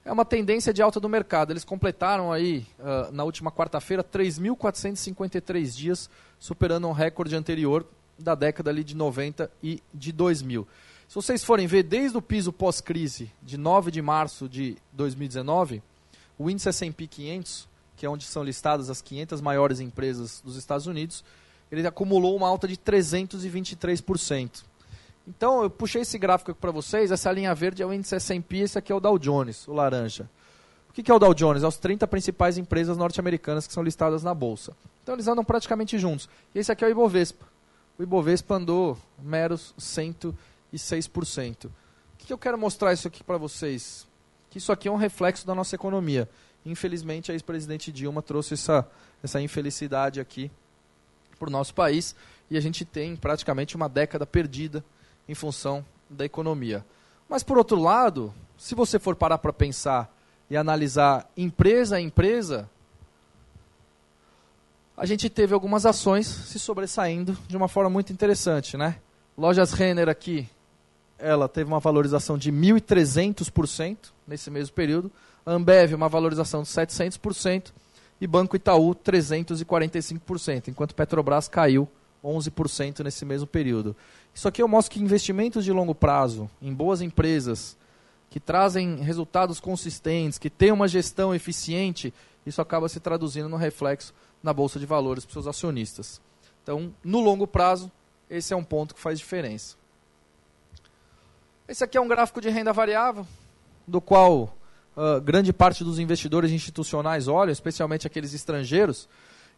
É 0.04 0.10
uma 0.10 0.24
tendência 0.24 0.74
de 0.74 0.82
alta 0.82 0.98
do 0.98 1.08
mercado. 1.08 1.52
Eles 1.52 1.64
completaram 1.64 2.32
aí, 2.32 2.66
uh, 2.80 3.12
na 3.12 3.22
última 3.22 3.52
quarta-feira, 3.52 4.02
3.453 4.02 5.76
dias, 5.76 6.10
superando 6.40 6.88
um 6.88 6.92
recorde 6.92 7.36
anterior 7.36 7.86
da 8.18 8.34
década 8.34 8.68
ali 8.68 8.82
de 8.82 8.96
90 8.96 9.48
e 9.62 9.80
de 9.94 10.10
2000. 10.10 10.66
Se 11.06 11.14
vocês 11.14 11.44
forem 11.44 11.68
ver, 11.68 11.84
desde 11.84 12.18
o 12.18 12.22
piso 12.22 12.52
pós-crise 12.52 13.30
de 13.40 13.56
9 13.56 13.92
de 13.92 14.02
março 14.02 14.48
de 14.48 14.76
2019, 14.90 15.80
o 16.36 16.50
índice 16.50 16.68
S&P 16.68 17.06
500, 17.06 17.68
que 17.96 18.04
é 18.04 18.10
onde 18.10 18.24
são 18.24 18.42
listadas 18.42 18.90
as 18.90 19.00
500 19.00 19.40
maiores 19.40 19.78
empresas 19.78 20.42
dos 20.44 20.56
Estados 20.56 20.88
Unidos, 20.88 21.22
ele 21.70 21.86
acumulou 21.86 22.36
uma 22.36 22.48
alta 22.48 22.66
de 22.66 22.76
323%. 22.76 24.64
Então, 25.26 25.62
eu 25.62 25.70
puxei 25.70 26.02
esse 26.02 26.18
gráfico 26.18 26.50
aqui 26.50 26.60
para 26.60 26.72
vocês. 26.72 27.10
Essa 27.10 27.30
linha 27.30 27.54
verde 27.54 27.82
é 27.82 27.86
o 27.86 27.92
índice 27.92 28.16
S&P, 28.16 28.58
esse 28.58 28.78
aqui 28.78 28.90
é 28.90 28.94
o 28.94 29.00
Dow 29.00 29.18
Jones, 29.18 29.68
o 29.68 29.72
laranja. 29.72 30.28
O 30.88 30.92
que 30.92 31.08
é 31.08 31.14
o 31.14 31.18
Dow 31.20 31.32
Jones? 31.32 31.62
É 31.62 31.66
as 31.66 31.76
30 31.76 32.06
principais 32.08 32.58
empresas 32.58 32.96
norte-americanas 32.96 33.66
que 33.66 33.72
são 33.72 33.82
listadas 33.82 34.24
na 34.24 34.34
bolsa. 34.34 34.76
Então, 35.02 35.14
eles 35.14 35.28
andam 35.28 35.44
praticamente 35.44 35.96
juntos. 35.98 36.28
E 36.54 36.58
esse 36.58 36.72
aqui 36.72 36.84
é 36.84 36.88
o 36.88 36.90
Ibovespa. 36.90 37.46
O 37.96 38.02
Ibovespa 38.02 38.56
andou 38.56 38.98
meros 39.22 39.72
106%. 39.78 41.66
O 41.66 41.70
que 42.18 42.32
eu 42.32 42.38
quero 42.38 42.58
mostrar 42.58 42.92
isso 42.92 43.06
aqui 43.06 43.22
para 43.22 43.38
vocês? 43.38 44.06
Que 44.50 44.58
isso 44.58 44.72
aqui 44.72 44.88
é 44.88 44.90
um 44.90 44.96
reflexo 44.96 45.46
da 45.46 45.54
nossa 45.54 45.76
economia. 45.76 46.28
Infelizmente, 46.66 47.30
a 47.30 47.34
ex-presidente 47.34 47.92
Dilma 47.92 48.20
trouxe 48.20 48.54
essa, 48.54 48.86
essa 49.22 49.40
infelicidade 49.40 50.20
aqui 50.20 50.50
para 51.40 51.48
o 51.48 51.52
nosso 51.52 51.74
país 51.74 52.14
e 52.50 52.56
a 52.58 52.60
gente 52.60 52.84
tem 52.84 53.16
praticamente 53.16 53.74
uma 53.74 53.88
década 53.88 54.26
perdida 54.26 54.84
em 55.26 55.34
função 55.34 55.84
da 56.08 56.24
economia. 56.24 56.84
Mas, 57.26 57.42
por 57.42 57.56
outro 57.56 57.80
lado, 57.80 58.34
se 58.58 58.74
você 58.74 58.98
for 58.98 59.16
parar 59.16 59.38
para 59.38 59.52
pensar 59.52 60.14
e 60.50 60.56
analisar 60.56 61.30
empresa 61.36 61.96
a 61.96 62.00
empresa, 62.00 62.68
a 64.96 65.06
gente 65.06 65.30
teve 65.30 65.54
algumas 65.54 65.86
ações 65.86 66.26
se 66.26 66.58
sobressaindo 66.58 67.38
de 67.48 67.56
uma 67.56 67.68
forma 67.68 67.88
muito 67.88 68.12
interessante. 68.12 68.76
Né? 68.76 68.96
Lojas 69.38 69.72
Renner 69.72 70.08
aqui, 70.08 70.46
ela 71.18 71.48
teve 71.48 71.70
uma 71.70 71.80
valorização 71.80 72.36
de 72.36 72.52
1.300% 72.52 73.96
nesse 74.26 74.50
mesmo 74.50 74.74
período. 74.74 75.10
Ambev, 75.46 75.94
uma 75.94 76.08
valorização 76.08 76.62
de 76.62 76.68
700% 76.68 77.72
e 78.20 78.26
Banco 78.26 78.56
Itaú 78.56 78.94
345%, 78.94 80.68
enquanto 80.68 80.94
Petrobras 80.94 81.48
caiu 81.48 81.88
11% 82.22 83.02
nesse 83.02 83.24
mesmo 83.24 83.46
período. 83.46 83.96
Isso 84.34 84.46
aqui 84.46 84.62
eu 84.62 84.68
mostro 84.68 84.92
que 84.92 85.02
investimentos 85.02 85.64
de 85.64 85.72
longo 85.72 85.94
prazo 85.94 86.48
em 86.60 86.72
boas 86.72 87.00
empresas 87.00 87.76
que 88.28 88.38
trazem 88.38 88.96
resultados 88.96 89.58
consistentes, 89.58 90.38
que 90.38 90.50
têm 90.50 90.70
uma 90.70 90.86
gestão 90.86 91.34
eficiente, 91.34 92.14
isso 92.46 92.60
acaba 92.60 92.88
se 92.88 93.00
traduzindo 93.00 93.48
no 93.48 93.56
reflexo 93.56 94.14
na 94.42 94.52
bolsa 94.52 94.78
de 94.78 94.86
valores 94.86 95.24
para 95.24 95.30
os 95.30 95.32
seus 95.32 95.46
acionistas. 95.46 96.20
Então, 96.62 96.94
no 97.02 97.20
longo 97.20 97.46
prazo, 97.46 97.90
esse 98.28 98.52
é 98.52 98.56
um 98.56 98.62
ponto 98.62 98.94
que 98.94 99.00
faz 99.00 99.18
diferença. 99.18 99.76
Esse 101.66 101.82
aqui 101.82 101.98
é 101.98 102.00
um 102.00 102.08
gráfico 102.08 102.40
de 102.40 102.48
renda 102.48 102.72
variável, 102.72 103.26
do 103.86 104.00
qual 104.00 104.54
uh, 104.96 105.20
grande 105.20 105.52
parte 105.52 105.84
dos 105.84 105.98
investidores 105.98 106.50
institucionais 106.50 107.28
olham, 107.28 107.52
especialmente 107.52 108.06
aqueles 108.06 108.32
estrangeiros. 108.34 109.08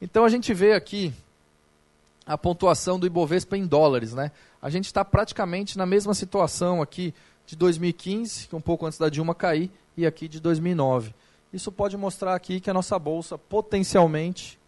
Então 0.00 0.24
a 0.24 0.28
gente 0.28 0.52
vê 0.52 0.72
aqui 0.72 1.12
a 2.26 2.38
pontuação 2.38 2.98
do 2.98 3.06
Ibovespa 3.06 3.56
em 3.56 3.66
dólares. 3.66 4.12
Né? 4.14 4.30
A 4.60 4.70
gente 4.70 4.86
está 4.86 5.04
praticamente 5.04 5.76
na 5.76 5.86
mesma 5.86 6.14
situação 6.14 6.80
aqui 6.82 7.14
de 7.46 7.56
2015, 7.56 8.48
que 8.48 8.56
um 8.56 8.60
pouco 8.60 8.86
antes 8.86 8.98
da 8.98 9.08
Dilma 9.08 9.34
cair, 9.34 9.70
e 9.96 10.06
aqui 10.06 10.28
de 10.28 10.40
2009. 10.40 11.14
Isso 11.52 11.70
pode 11.70 11.96
mostrar 11.96 12.34
aqui 12.34 12.60
que 12.60 12.70
a 12.70 12.74
nossa 12.74 12.98
bolsa 12.98 13.36
potencialmente, 13.36 14.58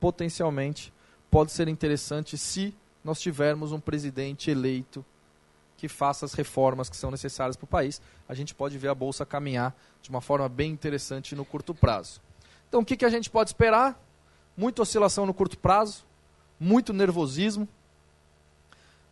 potencialmente 0.00 0.92
pode 1.30 1.52
ser 1.52 1.68
interessante 1.68 2.38
se 2.38 2.74
nós 3.04 3.20
tivermos 3.20 3.72
um 3.72 3.80
presidente 3.80 4.50
eleito 4.50 5.04
que 5.82 5.88
faça 5.88 6.24
as 6.24 6.32
reformas 6.32 6.88
que 6.88 6.96
são 6.96 7.10
necessárias 7.10 7.56
para 7.56 7.64
o 7.64 7.68
país, 7.68 8.00
a 8.28 8.34
gente 8.34 8.54
pode 8.54 8.78
ver 8.78 8.86
a 8.86 8.94
Bolsa 8.94 9.26
caminhar 9.26 9.76
de 10.00 10.10
uma 10.10 10.20
forma 10.20 10.48
bem 10.48 10.70
interessante 10.70 11.34
no 11.34 11.44
curto 11.44 11.74
prazo. 11.74 12.20
Então, 12.68 12.82
o 12.82 12.84
que, 12.84 12.96
que 12.96 13.04
a 13.04 13.10
gente 13.10 13.28
pode 13.28 13.50
esperar? 13.50 14.00
muita 14.56 14.82
oscilação 14.82 15.26
no 15.26 15.34
curto 15.34 15.58
prazo, 15.58 16.04
muito 16.60 16.92
nervosismo, 16.92 17.66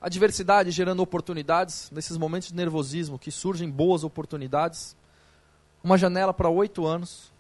a 0.01 0.09
diversidade 0.09 0.71
gerando 0.71 1.03
oportunidades, 1.03 1.91
nesses 1.91 2.17
momentos 2.17 2.49
de 2.49 2.55
nervosismo 2.55 3.19
que 3.19 3.33
surgem 3.33 3.69
boas 3.69 4.05
oportunidades, 4.05 4.97
uma 5.83 5.99
janela 5.99 6.33
para 6.33 6.49
oito 6.49 6.87
anos. 6.87 7.33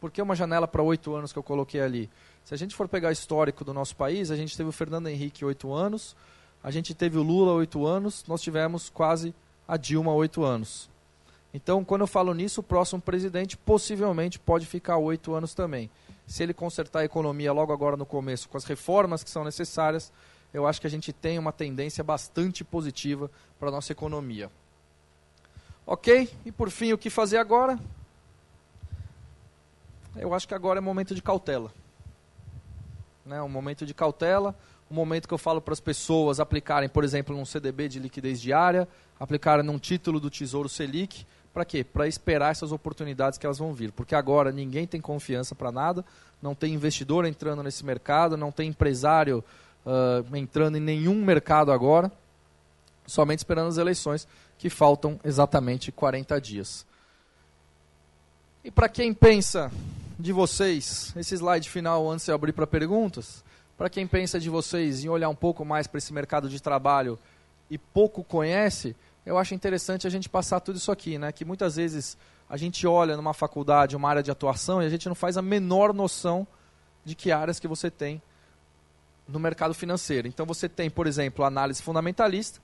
Por 0.00 0.10
que 0.10 0.22
uma 0.22 0.34
janela 0.34 0.66
para 0.66 0.82
oito 0.82 1.14
anos 1.14 1.32
que 1.32 1.38
eu 1.38 1.42
coloquei 1.42 1.80
ali? 1.80 2.08
Se 2.44 2.54
a 2.54 2.56
gente 2.56 2.74
for 2.74 2.88
pegar 2.88 3.12
histórico 3.12 3.64
do 3.64 3.74
nosso 3.74 3.94
país, 3.94 4.30
a 4.30 4.36
gente 4.36 4.56
teve 4.56 4.68
o 4.68 4.72
Fernando 4.72 5.08
Henrique 5.08 5.44
oito 5.44 5.72
anos, 5.74 6.16
a 6.62 6.70
gente 6.70 6.94
teve 6.94 7.18
o 7.18 7.22
Lula 7.22 7.52
oito 7.52 7.86
anos, 7.86 8.24
nós 8.28 8.40
tivemos 8.40 8.88
quase 8.88 9.34
a 9.66 9.76
Dilma 9.76 10.12
oito 10.12 10.44
anos. 10.44 10.88
Então, 11.54 11.84
quando 11.84 12.02
eu 12.02 12.06
falo 12.06 12.32
nisso, 12.32 12.60
o 12.60 12.64
próximo 12.64 13.00
presidente 13.00 13.56
possivelmente 13.56 14.38
pode 14.38 14.64
ficar 14.64 14.96
oito 14.96 15.34
anos 15.34 15.54
também. 15.54 15.90
Se 16.26 16.42
ele 16.42 16.54
consertar 16.54 17.00
a 17.00 17.04
economia 17.04 17.52
logo 17.52 17.72
agora 17.72 17.96
no 17.96 18.06
começo, 18.06 18.48
com 18.48 18.56
as 18.56 18.64
reformas 18.64 19.22
que 19.22 19.30
são 19.30 19.44
necessárias, 19.44 20.12
eu 20.54 20.66
acho 20.66 20.80
que 20.80 20.86
a 20.86 20.90
gente 20.90 21.12
tem 21.12 21.38
uma 21.38 21.52
tendência 21.52 22.02
bastante 22.02 22.64
positiva 22.64 23.30
para 23.58 23.68
a 23.68 23.72
nossa 23.72 23.92
economia. 23.92 24.50
Ok? 25.86 26.30
E 26.44 26.52
por 26.52 26.70
fim, 26.70 26.92
o 26.92 26.98
que 26.98 27.10
fazer 27.10 27.38
agora? 27.38 27.78
Eu 30.16 30.32
acho 30.32 30.46
que 30.46 30.54
agora 30.54 30.78
é 30.78 30.80
momento 30.80 31.14
de 31.14 31.22
cautela. 31.22 31.72
Né? 33.26 33.42
Um 33.42 33.48
momento 33.48 33.84
de 33.84 33.92
cautela, 33.92 34.54
um 34.92 34.94
momento 34.94 35.26
que 35.26 35.32
eu 35.32 35.38
falo 35.38 35.62
para 35.62 35.72
as 35.72 35.80
pessoas 35.80 36.38
aplicarem, 36.38 36.86
por 36.86 37.02
exemplo, 37.02 37.34
num 37.34 37.46
CDB 37.46 37.88
de 37.88 37.98
liquidez 37.98 38.38
diária, 38.38 38.86
aplicarem 39.18 39.64
num 39.64 39.78
título 39.78 40.20
do 40.20 40.28
Tesouro 40.28 40.68
Selic, 40.68 41.24
para 41.50 41.64
quê? 41.64 41.82
Para 41.82 42.06
esperar 42.06 42.50
essas 42.50 42.72
oportunidades 42.72 43.38
que 43.38 43.46
elas 43.46 43.58
vão 43.58 43.72
vir. 43.72 43.90
Porque 43.90 44.14
agora 44.14 44.52
ninguém 44.52 44.86
tem 44.86 45.00
confiança 45.00 45.54
para 45.54 45.72
nada, 45.72 46.04
não 46.42 46.54
tem 46.54 46.74
investidor 46.74 47.24
entrando 47.24 47.62
nesse 47.62 47.84
mercado, 47.86 48.36
não 48.36 48.52
tem 48.52 48.68
empresário 48.68 49.42
uh, 49.86 50.36
entrando 50.36 50.76
em 50.76 50.80
nenhum 50.80 51.24
mercado 51.24 51.72
agora, 51.72 52.12
somente 53.06 53.38
esperando 53.38 53.68
as 53.68 53.78
eleições, 53.78 54.28
que 54.58 54.68
faltam 54.68 55.18
exatamente 55.24 55.90
40 55.90 56.38
dias. 56.38 56.86
E 58.62 58.70
para 58.70 58.90
quem 58.90 59.14
pensa 59.14 59.72
de 60.18 60.32
vocês, 60.32 61.14
esse 61.16 61.34
slide 61.34 61.68
final 61.68 62.10
antes 62.10 62.26
de 62.26 62.32
abrir 62.32 62.52
para 62.52 62.66
perguntas, 62.66 63.42
para 63.82 63.90
quem 63.90 64.06
pensa 64.06 64.38
de 64.38 64.48
vocês 64.48 65.04
em 65.04 65.08
olhar 65.08 65.28
um 65.28 65.34
pouco 65.34 65.64
mais 65.64 65.88
para 65.88 65.98
esse 65.98 66.12
mercado 66.12 66.48
de 66.48 66.62
trabalho 66.62 67.18
e 67.68 67.76
pouco 67.76 68.22
conhece, 68.22 68.94
eu 69.26 69.36
acho 69.36 69.56
interessante 69.56 70.06
a 70.06 70.10
gente 70.10 70.28
passar 70.28 70.60
tudo 70.60 70.76
isso 70.76 70.92
aqui, 70.92 71.18
né? 71.18 71.32
Que 71.32 71.44
muitas 71.44 71.74
vezes 71.74 72.16
a 72.48 72.56
gente 72.56 72.86
olha 72.86 73.16
numa 73.16 73.34
faculdade, 73.34 73.96
uma 73.96 74.08
área 74.08 74.22
de 74.22 74.30
atuação, 74.30 74.80
e 74.80 74.86
a 74.86 74.88
gente 74.88 75.08
não 75.08 75.16
faz 75.16 75.36
a 75.36 75.42
menor 75.42 75.92
noção 75.92 76.46
de 77.04 77.16
que 77.16 77.32
áreas 77.32 77.58
que 77.58 77.66
você 77.66 77.90
tem 77.90 78.22
no 79.26 79.40
mercado 79.40 79.74
financeiro. 79.74 80.28
Então 80.28 80.46
você 80.46 80.68
tem, 80.68 80.88
por 80.88 81.08
exemplo, 81.08 81.44
análise 81.44 81.82
fundamentalista, 81.82 82.60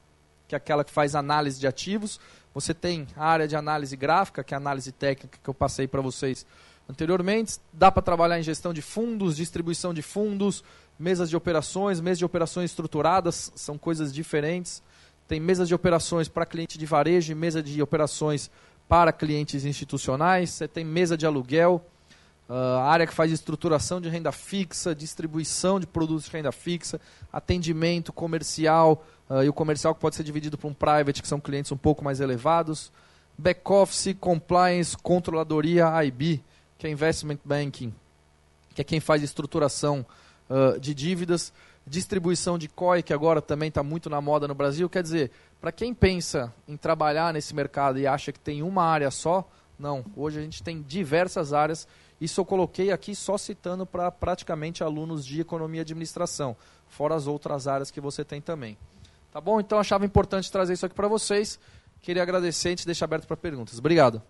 que 0.47 0.55
é 0.55 0.57
aquela 0.57 0.85
que 0.85 0.93
faz 0.93 1.17
análise 1.17 1.59
de 1.59 1.67
ativos. 1.67 2.21
Você 2.55 2.73
tem 2.73 3.09
a 3.17 3.27
área 3.27 3.49
de 3.49 3.57
análise 3.57 3.97
gráfica, 3.97 4.45
que 4.45 4.55
é 4.55 4.57
a 4.57 4.61
análise 4.61 4.93
técnica 4.93 5.37
que 5.43 5.51
eu 5.51 5.55
passei 5.55 5.89
para 5.89 6.01
vocês 6.01 6.47
anteriormente. 6.89 7.59
Dá 7.73 7.91
para 7.91 8.03
trabalhar 8.03 8.39
em 8.39 8.43
gestão 8.45 8.73
de 8.73 8.83
fundos, 8.83 9.37
distribuição 9.37 9.93
de 9.93 10.01
fundos, 10.01 10.63
mesas 10.99 11.31
de 11.31 11.37
operações, 11.37 12.01
mesas 12.01 12.19
de 12.19 12.25
operações 12.25 12.71
estruturadas, 12.71 13.53
são 13.55 13.79
coisas 13.79 14.13
diferentes. 14.13 14.83
Tem 15.27 15.39
mesas 15.39 15.69
de 15.69 15.75
operações 15.75 16.29
para 16.29 16.47
cliente 16.47 16.79
de 16.79 16.87
varejo 16.87 17.33
e 17.33 17.35
mesa 17.35 17.63
de 17.63 17.81
operações 17.83 18.51
para 18.89 19.13
clientes 19.13 19.65
institucionais, 19.67 20.51
você 20.51 20.67
tem 20.67 20.83
mesa 20.83 21.17
de 21.17 21.27
aluguel, 21.27 21.85
a 22.49 22.91
área 22.91 23.07
que 23.07 23.13
faz 23.13 23.31
estruturação 23.31 24.01
de 24.01 24.09
renda 24.09 24.33
fixa, 24.33 24.95
distribuição 24.95 25.79
de 25.79 25.87
produtos 25.87 26.25
de 26.25 26.31
renda 26.31 26.51
fixa, 26.51 26.99
atendimento 27.31 28.11
comercial, 28.11 29.05
uh, 29.29 29.43
e 29.43 29.49
o 29.49 29.53
comercial 29.53 29.95
que 29.95 30.01
pode 30.01 30.17
ser 30.17 30.23
dividido 30.23 30.57
para 30.57 30.69
um 30.69 30.73
private, 30.73 31.21
que 31.21 31.29
são 31.29 31.39
clientes 31.39 31.71
um 31.71 31.77
pouco 31.77 32.03
mais 32.03 32.21
elevados, 32.21 32.91
back-office, 33.37 34.17
compliance, 34.19 34.97
controladoria, 34.97 35.93
IB, 36.05 36.43
que 36.79 36.87
é 36.87 36.91
investment 36.91 37.39
banking, 37.45 37.93
que 38.75 38.81
é 38.81 38.85
quem 38.85 38.99
faz 38.99 39.23
estruturação 39.23 40.07
uh, 40.49 40.79
de 40.79 40.95
dívidas, 40.95 41.53
distribuição 41.87 42.59
de 42.59 42.69
COI, 42.69 43.03
que 43.03 43.13
agora 43.13 43.41
também 43.41 43.69
está 43.69 43.83
muito 43.83 44.11
na 44.11 44.21
moda 44.21 44.47
no 44.47 44.55
Brasil. 44.55 44.89
Quer 44.89 45.03
dizer, 45.03 45.31
para 45.61 45.73
quem 45.73 45.95
pensa 45.95 46.53
em 46.67 46.77
trabalhar 46.77 47.33
nesse 47.33 47.55
mercado 47.55 47.99
e 47.99 48.07
acha 48.07 48.33
que 48.33 48.41
tem 48.41 48.63
uma 48.63 48.85
área 48.85 49.11
só, 49.11 49.49
não. 49.79 50.05
Hoje 50.17 50.39
a 50.39 50.43
gente 50.43 50.63
tem 50.63 50.83
diversas 50.83 51.53
áreas. 51.53 51.87
Isso 52.21 52.41
eu 52.41 52.45
coloquei 52.45 52.91
aqui 52.91 53.15
só 53.15 53.39
citando 53.39 53.87
para 53.87 54.11
praticamente 54.11 54.83
alunos 54.83 55.25
de 55.25 55.41
economia 55.41 55.81
e 55.81 55.83
administração, 55.83 56.57
fora 56.89 57.15
as 57.15 57.27
outras 57.27 57.69
áreas 57.69 57.91
que 57.91 58.01
você 58.01 58.25
tem 58.25 58.41
também. 58.41 58.77
Tá 59.33 59.41
bom? 59.41 59.61
Então 59.61 59.79
achava 59.79 60.05
importante 60.05 60.51
trazer 60.51 60.73
isso 60.73 60.87
aqui 60.87 60.95
para 60.95 61.07
vocês. 61.07 61.61
Queria 62.01 62.23
agradecer 62.23 62.73
e 62.73 62.77
te 62.77 62.87
deixar 62.87 63.05
aberto 63.05 63.27
para 63.27 63.37
perguntas. 63.37 63.79
Obrigado. 63.79 64.23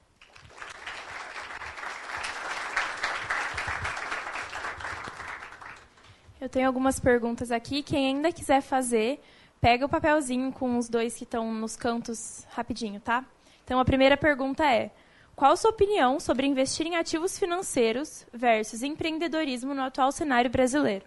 Eu 6.49 6.51
tenho 6.51 6.67
algumas 6.67 6.99
perguntas 6.99 7.51
aqui. 7.51 7.83
Quem 7.83 8.07
ainda 8.07 8.33
quiser 8.33 8.63
fazer, 8.63 9.21
pega 9.61 9.85
o 9.85 9.89
papelzinho 9.89 10.51
com 10.51 10.79
os 10.79 10.89
dois 10.89 11.15
que 11.15 11.25
estão 11.25 11.53
nos 11.53 11.77
cantos 11.77 12.47
rapidinho, 12.49 12.99
tá? 13.01 13.23
Então, 13.63 13.79
a 13.79 13.85
primeira 13.85 14.17
pergunta 14.17 14.65
é: 14.65 14.91
qual 15.37 15.55
sua 15.59 15.73
opinião 15.73 16.19
sobre 16.19 16.47
investir 16.47 16.87
em 16.87 16.97
ativos 16.97 17.39
financeiros 17.39 18.27
versus 18.33 18.83
empreendedorismo 18.83 19.75
no 19.75 19.83
atual 19.83 20.11
cenário 20.11 20.51
brasileiro? 20.51 21.05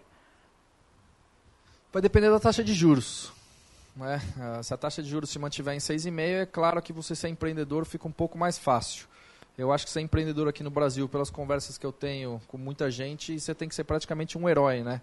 Vai 1.92 2.04
depender 2.04 2.30
da 2.30 2.40
taxa 2.40 2.64
de 2.64 2.76
juros. 2.76 3.34
Né? 3.96 4.22
Se 4.62 4.76
a 4.76 4.78
taxa 4.78 5.02
de 5.02 5.10
juros 5.10 5.32
se 5.32 5.40
mantiver 5.40 5.74
em 5.74 5.80
6,5, 5.80 6.20
é 6.20 6.46
claro 6.46 6.80
que 6.84 6.94
você 6.94 7.16
ser 7.16 7.30
empreendedor 7.30 7.84
fica 7.84 8.08
um 8.08 8.12
pouco 8.12 8.38
mais 8.38 8.60
fácil. 8.60 9.08
Eu 9.58 9.72
acho 9.72 9.88
que 9.88 9.92
ser 9.92 10.02
empreendedor 10.02 10.48
aqui 10.48 10.62
no 10.62 10.70
Brasil, 10.70 11.10
pelas 11.10 11.32
conversas 11.32 11.80
que 11.80 11.86
eu 11.86 11.92
tenho 11.92 12.40
com 12.48 12.60
muita 12.60 12.92
gente, 12.92 13.40
você 13.40 13.56
tem 13.56 13.68
que 13.68 13.74
ser 13.74 13.86
praticamente 13.86 14.38
um 14.38 14.48
herói, 14.48 14.84
né? 14.84 15.02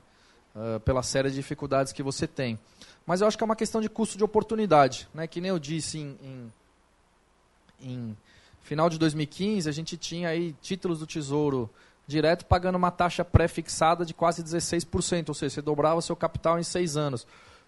Uh, 0.58 0.80
pela 0.80 1.02
série 1.02 1.30
de 1.30 1.36
dificuldades 1.36 1.92
que 1.92 2.02
você 2.02 2.26
tem. 2.26 2.58
Mas 3.06 3.20
eu 3.20 3.26
acho 3.26 3.38
que 3.38 3.44
é 3.44 3.46
uma 3.46 3.56
questão 3.56 3.80
de 3.80 3.88
custo 3.88 4.18
de 4.18 4.24
oportunidade. 4.24 5.08
Né? 5.14 5.26
Que 5.26 5.40
nem 5.40 5.50
eu 5.50 5.58
disse 5.58 5.98
em, 5.98 6.18
em, 6.22 6.52
em 7.80 8.16
final 8.62 8.90
de 8.90 8.98
2015, 8.98 9.68
a 9.68 9.72
gente 9.72 9.96
tinha 9.96 10.28
aí 10.28 10.54
títulos 10.60 10.98
do 10.98 11.06
Tesouro 11.06 11.70
direto 12.06 12.44
pagando 12.46 12.76
uma 12.76 12.90
taxa 12.90 13.24
pré-fixada 13.24 14.04
de 14.04 14.14
quase 14.14 14.42
16%, 14.42 15.28
ou 15.28 15.34
seja, 15.34 15.54
você 15.54 15.62
dobrava 15.62 16.00
seu 16.00 16.16
capital 16.16 16.58
em 16.58 16.62
seis 16.62 16.96
anos. 16.96 17.26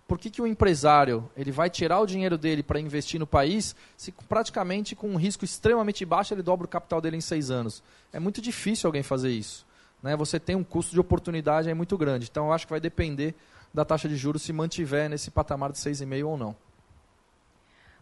Por 0.08 0.18
que, 0.18 0.28
que 0.28 0.42
o 0.42 0.46
empresário 0.46 1.30
ele 1.36 1.52
vai 1.52 1.70
tirar 1.70 2.00
o 2.00 2.06
dinheiro 2.06 2.36
dele 2.36 2.62
para 2.62 2.80
investir 2.80 3.20
no 3.20 3.26
país 3.26 3.76
se 3.96 4.10
praticamente 4.28 4.96
com 4.96 5.08
um 5.08 5.16
risco 5.16 5.44
extremamente 5.44 6.04
baixo 6.04 6.34
ele 6.34 6.42
dobra 6.42 6.64
o 6.64 6.68
capital 6.68 7.00
dele 7.00 7.16
em 7.16 7.20
seis 7.20 7.50
anos? 7.50 7.82
É 8.12 8.18
muito 8.18 8.40
difícil 8.40 8.88
alguém 8.88 9.04
fazer 9.04 9.30
isso 9.30 9.64
né, 10.02 10.16
você 10.16 10.40
tem 10.40 10.56
um 10.56 10.64
custo 10.64 10.92
de 10.92 11.00
oportunidade 11.00 11.68
aí 11.68 11.74
muito 11.74 11.96
grande. 11.96 12.28
Então, 12.30 12.46
eu 12.46 12.52
acho 12.52 12.66
que 12.66 12.72
vai 12.72 12.80
depender 12.80 13.34
da 13.72 13.84
taxa 13.84 14.08
de 14.08 14.16
juros 14.16 14.42
se 14.42 14.52
mantiver 14.52 15.08
nesse 15.08 15.30
patamar 15.30 15.72
de 15.72 15.78
6,5 15.78 16.26
ou 16.26 16.36
não. 16.36 16.56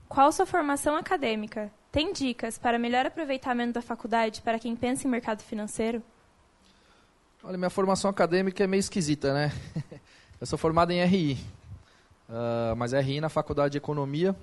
Qual 0.08 0.32
sua 0.32 0.46
formação 0.46 0.96
acadêmica? 0.96 1.70
Tem 1.92 2.12
dicas 2.12 2.56
para 2.56 2.78
melhor 2.78 3.04
aproveitamento 3.04 3.74
da 3.74 3.82
faculdade 3.82 4.40
para 4.40 4.58
quem 4.58 4.74
pensa 4.74 5.06
em 5.06 5.10
mercado 5.10 5.42
financeiro? 5.42 6.02
Olha, 7.42 7.58
minha 7.58 7.70
formação 7.70 8.10
acadêmica 8.10 8.64
é 8.64 8.66
meio 8.66 8.80
esquisita, 8.80 9.34
né? 9.34 9.52
Eu 10.40 10.46
sou 10.46 10.58
formado 10.58 10.92
em 10.92 11.04
RI, 11.04 11.38
uh, 12.28 12.76
mas 12.76 12.92
RI 12.92 13.20
na 13.20 13.28
faculdade 13.28 13.72
de 13.72 13.78
Economia. 13.78 14.34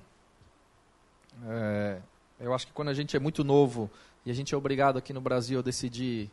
É, 1.47 1.99
eu 2.39 2.53
acho 2.53 2.67
que 2.67 2.73
quando 2.73 2.89
a 2.89 2.93
gente 2.93 3.15
é 3.15 3.19
muito 3.19 3.43
novo 3.43 3.89
e 4.25 4.31
a 4.31 4.33
gente 4.33 4.53
é 4.53 4.57
obrigado 4.57 4.97
aqui 4.97 5.13
no 5.13 5.21
Brasil 5.21 5.59
a 5.59 5.61
decidir 5.61 6.29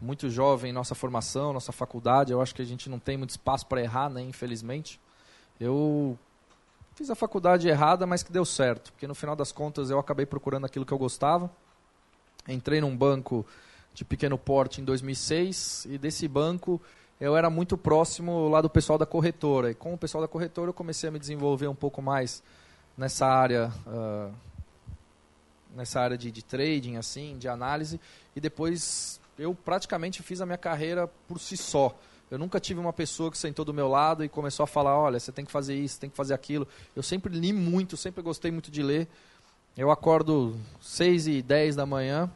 muito 0.00 0.28
jovem 0.30 0.72
nossa 0.72 0.94
formação, 0.94 1.52
nossa 1.52 1.72
faculdade. 1.72 2.32
Eu 2.32 2.40
acho 2.40 2.54
que 2.54 2.62
a 2.62 2.64
gente 2.64 2.88
não 2.88 2.98
tem 2.98 3.16
muito 3.16 3.30
espaço 3.30 3.66
para 3.66 3.80
errar, 3.80 4.08
né, 4.08 4.22
infelizmente. 4.22 5.00
Eu 5.58 6.18
fiz 6.94 7.10
a 7.10 7.14
faculdade 7.14 7.68
errada, 7.68 8.06
mas 8.06 8.22
que 8.22 8.32
deu 8.32 8.44
certo, 8.44 8.92
porque 8.92 9.06
no 9.06 9.14
final 9.14 9.34
das 9.34 9.52
contas 9.52 9.90
eu 9.90 9.98
acabei 9.98 10.26
procurando 10.26 10.64
aquilo 10.64 10.84
que 10.86 10.92
eu 10.92 10.98
gostava. 10.98 11.50
Entrei 12.48 12.80
num 12.80 12.96
banco 12.96 13.46
de 13.92 14.04
pequeno 14.04 14.36
porte 14.36 14.80
em 14.80 14.84
2006 14.84 15.86
e 15.90 15.98
desse 15.98 16.26
banco 16.26 16.80
eu 17.20 17.36
era 17.36 17.48
muito 17.48 17.78
próximo 17.78 18.48
lá 18.48 18.60
do 18.60 18.68
pessoal 18.68 18.98
da 18.98 19.06
corretora. 19.06 19.70
E 19.70 19.74
com 19.74 19.94
o 19.94 19.98
pessoal 19.98 20.22
da 20.22 20.28
corretora 20.28 20.70
eu 20.70 20.74
comecei 20.74 21.08
a 21.08 21.12
me 21.12 21.18
desenvolver 21.18 21.68
um 21.68 21.74
pouco 21.74 22.02
mais 22.02 22.42
nessa 22.96 23.26
área, 23.26 23.72
uh, 23.86 24.32
nessa 25.74 26.00
área 26.00 26.18
de, 26.18 26.30
de 26.30 26.44
trading, 26.44 26.96
assim, 26.96 27.38
de 27.38 27.48
análise. 27.48 28.00
E 28.34 28.40
depois 28.40 29.20
eu 29.38 29.54
praticamente 29.54 30.22
fiz 30.22 30.40
a 30.40 30.46
minha 30.46 30.58
carreira 30.58 31.08
por 31.28 31.38
si 31.38 31.56
só. 31.56 31.96
Eu 32.30 32.38
nunca 32.38 32.58
tive 32.58 32.80
uma 32.80 32.92
pessoa 32.92 33.30
que 33.30 33.38
sentou 33.38 33.64
do 33.64 33.74
meu 33.74 33.88
lado 33.88 34.24
e 34.24 34.28
começou 34.28 34.64
a 34.64 34.66
falar, 34.66 34.98
olha, 34.98 35.20
você 35.20 35.30
tem 35.30 35.44
que 35.44 35.52
fazer 35.52 35.74
isso, 35.74 36.00
tem 36.00 36.10
que 36.10 36.16
fazer 36.16 36.34
aquilo. 36.34 36.66
Eu 36.96 37.02
sempre 37.02 37.32
li 37.34 37.52
muito, 37.52 37.96
sempre 37.96 38.22
gostei 38.22 38.50
muito 38.50 38.70
de 38.70 38.82
ler. 38.82 39.06
Eu 39.76 39.90
acordo 39.90 40.56
6 40.80 41.26
e 41.26 41.42
10 41.42 41.76
da 41.76 41.86
manhã. 41.86 42.30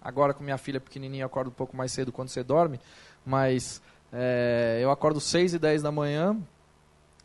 Agora 0.00 0.34
com 0.34 0.42
minha 0.42 0.58
filha 0.58 0.80
pequenininha 0.80 1.22
eu 1.22 1.26
acordo 1.26 1.48
um 1.48 1.54
pouco 1.54 1.76
mais 1.76 1.92
cedo 1.92 2.12
quando 2.12 2.28
você 2.28 2.42
dorme. 2.42 2.80
Mas 3.24 3.80
É, 4.16 4.78
eu 4.80 4.92
acordo 4.92 5.20
6 5.20 5.54
e 5.54 5.58
10 5.58 5.82
da 5.82 5.90
manhã, 5.90 6.40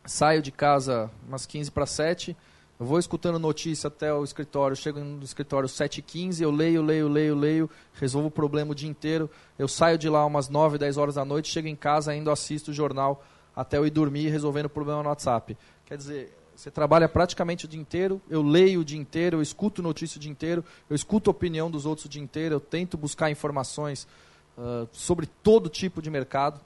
saio 0.04 0.42
de 0.42 0.50
casa 0.50 1.08
umas 1.24 1.46
15 1.46 1.70
para 1.70 1.86
7, 1.86 2.36
eu 2.80 2.86
vou 2.86 2.98
escutando 2.98 3.38
notícia 3.38 3.88
até 3.88 4.10
o 4.10 4.24
escritório, 4.24 4.74
chego 4.74 5.00
no 5.00 5.22
escritório 5.22 5.68
7h15, 5.68 6.40
eu 6.40 6.50
leio, 6.50 6.80
leio, 6.80 7.08
leio, 7.08 7.34
leio, 7.34 7.70
resolvo 7.92 8.28
o 8.28 8.30
problema 8.30 8.72
o 8.72 8.74
dia 8.74 8.88
inteiro, 8.88 9.28
eu 9.58 9.68
saio 9.68 9.98
de 9.98 10.08
lá 10.08 10.24
umas 10.24 10.48
9, 10.48 10.78
10 10.78 10.96
horas 10.96 11.16
da 11.16 11.24
noite, 11.24 11.50
chego 11.50 11.68
em 11.68 11.76
casa, 11.76 12.10
ainda 12.10 12.32
assisto 12.32 12.70
o 12.70 12.74
jornal 12.74 13.22
até 13.54 13.76
eu 13.76 13.86
ir 13.86 13.90
dormir 13.90 14.30
resolvendo 14.30 14.64
o 14.64 14.70
problema 14.70 15.02
no 15.02 15.10
WhatsApp. 15.10 15.58
Quer 15.84 15.98
dizer, 15.98 16.34
você 16.56 16.70
trabalha 16.70 17.06
praticamente 17.06 17.66
o 17.66 17.68
dia 17.68 17.78
inteiro, 17.78 18.18
eu 18.30 18.40
leio 18.40 18.80
o 18.80 18.84
dia 18.84 18.98
inteiro, 18.98 19.36
eu 19.36 19.42
escuto 19.42 19.82
notícia 19.82 20.16
o 20.16 20.20
dia 20.20 20.30
inteiro, 20.30 20.64
eu 20.88 20.96
escuto 20.96 21.28
a 21.28 21.32
opinião 21.32 21.70
dos 21.70 21.84
outros 21.84 22.06
o 22.06 22.08
dia 22.08 22.22
inteiro, 22.22 22.54
eu 22.54 22.60
tento 22.60 22.96
buscar 22.96 23.30
informações 23.30 24.08
uh, 24.56 24.88
sobre 24.90 25.26
todo 25.26 25.68
tipo 25.68 26.00
de 26.00 26.08
mercado, 26.08 26.58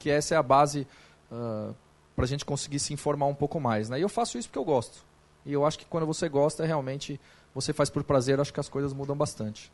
que 0.00 0.10
essa 0.10 0.34
é 0.34 0.36
a 0.36 0.42
base 0.42 0.84
uh, 1.30 1.72
para 2.16 2.24
a 2.24 2.28
gente 2.28 2.44
conseguir 2.44 2.80
se 2.80 2.92
informar 2.92 3.26
um 3.26 3.36
pouco 3.36 3.60
mais. 3.60 3.88
Né? 3.88 4.00
E 4.00 4.02
eu 4.02 4.08
faço 4.08 4.36
isso 4.36 4.48
porque 4.48 4.58
eu 4.58 4.64
gosto. 4.64 5.08
E 5.44 5.52
eu 5.52 5.64
acho 5.64 5.78
que 5.78 5.84
quando 5.84 6.06
você 6.06 6.28
gosta, 6.28 6.64
realmente, 6.64 7.20
você 7.54 7.72
faz 7.72 7.90
por 7.90 8.04
prazer, 8.04 8.40
acho 8.40 8.52
que 8.52 8.60
as 8.60 8.68
coisas 8.68 8.92
mudam 8.92 9.16
bastante. 9.16 9.72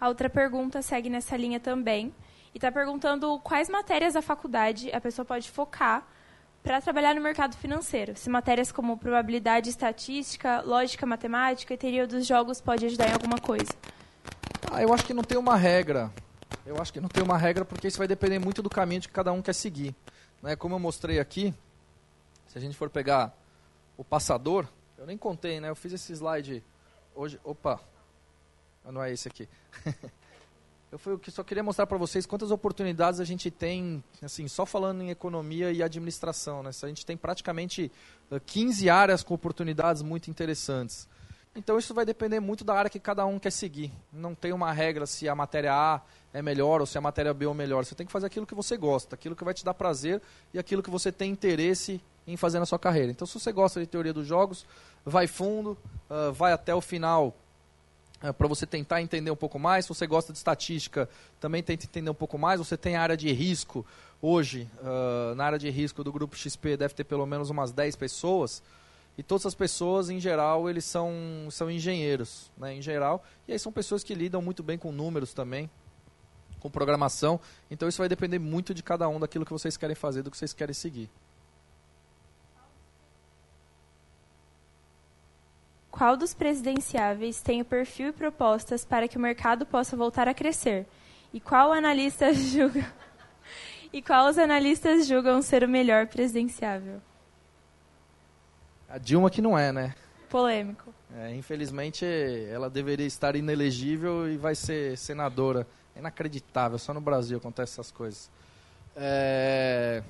A 0.00 0.08
outra 0.08 0.30
pergunta 0.30 0.82
segue 0.82 1.10
nessa 1.10 1.36
linha 1.36 1.60
também. 1.60 2.12
E 2.52 2.58
está 2.58 2.72
perguntando 2.72 3.38
quais 3.40 3.68
matérias 3.68 4.14
da 4.14 4.22
faculdade 4.22 4.90
a 4.92 5.00
pessoa 5.00 5.24
pode 5.24 5.50
focar 5.50 6.04
para 6.62 6.80
trabalhar 6.80 7.14
no 7.14 7.20
mercado 7.20 7.56
financeiro. 7.56 8.16
Se 8.16 8.28
matérias 8.28 8.72
como 8.72 8.98
probabilidade 8.98 9.70
estatística, 9.70 10.60
lógica 10.62 11.06
matemática 11.06 11.72
e 11.72 11.76
teoria 11.76 12.06
dos 12.06 12.26
jogos 12.26 12.60
pode 12.60 12.86
ajudar 12.86 13.08
em 13.08 13.12
alguma 13.12 13.38
coisa. 13.38 13.72
Ah, 14.70 14.82
eu 14.82 14.92
acho 14.92 15.04
que 15.04 15.14
não 15.14 15.22
tem 15.22 15.38
uma 15.38 15.56
regra. 15.56 16.10
Eu 16.66 16.80
acho 16.80 16.92
que 16.92 17.00
não 17.00 17.08
tem 17.08 17.22
uma 17.22 17.38
regra 17.38 17.64
porque 17.64 17.88
isso 17.88 17.98
vai 17.98 18.08
depender 18.08 18.38
muito 18.38 18.62
do 18.62 18.68
caminho 18.68 19.00
que 19.00 19.08
cada 19.08 19.32
um 19.32 19.40
quer 19.40 19.54
seguir. 19.54 19.94
Né? 20.42 20.56
Como 20.56 20.74
eu 20.74 20.78
mostrei 20.78 21.18
aqui, 21.18 21.54
se 22.46 22.58
a 22.58 22.60
gente 22.60 22.76
for 22.76 22.90
pegar 22.90 23.32
o 23.96 24.04
passador, 24.04 24.66
eu 25.00 25.06
nem 25.06 25.16
contei, 25.16 25.60
né? 25.60 25.70
Eu 25.70 25.74
fiz 25.74 25.94
esse 25.94 26.12
slide 26.12 26.62
hoje. 27.14 27.40
Opa, 27.42 27.80
não 28.84 29.02
é 29.02 29.10
esse 29.10 29.26
aqui. 29.26 29.48
Eu 30.92 30.98
fui, 30.98 31.16
só 31.28 31.44
queria 31.44 31.62
mostrar 31.62 31.86
para 31.86 31.96
vocês 31.96 32.26
quantas 32.26 32.50
oportunidades 32.50 33.20
a 33.20 33.24
gente 33.24 33.48
tem, 33.48 34.02
assim, 34.20 34.48
só 34.48 34.66
falando 34.66 35.00
em 35.02 35.10
economia 35.10 35.70
e 35.70 35.84
administração. 35.84 36.64
Né? 36.64 36.70
A 36.82 36.86
gente 36.88 37.06
tem 37.06 37.16
praticamente 37.16 37.92
15 38.44 38.90
áreas 38.90 39.22
com 39.22 39.32
oportunidades 39.32 40.02
muito 40.02 40.28
interessantes. 40.28 41.08
Então 41.54 41.78
isso 41.78 41.94
vai 41.94 42.04
depender 42.04 42.40
muito 42.40 42.64
da 42.64 42.74
área 42.74 42.90
que 42.90 42.98
cada 42.98 43.24
um 43.24 43.38
quer 43.38 43.52
seguir. 43.52 43.92
Não 44.12 44.34
tem 44.34 44.52
uma 44.52 44.72
regra 44.72 45.06
se 45.06 45.28
a 45.28 45.34
matéria 45.34 45.72
A 45.72 46.00
é 46.32 46.42
melhor 46.42 46.80
ou 46.80 46.86
se 46.86 46.98
a 46.98 47.00
matéria 47.00 47.32
B 47.32 47.46
é 47.46 47.54
melhor. 47.54 47.84
Você 47.84 47.94
tem 47.94 48.06
que 48.06 48.12
fazer 48.12 48.26
aquilo 48.26 48.46
que 48.46 48.54
você 48.54 48.76
gosta, 48.76 49.14
aquilo 49.14 49.36
que 49.36 49.44
vai 49.44 49.54
te 49.54 49.64
dar 49.64 49.74
prazer 49.74 50.20
e 50.52 50.58
aquilo 50.58 50.82
que 50.82 50.90
você 50.90 51.12
tem 51.12 51.30
interesse 51.30 52.00
em 52.26 52.36
fazer 52.36 52.58
na 52.60 52.66
sua 52.66 52.78
carreira. 52.78 53.10
Então 53.10 53.26
se 53.26 53.38
você 53.38 53.50
gosta 53.52 53.80
de 53.80 53.86
teoria 53.86 54.12
dos 54.12 54.26
jogos, 54.26 54.64
vai 55.04 55.26
fundo, 55.26 55.76
uh, 56.08 56.32
vai 56.32 56.52
até 56.52 56.74
o 56.74 56.80
final 56.80 57.34
é, 58.22 58.32
para 58.32 58.46
você 58.46 58.66
tentar 58.66 59.00
entender 59.00 59.30
um 59.30 59.36
pouco 59.36 59.58
mais. 59.58 59.86
Se 59.86 59.88
você 59.88 60.06
gosta 60.06 60.32
de 60.32 60.38
estatística, 60.38 61.08
também 61.40 61.62
tenta 61.62 61.86
entender 61.86 62.10
um 62.10 62.14
pouco 62.14 62.38
mais. 62.38 62.58
Você 62.58 62.76
tem 62.76 62.96
a 62.96 63.02
área 63.02 63.16
de 63.16 63.32
risco. 63.32 63.84
Hoje, 64.20 64.68
uh, 64.82 65.34
na 65.34 65.44
área 65.44 65.58
de 65.58 65.70
risco 65.70 66.04
do 66.04 66.12
Grupo 66.12 66.36
XP, 66.36 66.76
deve 66.76 66.92
ter 66.92 67.04
pelo 67.04 67.24
menos 67.24 67.48
umas 67.48 67.72
10 67.72 67.96
pessoas. 67.96 68.62
E 69.16 69.22
todas 69.22 69.46
as 69.46 69.54
pessoas, 69.54 70.10
em 70.10 70.20
geral, 70.20 70.68
eles 70.68 70.84
são, 70.84 71.12
são 71.50 71.70
engenheiros, 71.70 72.50
né, 72.56 72.74
em 72.74 72.82
geral. 72.82 73.24
E 73.48 73.52
aí 73.52 73.58
são 73.58 73.72
pessoas 73.72 74.04
que 74.04 74.14
lidam 74.14 74.40
muito 74.40 74.62
bem 74.62 74.78
com 74.78 74.92
números 74.92 75.32
também, 75.32 75.68
com 76.58 76.70
programação. 76.70 77.40
Então 77.70 77.88
isso 77.88 77.98
vai 77.98 78.08
depender 78.08 78.38
muito 78.38 78.72
de 78.74 78.82
cada 78.82 79.08
um, 79.08 79.18
daquilo 79.18 79.44
que 79.44 79.52
vocês 79.52 79.76
querem 79.76 79.96
fazer, 79.96 80.22
do 80.22 80.30
que 80.30 80.36
vocês 80.36 80.52
querem 80.52 80.74
seguir. 80.74 81.10
Qual 86.00 86.16
dos 86.16 86.32
presidenciáveis 86.32 87.42
tem 87.42 87.60
o 87.60 87.64
perfil 87.64 88.08
e 88.08 88.12
propostas 88.12 88.86
para 88.86 89.06
que 89.06 89.18
o 89.18 89.20
mercado 89.20 89.66
possa 89.66 89.94
voltar 89.94 90.26
a 90.28 90.32
crescer? 90.32 90.86
E 91.30 91.38
qual 91.38 91.74
analista 91.74 92.32
julga 92.32 92.90
E 93.92 94.00
qual 94.00 94.30
os 94.30 94.38
analistas 94.38 95.06
julgam 95.06 95.42
ser 95.42 95.62
o 95.62 95.68
melhor 95.68 96.06
presidenciável? 96.06 97.02
A 98.88 98.96
Dilma 98.96 99.28
que 99.28 99.42
não 99.42 99.58
é, 99.58 99.70
né? 99.72 99.94
Polêmico. 100.30 100.94
É, 101.14 101.34
infelizmente, 101.34 102.06
ela 102.50 102.70
deveria 102.70 103.06
estar 103.06 103.36
inelegível 103.36 104.26
e 104.26 104.38
vai 104.38 104.54
ser 104.54 104.96
senadora. 104.96 105.66
É 105.94 105.98
inacreditável, 105.98 106.78
só 106.78 106.94
no 106.94 107.00
Brasil 107.02 107.36
acontecem 107.36 107.74
essas 107.74 107.90
coisas. 107.90 108.30
É... 108.96 110.02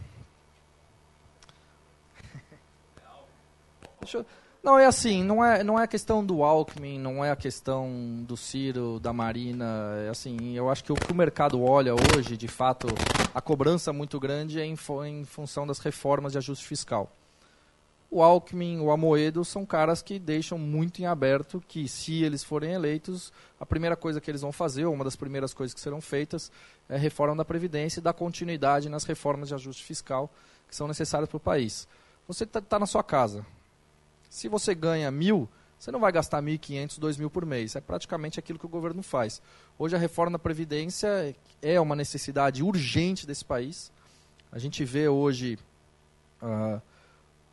Deixa 4.00 4.18
eu... 4.18 4.26
Não, 4.62 4.78
é 4.78 4.84
assim, 4.84 5.24
não 5.24 5.42
é, 5.42 5.64
não 5.64 5.80
é 5.80 5.84
a 5.84 5.86
questão 5.86 6.22
do 6.22 6.42
Alckmin, 6.42 6.98
não 6.98 7.24
é 7.24 7.30
a 7.30 7.36
questão 7.36 8.22
do 8.26 8.36
Ciro, 8.36 9.00
da 9.00 9.10
Marina, 9.10 9.94
é 10.04 10.10
assim, 10.10 10.54
eu 10.54 10.68
acho 10.68 10.84
que 10.84 10.92
o 10.92 10.94
que 10.94 11.10
o 11.10 11.14
mercado 11.14 11.62
olha 11.62 11.94
hoje, 11.94 12.36
de 12.36 12.46
fato, 12.46 12.86
a 13.34 13.40
cobrança 13.40 13.90
muito 13.90 14.20
grande 14.20 14.60
é 14.60 14.64
em, 14.66 14.76
em 15.06 15.24
função 15.24 15.66
das 15.66 15.78
reformas 15.78 16.32
de 16.32 16.38
ajuste 16.38 16.66
fiscal. 16.66 17.10
O 18.10 18.22
Alckmin, 18.22 18.80
o 18.80 18.90
Amoedo 18.90 19.46
são 19.46 19.64
caras 19.64 20.02
que 20.02 20.18
deixam 20.18 20.58
muito 20.58 21.00
em 21.00 21.06
aberto 21.06 21.62
que, 21.66 21.88
se 21.88 22.22
eles 22.22 22.44
forem 22.44 22.72
eleitos, 22.72 23.32
a 23.58 23.64
primeira 23.64 23.96
coisa 23.96 24.20
que 24.20 24.30
eles 24.30 24.42
vão 24.42 24.52
fazer, 24.52 24.84
ou 24.84 24.92
uma 24.92 25.04
das 25.04 25.16
primeiras 25.16 25.54
coisas 25.54 25.72
que 25.72 25.80
serão 25.80 26.02
feitas, 26.02 26.52
é 26.86 26.96
a 26.96 26.98
reforma 26.98 27.36
da 27.36 27.46
Previdência 27.46 27.98
e 27.98 28.02
dar 28.02 28.12
continuidade 28.12 28.90
nas 28.90 29.04
reformas 29.04 29.48
de 29.48 29.54
ajuste 29.54 29.82
fiscal 29.82 30.30
que 30.68 30.76
são 30.76 30.86
necessárias 30.86 31.30
para 31.30 31.36
o 31.38 31.40
país. 31.40 31.88
Você 32.28 32.44
está 32.44 32.60
tá 32.60 32.78
na 32.78 32.86
sua 32.86 33.02
casa, 33.02 33.46
se 34.30 34.48
você 34.48 34.74
ganha 34.74 35.10
mil, 35.10 35.48
você 35.76 35.90
não 35.90 35.98
vai 35.98 36.12
gastar 36.12 36.40
1.500, 36.40 37.00
2.000 37.00 37.28
por 37.28 37.44
mês. 37.44 37.74
É 37.74 37.80
praticamente 37.80 38.38
aquilo 38.38 38.58
que 38.58 38.66
o 38.66 38.68
governo 38.68 39.02
faz. 39.02 39.42
Hoje 39.76 39.96
a 39.96 39.98
reforma 39.98 40.32
da 40.32 40.38
Previdência 40.38 41.34
é 41.60 41.80
uma 41.80 41.96
necessidade 41.96 42.62
urgente 42.62 43.26
desse 43.26 43.44
país. 43.44 43.90
A 44.52 44.58
gente 44.58 44.84
vê 44.84 45.08
hoje 45.08 45.58
uh, 46.40 46.80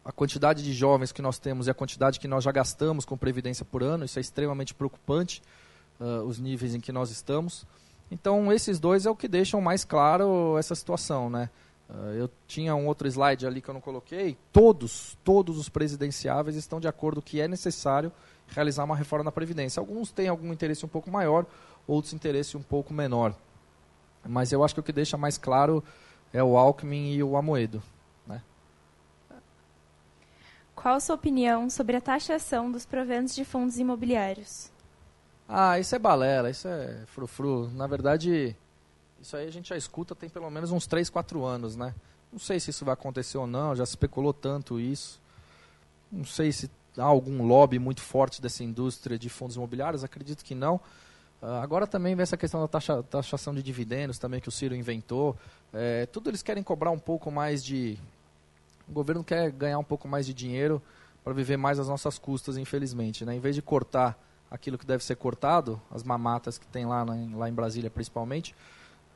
a 0.06 0.12
quantidade 0.12 0.64
de 0.64 0.72
jovens 0.72 1.12
que 1.12 1.22
nós 1.22 1.40
temos 1.40 1.66
e 1.66 1.72
a 1.72 1.74
quantidade 1.74 2.20
que 2.20 2.28
nós 2.28 2.44
já 2.44 2.52
gastamos 2.52 3.06
com 3.06 3.18
Previdência 3.18 3.66
por 3.66 3.82
ano. 3.82 4.06
Isso 4.06 4.20
é 4.20 4.22
extremamente 4.22 4.74
preocupante, 4.74 5.42
uh, 6.00 6.22
os 6.24 6.38
níveis 6.38 6.76
em 6.76 6.80
que 6.80 6.92
nós 6.92 7.10
estamos. 7.10 7.66
Então, 8.12 8.54
esses 8.54 8.80
dois 8.80 9.06
é 9.06 9.10
o 9.10 9.16
que 9.16 9.28
deixam 9.28 9.60
mais 9.60 9.84
claro 9.84 10.58
essa 10.58 10.76
situação, 10.76 11.30
né? 11.30 11.50
Uh, 11.90 12.14
eu 12.14 12.30
tinha 12.46 12.76
um 12.76 12.86
outro 12.88 13.08
slide 13.08 13.48
ali 13.48 13.62
que 13.62 13.70
eu 13.70 13.74
não 13.74 13.82
coloquei. 13.82 14.38
Todos, 14.52 15.18
todos 15.24 15.58
os 15.58 15.70
presidenciáveis 15.70 16.56
estão 16.56 16.80
de 16.80 16.88
acordo 16.88 17.22
que 17.22 17.40
é 17.40 17.48
necessário 17.48 18.12
realizar 18.48 18.84
uma 18.84 18.96
reforma 18.96 19.24
na 19.24 19.32
Previdência. 19.32 19.80
Alguns 19.80 20.12
têm 20.12 20.28
algum 20.28 20.52
interesse 20.52 20.86
um 20.86 20.90
pouco 20.90 21.10
maior, 21.10 21.46
outros 21.88 22.14
interesse 22.14 22.58
um 22.58 22.62
pouco 22.62 22.94
menor. 22.94 23.34
Mas 24.26 24.52
eu 24.52 24.64
acho 24.64 24.74
que 24.74 24.80
o 24.80 24.84
que 24.84 24.92
deixa 24.92 25.18
mais 25.18 25.38
claro 25.38 25.84
é 26.34 26.44
o 26.44 26.58
Alckmin 26.58 27.14
e 27.14 27.24
o 27.24 27.38
Amoedo. 27.38 27.82
Né? 28.26 28.42
Qual 30.76 30.96
a 30.96 31.00
sua 31.00 31.16
opinião 31.16 31.70
sobre 31.70 31.96
a 31.96 32.02
taxação 32.02 32.70
dos 32.70 32.86
proventos 32.86 33.34
de 33.34 33.46
fundos 33.46 33.80
imobiliários? 33.80 34.72
Ah, 35.48 35.80
isso 35.80 35.96
é 35.96 36.00
balela, 36.00 36.50
isso 36.50 36.68
é 36.68 37.06
frufru. 37.06 37.70
Na 37.70 37.88
verdade, 37.88 38.56
isso 39.28 39.36
aí 39.36 39.46
a 39.46 39.52
gente 39.52 39.68
já 39.68 39.76
escuta 39.76 40.16
tem 40.16 40.30
pelo 40.30 40.50
menos 40.50 40.72
uns 40.72 40.88
3, 40.88 41.10
4 41.10 41.44
anos, 41.44 41.76
né? 41.76 41.94
Não 42.32 42.40
sei 42.40 42.62
se 42.62 42.70
isso 42.70 42.86
vai 42.86 42.94
acontecer 42.94 43.38
ou 43.38 43.46
não, 43.46 43.76
já 43.76 43.84
especulou 43.84 44.32
tanto 44.32 44.80
isso. 44.80 45.20
Não 46.10 46.24
sei 46.24 46.54
se 46.54 46.72
há 46.98 47.04
algum 47.04 47.46
lobby 47.46 47.78
muito 47.78 48.00
forte 48.00 48.42
dessa 48.42 48.64
indústria 48.64 49.20
de 49.20 49.28
fundos 49.28 49.58
imobiliários, 49.58 50.02
acredito 50.02 50.46
que 50.46 50.56
não. 50.56 50.76
Uh, 51.42 51.60
agora 51.62 51.86
também 51.86 52.16
vem 52.16 52.24
essa 52.24 52.38
questão 52.38 52.62
da 52.62 52.70
taxa, 52.70 53.04
taxação 53.04 53.54
de 53.54 53.62
dividendos 53.62 54.18
também 54.18 54.40
que 54.40 54.48
o 54.48 54.52
Ciro 54.52 54.74
inventou. 54.74 55.38
É, 55.74 56.06
tudo 56.06 56.30
eles 56.30 56.42
querem 56.42 56.64
cobrar 56.64 56.92
um 56.92 57.00
pouco 57.00 57.30
mais 57.30 57.62
de... 57.62 58.00
O 58.88 58.94
governo 58.94 59.26
quer 59.26 59.52
ganhar 59.52 59.78
um 59.78 59.84
pouco 59.84 60.08
mais 60.08 60.26
de 60.26 60.34
dinheiro 60.34 60.82
para 61.22 61.34
viver 61.34 61.58
mais 61.58 61.80
as 61.80 61.90
nossas 61.90 62.18
custas, 62.18 62.56
infelizmente. 62.56 63.26
Né? 63.26 63.36
Em 63.36 63.42
vez 63.42 63.56
de 63.56 63.62
cortar 63.62 64.18
aquilo 64.50 64.78
que 64.78 64.86
deve 64.86 65.04
ser 65.04 65.18
cortado, 65.18 65.82
as 65.92 66.02
mamatas 66.02 66.58
que 66.58 66.66
tem 66.68 66.86
lá, 66.86 67.04
lá 67.04 67.50
em 67.50 67.54
Brasília 67.54 67.90
principalmente, 67.90 68.56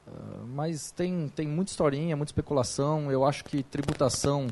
ah, 0.08 0.44
mas 0.48 0.92
tem, 0.92 1.28
tem 1.30 1.48
muita 1.48 1.72
historinha, 1.72 2.16
muita 2.16 2.32
especulação. 2.32 3.12
Eu 3.12 3.26
acho 3.26 3.44
que 3.44 3.64
tributação 3.64 4.48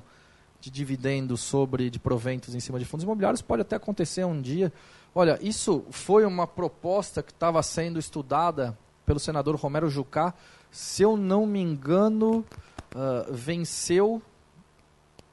de 0.59 0.69
dividendos 0.69 1.41
sobre 1.41 1.89
de 1.89 1.99
proventos 1.99 2.53
em 2.53 2.59
cima 2.59 2.79
de 2.79 2.85
fundos 2.85 3.03
imobiliários 3.03 3.41
pode 3.41 3.61
até 3.61 3.75
acontecer 3.75 4.25
um 4.25 4.41
dia. 4.41 4.71
Olha, 5.15 5.39
isso 5.41 5.85
foi 5.89 6.25
uma 6.25 6.45
proposta 6.45 7.23
que 7.23 7.31
estava 7.31 7.61
sendo 7.63 7.97
estudada 7.97 8.77
pelo 9.05 9.19
senador 9.19 9.55
Romero 9.55 9.89
Jucá. 9.89 10.33
Se 10.69 11.01
eu 11.01 11.17
não 11.17 11.45
me 11.45 11.59
engano, 11.59 12.45
uh, 12.93 13.33
venceu 13.33 14.21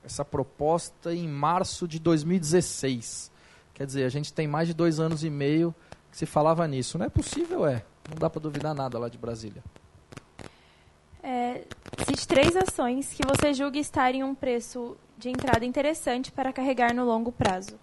essa 0.02 0.24
proposta 0.24 1.12
em 1.12 1.28
março 1.28 1.86
de 1.86 1.98
2016. 1.98 3.30
Quer 3.74 3.84
dizer, 3.84 4.04
a 4.04 4.08
gente 4.08 4.32
tem 4.32 4.46
mais 4.46 4.68
de 4.68 4.72
dois 4.72 4.98
anos 4.98 5.24
e 5.24 5.28
meio 5.28 5.74
que 6.10 6.16
se 6.16 6.24
falava 6.24 6.66
nisso. 6.66 6.96
Não 6.96 7.04
é 7.04 7.10
possível, 7.10 7.66
é. 7.66 7.84
Não 8.08 8.16
dá 8.16 8.30
para 8.30 8.40
duvidar 8.40 8.74
nada 8.74 8.98
lá 8.98 9.08
de 9.08 9.18
Brasília. 9.18 9.62
É, 11.28 11.64
três 12.28 12.54
ações 12.54 13.12
que 13.12 13.26
você 13.26 13.52
julga 13.52 13.80
estar 13.80 14.14
em 14.14 14.22
um 14.22 14.32
preço 14.32 14.96
de 15.18 15.28
entrada 15.28 15.64
interessante 15.64 16.30
para 16.30 16.52
carregar 16.52 16.94
no 16.94 17.04
longo 17.04 17.32
prazo. 17.32 17.76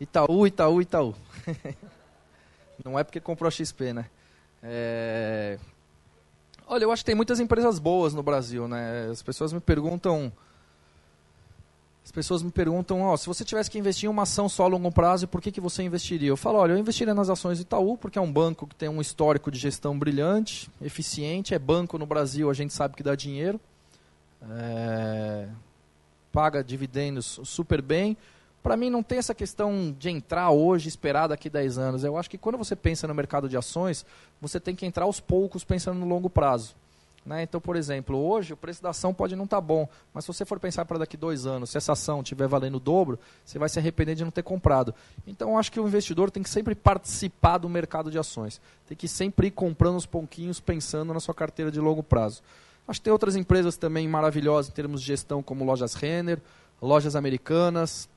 Itaú, 0.00 0.48
Itaú, 0.48 0.82
Itaú. 0.82 1.14
Não 2.84 2.98
é 2.98 3.04
porque 3.04 3.20
comprou 3.20 3.46
a 3.46 3.52
XP, 3.52 3.92
né? 3.92 4.06
É... 4.60 5.60
Olha, 6.66 6.82
eu 6.82 6.90
acho 6.90 7.02
que 7.02 7.06
tem 7.06 7.14
muitas 7.14 7.38
empresas 7.38 7.78
boas 7.78 8.12
no 8.12 8.22
Brasil, 8.22 8.66
né? 8.66 9.06
As 9.08 9.22
pessoas 9.22 9.52
me 9.52 9.60
perguntam. 9.60 10.32
As 12.08 12.12
pessoas 12.12 12.42
me 12.42 12.50
perguntam, 12.50 13.02
ó, 13.02 13.14
se 13.18 13.26
você 13.26 13.44
tivesse 13.44 13.70
que 13.70 13.78
investir 13.78 14.06
em 14.06 14.10
uma 14.10 14.22
ação 14.22 14.48
só 14.48 14.64
a 14.64 14.66
longo 14.66 14.90
prazo, 14.90 15.28
por 15.28 15.42
que, 15.42 15.52
que 15.52 15.60
você 15.60 15.82
investiria? 15.82 16.30
Eu 16.30 16.38
falo, 16.38 16.56
olha, 16.56 16.72
eu 16.72 16.78
investiria 16.78 17.14
nas 17.14 17.28
ações 17.28 17.58
do 17.58 17.62
Itaú, 17.64 17.98
porque 17.98 18.18
é 18.18 18.22
um 18.22 18.32
banco 18.32 18.66
que 18.66 18.74
tem 18.74 18.88
um 18.88 18.98
histórico 18.98 19.50
de 19.50 19.58
gestão 19.58 19.98
brilhante, 19.98 20.70
eficiente, 20.80 21.54
é 21.54 21.58
banco 21.58 21.98
no 21.98 22.06
Brasil, 22.06 22.48
a 22.48 22.54
gente 22.54 22.72
sabe 22.72 22.96
que 22.96 23.02
dá 23.02 23.14
dinheiro, 23.14 23.60
é... 24.50 25.48
paga 26.32 26.64
dividendos 26.64 27.40
super 27.44 27.82
bem, 27.82 28.16
para 28.62 28.74
mim 28.74 28.88
não 28.88 29.02
tem 29.02 29.18
essa 29.18 29.34
questão 29.34 29.94
de 29.98 30.08
entrar 30.08 30.48
hoje, 30.48 30.88
esperar 30.88 31.26
daqui 31.26 31.50
10 31.50 31.76
anos. 31.76 32.04
Eu 32.04 32.16
acho 32.16 32.30
que 32.30 32.38
quando 32.38 32.56
você 32.56 32.74
pensa 32.74 33.06
no 33.06 33.14
mercado 33.14 33.50
de 33.50 33.56
ações, 33.58 34.06
você 34.40 34.58
tem 34.58 34.74
que 34.74 34.86
entrar 34.86 35.04
aos 35.04 35.20
poucos 35.20 35.62
pensando 35.62 36.00
no 36.00 36.08
longo 36.08 36.30
prazo. 36.30 36.74
Né? 37.28 37.42
Então, 37.42 37.60
por 37.60 37.76
exemplo, 37.76 38.16
hoje 38.16 38.54
o 38.54 38.56
preço 38.56 38.82
da 38.82 38.88
ação 38.88 39.12
pode 39.12 39.36
não 39.36 39.44
estar 39.44 39.58
tá 39.58 39.60
bom, 39.60 39.86
mas 40.14 40.24
se 40.24 40.32
você 40.32 40.46
for 40.46 40.58
pensar 40.58 40.86
para 40.86 40.98
daqui 40.98 41.14
dois 41.14 41.44
anos, 41.44 41.68
se 41.68 41.76
essa 41.76 41.92
ação 41.92 42.22
estiver 42.22 42.48
valendo 42.48 42.76
o 42.76 42.80
dobro, 42.80 43.18
você 43.44 43.58
vai 43.58 43.68
se 43.68 43.78
arrepender 43.78 44.14
de 44.14 44.24
não 44.24 44.30
ter 44.30 44.42
comprado. 44.42 44.94
Então, 45.26 45.50
eu 45.50 45.58
acho 45.58 45.70
que 45.70 45.78
o 45.78 45.86
investidor 45.86 46.30
tem 46.30 46.42
que 46.42 46.48
sempre 46.48 46.74
participar 46.74 47.58
do 47.58 47.68
mercado 47.68 48.10
de 48.10 48.18
ações. 48.18 48.62
Tem 48.86 48.96
que 48.96 49.06
sempre 49.06 49.48
ir 49.48 49.50
comprando 49.50 49.96
os 49.96 50.06
pouquinhos, 50.06 50.58
pensando 50.58 51.12
na 51.12 51.20
sua 51.20 51.34
carteira 51.34 51.70
de 51.70 51.78
longo 51.78 52.02
prazo. 52.02 52.42
Acho 52.88 52.98
que 52.98 53.04
tem 53.04 53.12
outras 53.12 53.36
empresas 53.36 53.76
também 53.76 54.08
maravilhosas 54.08 54.70
em 54.70 54.74
termos 54.74 55.02
de 55.02 55.08
gestão, 55.08 55.42
como 55.42 55.66
Lojas 55.66 55.92
Renner, 55.92 56.40
Lojas 56.80 57.14
Americanas, 57.14 58.08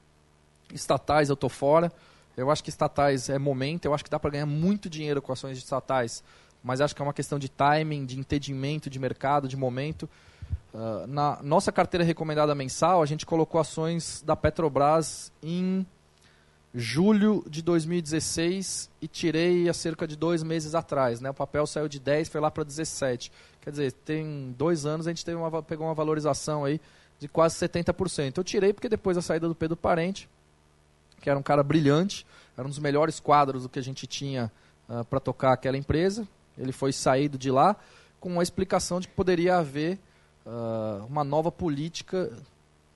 estatais 0.74 1.28
eu 1.28 1.34
estou 1.34 1.50
fora. 1.50 1.92
Eu 2.38 2.50
acho 2.50 2.64
que 2.64 2.70
estatais 2.70 3.28
é 3.28 3.38
momento, 3.38 3.84
eu 3.84 3.94
acho 3.94 4.06
que 4.06 4.10
dá 4.10 4.18
para 4.18 4.30
ganhar 4.30 4.46
muito 4.46 4.90
dinheiro 4.90 5.22
com 5.22 5.34
ações 5.34 5.58
estatais, 5.58 6.24
mas 6.64 6.82
acho 6.82 6.96
que 6.96 7.02
é 7.02 7.06
uma 7.06 7.14
questão 7.14 7.40
de 7.40 7.50
timing, 7.50 8.06
de 8.06 8.20
entendimento 8.20 8.90
de 8.90 9.00
mercado, 9.00 9.48
de 9.48 9.58
momento. 9.58 10.10
Uh, 10.74 11.06
na 11.08 11.40
nossa 11.42 11.72
carteira 11.72 12.04
recomendada 12.04 12.56
mensal, 12.56 13.02
a 13.02 13.06
gente 13.06 13.26
colocou 13.26 13.60
ações 13.60 14.24
da 14.26 14.36
Petrobras 14.36 15.32
em 15.44 15.86
julho 16.74 17.44
de 17.50 17.62
2016 17.62 18.90
e 19.02 19.08
tirei 19.08 19.68
há 19.68 19.74
cerca 19.74 20.08
de 20.08 20.16
dois 20.16 20.42
meses 20.44 20.74
atrás. 20.74 21.20
Né? 21.20 21.30
O 21.30 21.34
papel 21.34 21.68
saiu 21.68 21.88
de 21.88 22.00
10, 22.00 22.30
foi 22.30 22.40
lá 22.40 22.50
para 22.50 22.64
17. 22.64 23.32
Quer 23.60 23.72
dizer, 23.72 23.92
tem 23.92 24.56
dois 24.58 24.86
anos 24.86 25.08
a 25.08 25.10
gente 25.10 25.26
teve 25.26 25.38
uma, 25.38 25.62
pegou 25.62 25.88
uma 25.88 25.94
valorização 25.94 26.64
aí 26.64 26.80
de 27.20 27.28
quase 27.28 27.56
70%. 27.56 28.38
Eu 28.38 28.44
tirei 28.44 28.74
porque 28.74 28.90
depois 28.90 29.16
da 29.16 29.22
saída 29.22 29.48
do 29.48 29.56
Pedro 29.56 29.76
Parente, 29.76 30.30
que 31.20 31.30
era 31.30 31.38
um 31.38 31.44
cara 31.44 31.62
brilhante, 31.62 32.26
era 32.58 32.66
um 32.66 32.70
dos 32.70 32.80
melhores 32.80 33.20
quadros 33.20 33.64
do 33.64 33.70
que 33.70 33.78
a 33.78 33.84
gente 33.84 34.08
tinha 34.08 34.52
uh, 34.90 35.00
ah, 35.00 35.04
para 35.04 35.20
tocar 35.20 35.54
aquela 35.54 35.78
empresa. 35.78 36.28
Ele 36.58 36.72
foi 36.72 36.92
saído 36.92 37.38
de 37.38 37.50
lá 37.50 37.76
com 38.20 38.40
a 38.40 38.44
explicação 38.44 39.00
de 39.00 39.08
que 39.08 39.14
poderia 39.14 39.58
haver 39.58 40.00
uh, 40.46 41.06
uma 41.08 41.24
nova 41.24 41.52
política 41.52 42.32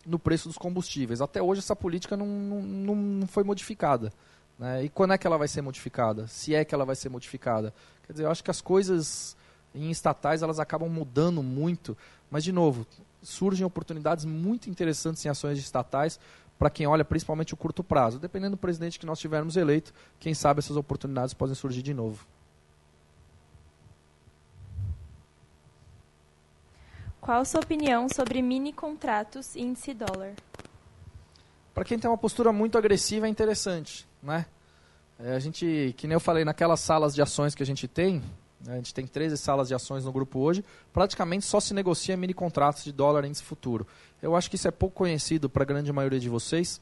no 0.06 0.20
preço 0.20 0.48
dos 0.48 0.58
combustíveis. 0.58 1.22
Até 1.22 1.42
hoje 1.42 1.60
essa 1.60 1.76
política 1.76 2.16
não, 2.16 2.28
não, 2.28 2.96
não 2.96 3.28
foi 3.28 3.44
modificada. 3.44 4.14
Né? 4.58 4.86
E 4.86 4.90
quando 4.90 5.14
é 5.14 5.18
que 5.18 5.26
ela 5.26 5.38
vai 5.38 5.48
ser 5.48 5.62
modificada? 5.62 6.28
Se 6.28 6.54
é 6.54 6.64
que 6.64 6.76
ela 6.76 6.86
vai 6.86 6.96
ser 6.96 7.10
modificada? 7.10 7.74
Quer 8.06 8.14
dizer, 8.14 8.26
eu 8.26 8.32
acho 8.32 8.44
que 8.44 8.52
as 8.52 8.62
coisas 8.62 9.36
em 9.74 9.90
estatais 9.90 10.42
elas 10.42 10.60
acabam 10.60 10.90
mudando 10.90 11.44
muito, 11.44 11.98
mas 12.30 12.44
de 12.44 12.52
novo, 12.52 12.86
surgem 13.22 13.66
oportunidades 13.66 14.26
muito 14.26 14.70
interessantes 14.70 15.26
em 15.26 15.30
ações 15.30 15.58
estatais 15.58 16.20
para 16.58 16.70
quem 16.70 16.88
olha 16.88 17.04
principalmente 17.04 17.54
o 17.54 17.58
curto 17.58 17.84
prazo. 17.84 18.20
Dependendo 18.20 18.56
do 18.56 18.60
presidente 18.60 19.00
que 19.00 19.06
nós 19.06 19.20
tivermos 19.20 19.58
eleito, 19.58 19.94
quem 20.20 20.34
sabe 20.34 20.60
essas 20.60 20.78
oportunidades 20.78 21.34
podem 21.34 21.56
surgir 21.56 21.82
de 21.82 21.94
novo. 21.94 22.26
Qual 27.26 27.44
sua 27.44 27.60
opinião 27.60 28.08
sobre 28.08 28.40
mini 28.40 28.72
contratos 28.72 29.56
índice 29.56 29.96
dólar? 29.96 30.34
Para 31.74 31.84
quem 31.84 31.98
tem 31.98 32.08
uma 32.08 32.20
postura 32.20 32.54
muito 32.54 32.78
agressiva 32.78 33.26
é 33.26 33.30
interessante, 33.30 34.08
né? 34.22 34.46
É, 35.18 35.34
a 35.34 35.40
gente, 35.40 35.96
que 35.98 36.06
nem 36.06 36.14
eu 36.14 36.20
falei, 36.20 36.46
naquelas 36.46 36.82
salas 36.82 37.16
de 37.16 37.24
ações 37.24 37.56
que 37.56 37.64
a 37.64 37.66
gente 37.66 37.88
tem, 37.88 38.22
né, 38.64 38.74
a 38.74 38.76
gente 38.76 38.94
tem 38.94 39.08
13 39.08 39.40
salas 39.40 39.68
de 39.68 39.74
ações 39.74 40.06
no 40.06 40.12
grupo 40.12 40.38
hoje, 40.38 40.64
praticamente 40.94 41.46
só 41.46 41.60
se 41.60 41.74
negocia 41.74 42.16
mini 42.16 42.32
contratos 42.32 42.84
de 42.84 42.92
dólar 42.92 43.26
índice 43.26 43.42
futuro. 43.42 43.88
Eu 44.22 44.36
acho 44.36 44.48
que 44.48 44.56
isso 44.56 44.68
é 44.68 44.72
pouco 44.72 44.94
conhecido 44.94 45.50
para 45.50 45.64
a 45.64 45.66
grande 45.66 45.92
maioria 45.92 46.20
de 46.20 46.30
vocês, 46.30 46.80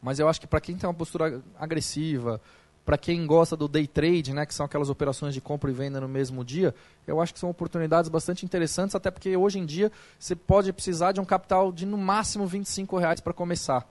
mas 0.00 0.20
eu 0.20 0.28
acho 0.28 0.40
que 0.40 0.46
para 0.46 0.60
quem 0.60 0.76
tem 0.76 0.88
uma 0.88 0.94
postura 0.94 1.42
agressiva, 1.58 2.40
para 2.84 2.98
quem 2.98 3.24
gosta 3.26 3.56
do 3.56 3.68
day 3.68 3.86
trade, 3.86 4.32
né, 4.32 4.44
que 4.44 4.54
são 4.54 4.66
aquelas 4.66 4.90
operações 4.90 5.34
de 5.34 5.40
compra 5.40 5.70
e 5.70 5.74
venda 5.74 6.00
no 6.00 6.08
mesmo 6.08 6.44
dia, 6.44 6.74
eu 7.06 7.20
acho 7.20 7.32
que 7.32 7.38
são 7.38 7.48
oportunidades 7.48 8.10
bastante 8.10 8.44
interessantes, 8.44 8.94
até 8.94 9.10
porque 9.10 9.36
hoje 9.36 9.58
em 9.58 9.64
dia 9.64 9.90
você 10.18 10.34
pode 10.34 10.72
precisar 10.72 11.12
de 11.12 11.20
um 11.20 11.24
capital 11.24 11.72
de 11.72 11.86
no 11.86 11.96
máximo 11.96 12.46
25 12.46 12.98
reais 12.98 13.20
para 13.20 13.32
começar. 13.32 13.86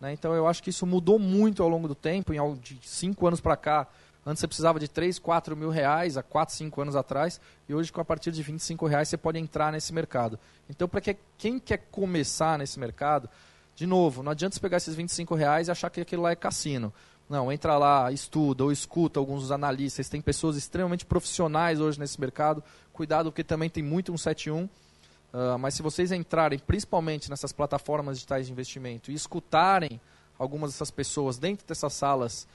Né? 0.00 0.12
Então 0.12 0.34
eu 0.34 0.46
acho 0.46 0.62
que 0.62 0.70
isso 0.70 0.86
mudou 0.86 1.18
muito 1.18 1.62
ao 1.62 1.68
longo 1.68 1.86
do 1.86 1.94
tempo, 1.94 2.32
em 2.32 2.54
de 2.56 2.78
5 2.82 3.26
anos 3.26 3.40
para 3.40 3.56
cá. 3.56 3.86
Antes 4.26 4.40
você 4.40 4.48
precisava 4.48 4.80
de 4.80 4.88
3, 4.88 5.18
4 5.18 5.54
mil 5.54 5.68
reais, 5.68 6.16
há 6.16 6.22
4, 6.22 6.54
5 6.54 6.80
anos 6.80 6.96
atrás, 6.96 7.40
e 7.68 7.74
hoje 7.74 7.92
com 7.92 8.00
a 8.00 8.04
partir 8.04 8.32
de 8.32 8.42
25 8.42 8.86
reais 8.86 9.08
você 9.08 9.18
pode 9.18 9.38
entrar 9.38 9.70
nesse 9.70 9.92
mercado. 9.92 10.38
Então, 10.68 10.88
para 10.88 11.00
que, 11.02 11.16
quem 11.36 11.58
quer 11.58 11.86
começar 11.90 12.58
nesse 12.58 12.80
mercado, 12.80 13.28
de 13.76 13.86
novo, 13.86 14.22
não 14.22 14.32
adianta 14.32 14.54
você 14.54 14.60
pegar 14.60 14.78
esses 14.78 14.94
25 14.94 15.34
reais 15.34 15.68
e 15.68 15.70
achar 15.70 15.90
que 15.90 16.00
aquilo 16.00 16.22
lá 16.22 16.30
é 16.30 16.36
cassino. 16.36 16.92
Não, 17.28 17.50
entra 17.50 17.78
lá, 17.78 18.12
estuda 18.12 18.64
ou 18.64 18.72
escuta 18.72 19.18
alguns 19.18 19.42
dos 19.42 19.50
analistas. 19.50 20.08
Tem 20.08 20.20
pessoas 20.20 20.56
extremamente 20.56 21.06
profissionais 21.06 21.80
hoje 21.80 21.98
nesse 21.98 22.20
mercado. 22.20 22.62
Cuidado, 22.92 23.30
porque 23.30 23.42
também 23.42 23.70
tem 23.70 23.82
muito 23.82 24.12
171. 24.12 24.64
Uh, 24.64 25.58
mas 25.58 25.74
se 25.74 25.82
vocês 25.82 26.12
entrarem, 26.12 26.58
principalmente 26.58 27.28
nessas 27.28 27.52
plataformas 27.52 28.18
digitais 28.18 28.46
de 28.46 28.52
investimento, 28.52 29.10
e 29.10 29.14
escutarem 29.14 30.00
algumas 30.38 30.72
dessas 30.72 30.90
pessoas 30.90 31.38
dentro 31.38 31.66
dessas 31.66 31.92
salas 31.92 32.46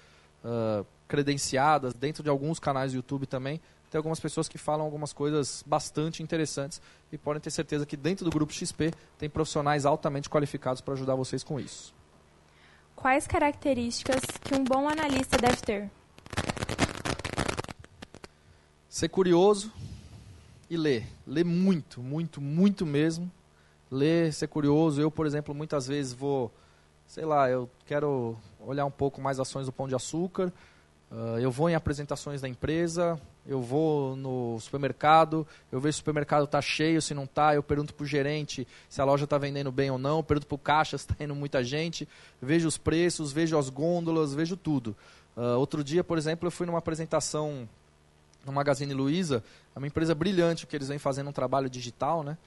uh, 0.46 0.86
credenciadas, 1.08 1.94
dentro 1.94 2.24
de 2.24 2.30
alguns 2.30 2.60
canais 2.60 2.92
do 2.92 2.96
YouTube 2.96 3.26
também, 3.26 3.60
tem 3.90 3.98
algumas 3.98 4.20
pessoas 4.20 4.48
que 4.48 4.58
falam 4.58 4.86
algumas 4.86 5.12
coisas 5.12 5.64
bastante 5.66 6.22
interessantes 6.22 6.80
e 7.12 7.18
podem 7.18 7.42
ter 7.42 7.50
certeza 7.50 7.86
que 7.86 7.98
dentro 7.98 8.24
do 8.24 8.32
grupo 8.32 8.54
XP 8.54 8.94
tem 9.18 9.30
profissionais 9.30 9.86
altamente 9.86 10.30
qualificados 10.30 10.80
para 10.80 10.94
ajudar 10.94 11.16
vocês 11.16 11.44
com 11.44 11.60
isso. 11.60 11.99
Quais 13.00 13.26
características 13.26 14.20
que 14.44 14.54
um 14.54 14.62
bom 14.62 14.90
analista 14.90 15.38
deve 15.38 15.56
ter? 15.62 15.90
Ser 18.90 19.08
curioso 19.08 19.72
e 20.70 20.76
ler. 20.76 21.08
Ler 21.26 21.46
muito, 21.46 22.02
muito, 22.02 22.42
muito 22.42 22.86
mesmo. 22.86 23.32
Ler, 23.90 24.34
ser 24.34 24.48
curioso. 24.48 25.00
Eu, 25.00 25.10
por 25.10 25.26
exemplo, 25.26 25.56
muitas 25.56 25.88
vezes 25.88 26.12
vou, 26.12 26.52
sei 27.08 27.24
lá, 27.24 27.50
eu 27.50 27.70
quero 27.86 28.38
olhar 28.60 28.84
um 28.84 28.92
pouco 28.92 29.22
mais 29.22 29.40
ações 29.40 29.66
do 29.66 29.72
Pão 29.72 29.88
de 29.88 29.96
Açúcar 29.96 30.52
Uh, 31.12 31.40
eu 31.40 31.50
vou 31.50 31.68
em 31.70 31.74
apresentações 31.74 32.40
da 32.40 32.48
empresa, 32.48 33.20
eu 33.46 33.60
vou 33.60 34.16
no 34.16 34.60
supermercado, 34.60 35.46
eu 35.72 35.80
vejo 35.80 35.94
se 35.94 35.98
o 35.98 36.02
supermercado 36.02 36.44
está 36.44 36.62
cheio, 36.62 37.02
se 37.02 37.16
não 37.16 37.24
está, 37.24 37.56
eu 37.56 37.64
pergunto 37.64 37.96
para 37.96 38.04
o 38.04 38.08
gerente 38.08 38.68
se 38.88 39.02
a 39.02 39.06
loja 39.06 39.24
está 39.24 39.36
vendendo 39.38 39.72
bem 39.72 39.90
ou 39.90 39.98
não, 39.98 40.24
pergunto 40.24 40.46
para 40.46 40.56
o 40.56 40.60
caixa 40.60 40.96
se 41.00 41.06
está 41.06 41.24
indo 41.24 41.34
muita 41.34 41.64
gente, 41.64 42.08
vejo 42.40 42.68
os 42.68 42.78
preços, 42.78 43.32
vejo 43.32 43.58
as 43.58 43.70
gôndolas, 43.70 44.36
vejo 44.36 44.56
tudo. 44.56 44.96
Uh, 45.36 45.58
outro 45.58 45.84
dia, 45.84 46.04
por 46.04 46.18
exemplo, 46.18 46.46
eu 46.46 46.52
fui 46.52 46.68
numa 46.68 46.78
apresentação 46.78 47.68
no 48.46 48.52
Magazine 48.52 48.94
Luiza, 48.94 49.44
é 49.76 49.80
uma 49.80 49.88
empresa 49.88 50.14
brilhante, 50.14 50.68
que 50.68 50.76
eles 50.76 50.88
vêm 50.88 51.00
fazendo 51.00 51.30
um 51.30 51.34
trabalho 51.34 51.70
digital, 51.70 52.24
né? 52.24 52.38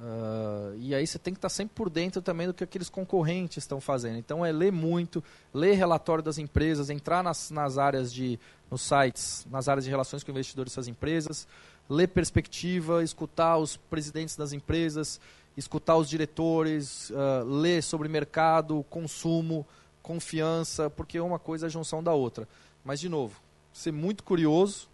Uh, 0.00 0.74
e 0.78 0.94
aí 0.94 1.06
você 1.06 1.18
tem 1.18 1.34
que 1.34 1.38
estar 1.38 1.50
sempre 1.50 1.74
por 1.74 1.90
dentro 1.90 2.22
também 2.22 2.46
do 2.46 2.54
que 2.54 2.64
aqueles 2.64 2.88
concorrentes 2.88 3.58
estão 3.58 3.82
fazendo. 3.82 4.16
Então 4.16 4.44
é 4.44 4.50
ler 4.50 4.72
muito, 4.72 5.22
ler 5.52 5.74
relatório 5.74 6.24
das 6.24 6.38
empresas, 6.38 6.88
entrar 6.88 7.22
nas, 7.22 7.50
nas 7.50 7.76
áreas 7.76 8.10
de, 8.10 8.40
nos 8.70 8.80
sites, 8.80 9.46
nas 9.50 9.68
áreas 9.68 9.84
de 9.84 9.90
relações 9.90 10.24
com 10.24 10.30
investidores 10.30 10.72
dessas 10.72 10.88
empresas, 10.88 11.46
ler 11.88 12.08
perspectiva, 12.08 13.04
escutar 13.04 13.58
os 13.58 13.76
presidentes 13.76 14.36
das 14.36 14.54
empresas, 14.54 15.20
escutar 15.54 15.96
os 15.96 16.08
diretores, 16.08 17.10
uh, 17.10 17.44
ler 17.44 17.82
sobre 17.82 18.08
mercado, 18.08 18.82
consumo, 18.88 19.66
confiança, 20.02 20.88
porque 20.88 21.20
uma 21.20 21.38
coisa 21.38 21.66
é 21.66 21.68
a 21.68 21.70
junção 21.70 22.02
da 22.02 22.14
outra. 22.14 22.48
Mas, 22.82 23.00
de 23.00 23.08
novo, 23.10 23.38
ser 23.70 23.92
muito 23.92 24.24
curioso 24.24 24.88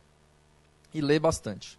e 0.92 1.00
ler 1.00 1.20
bastante. 1.20 1.78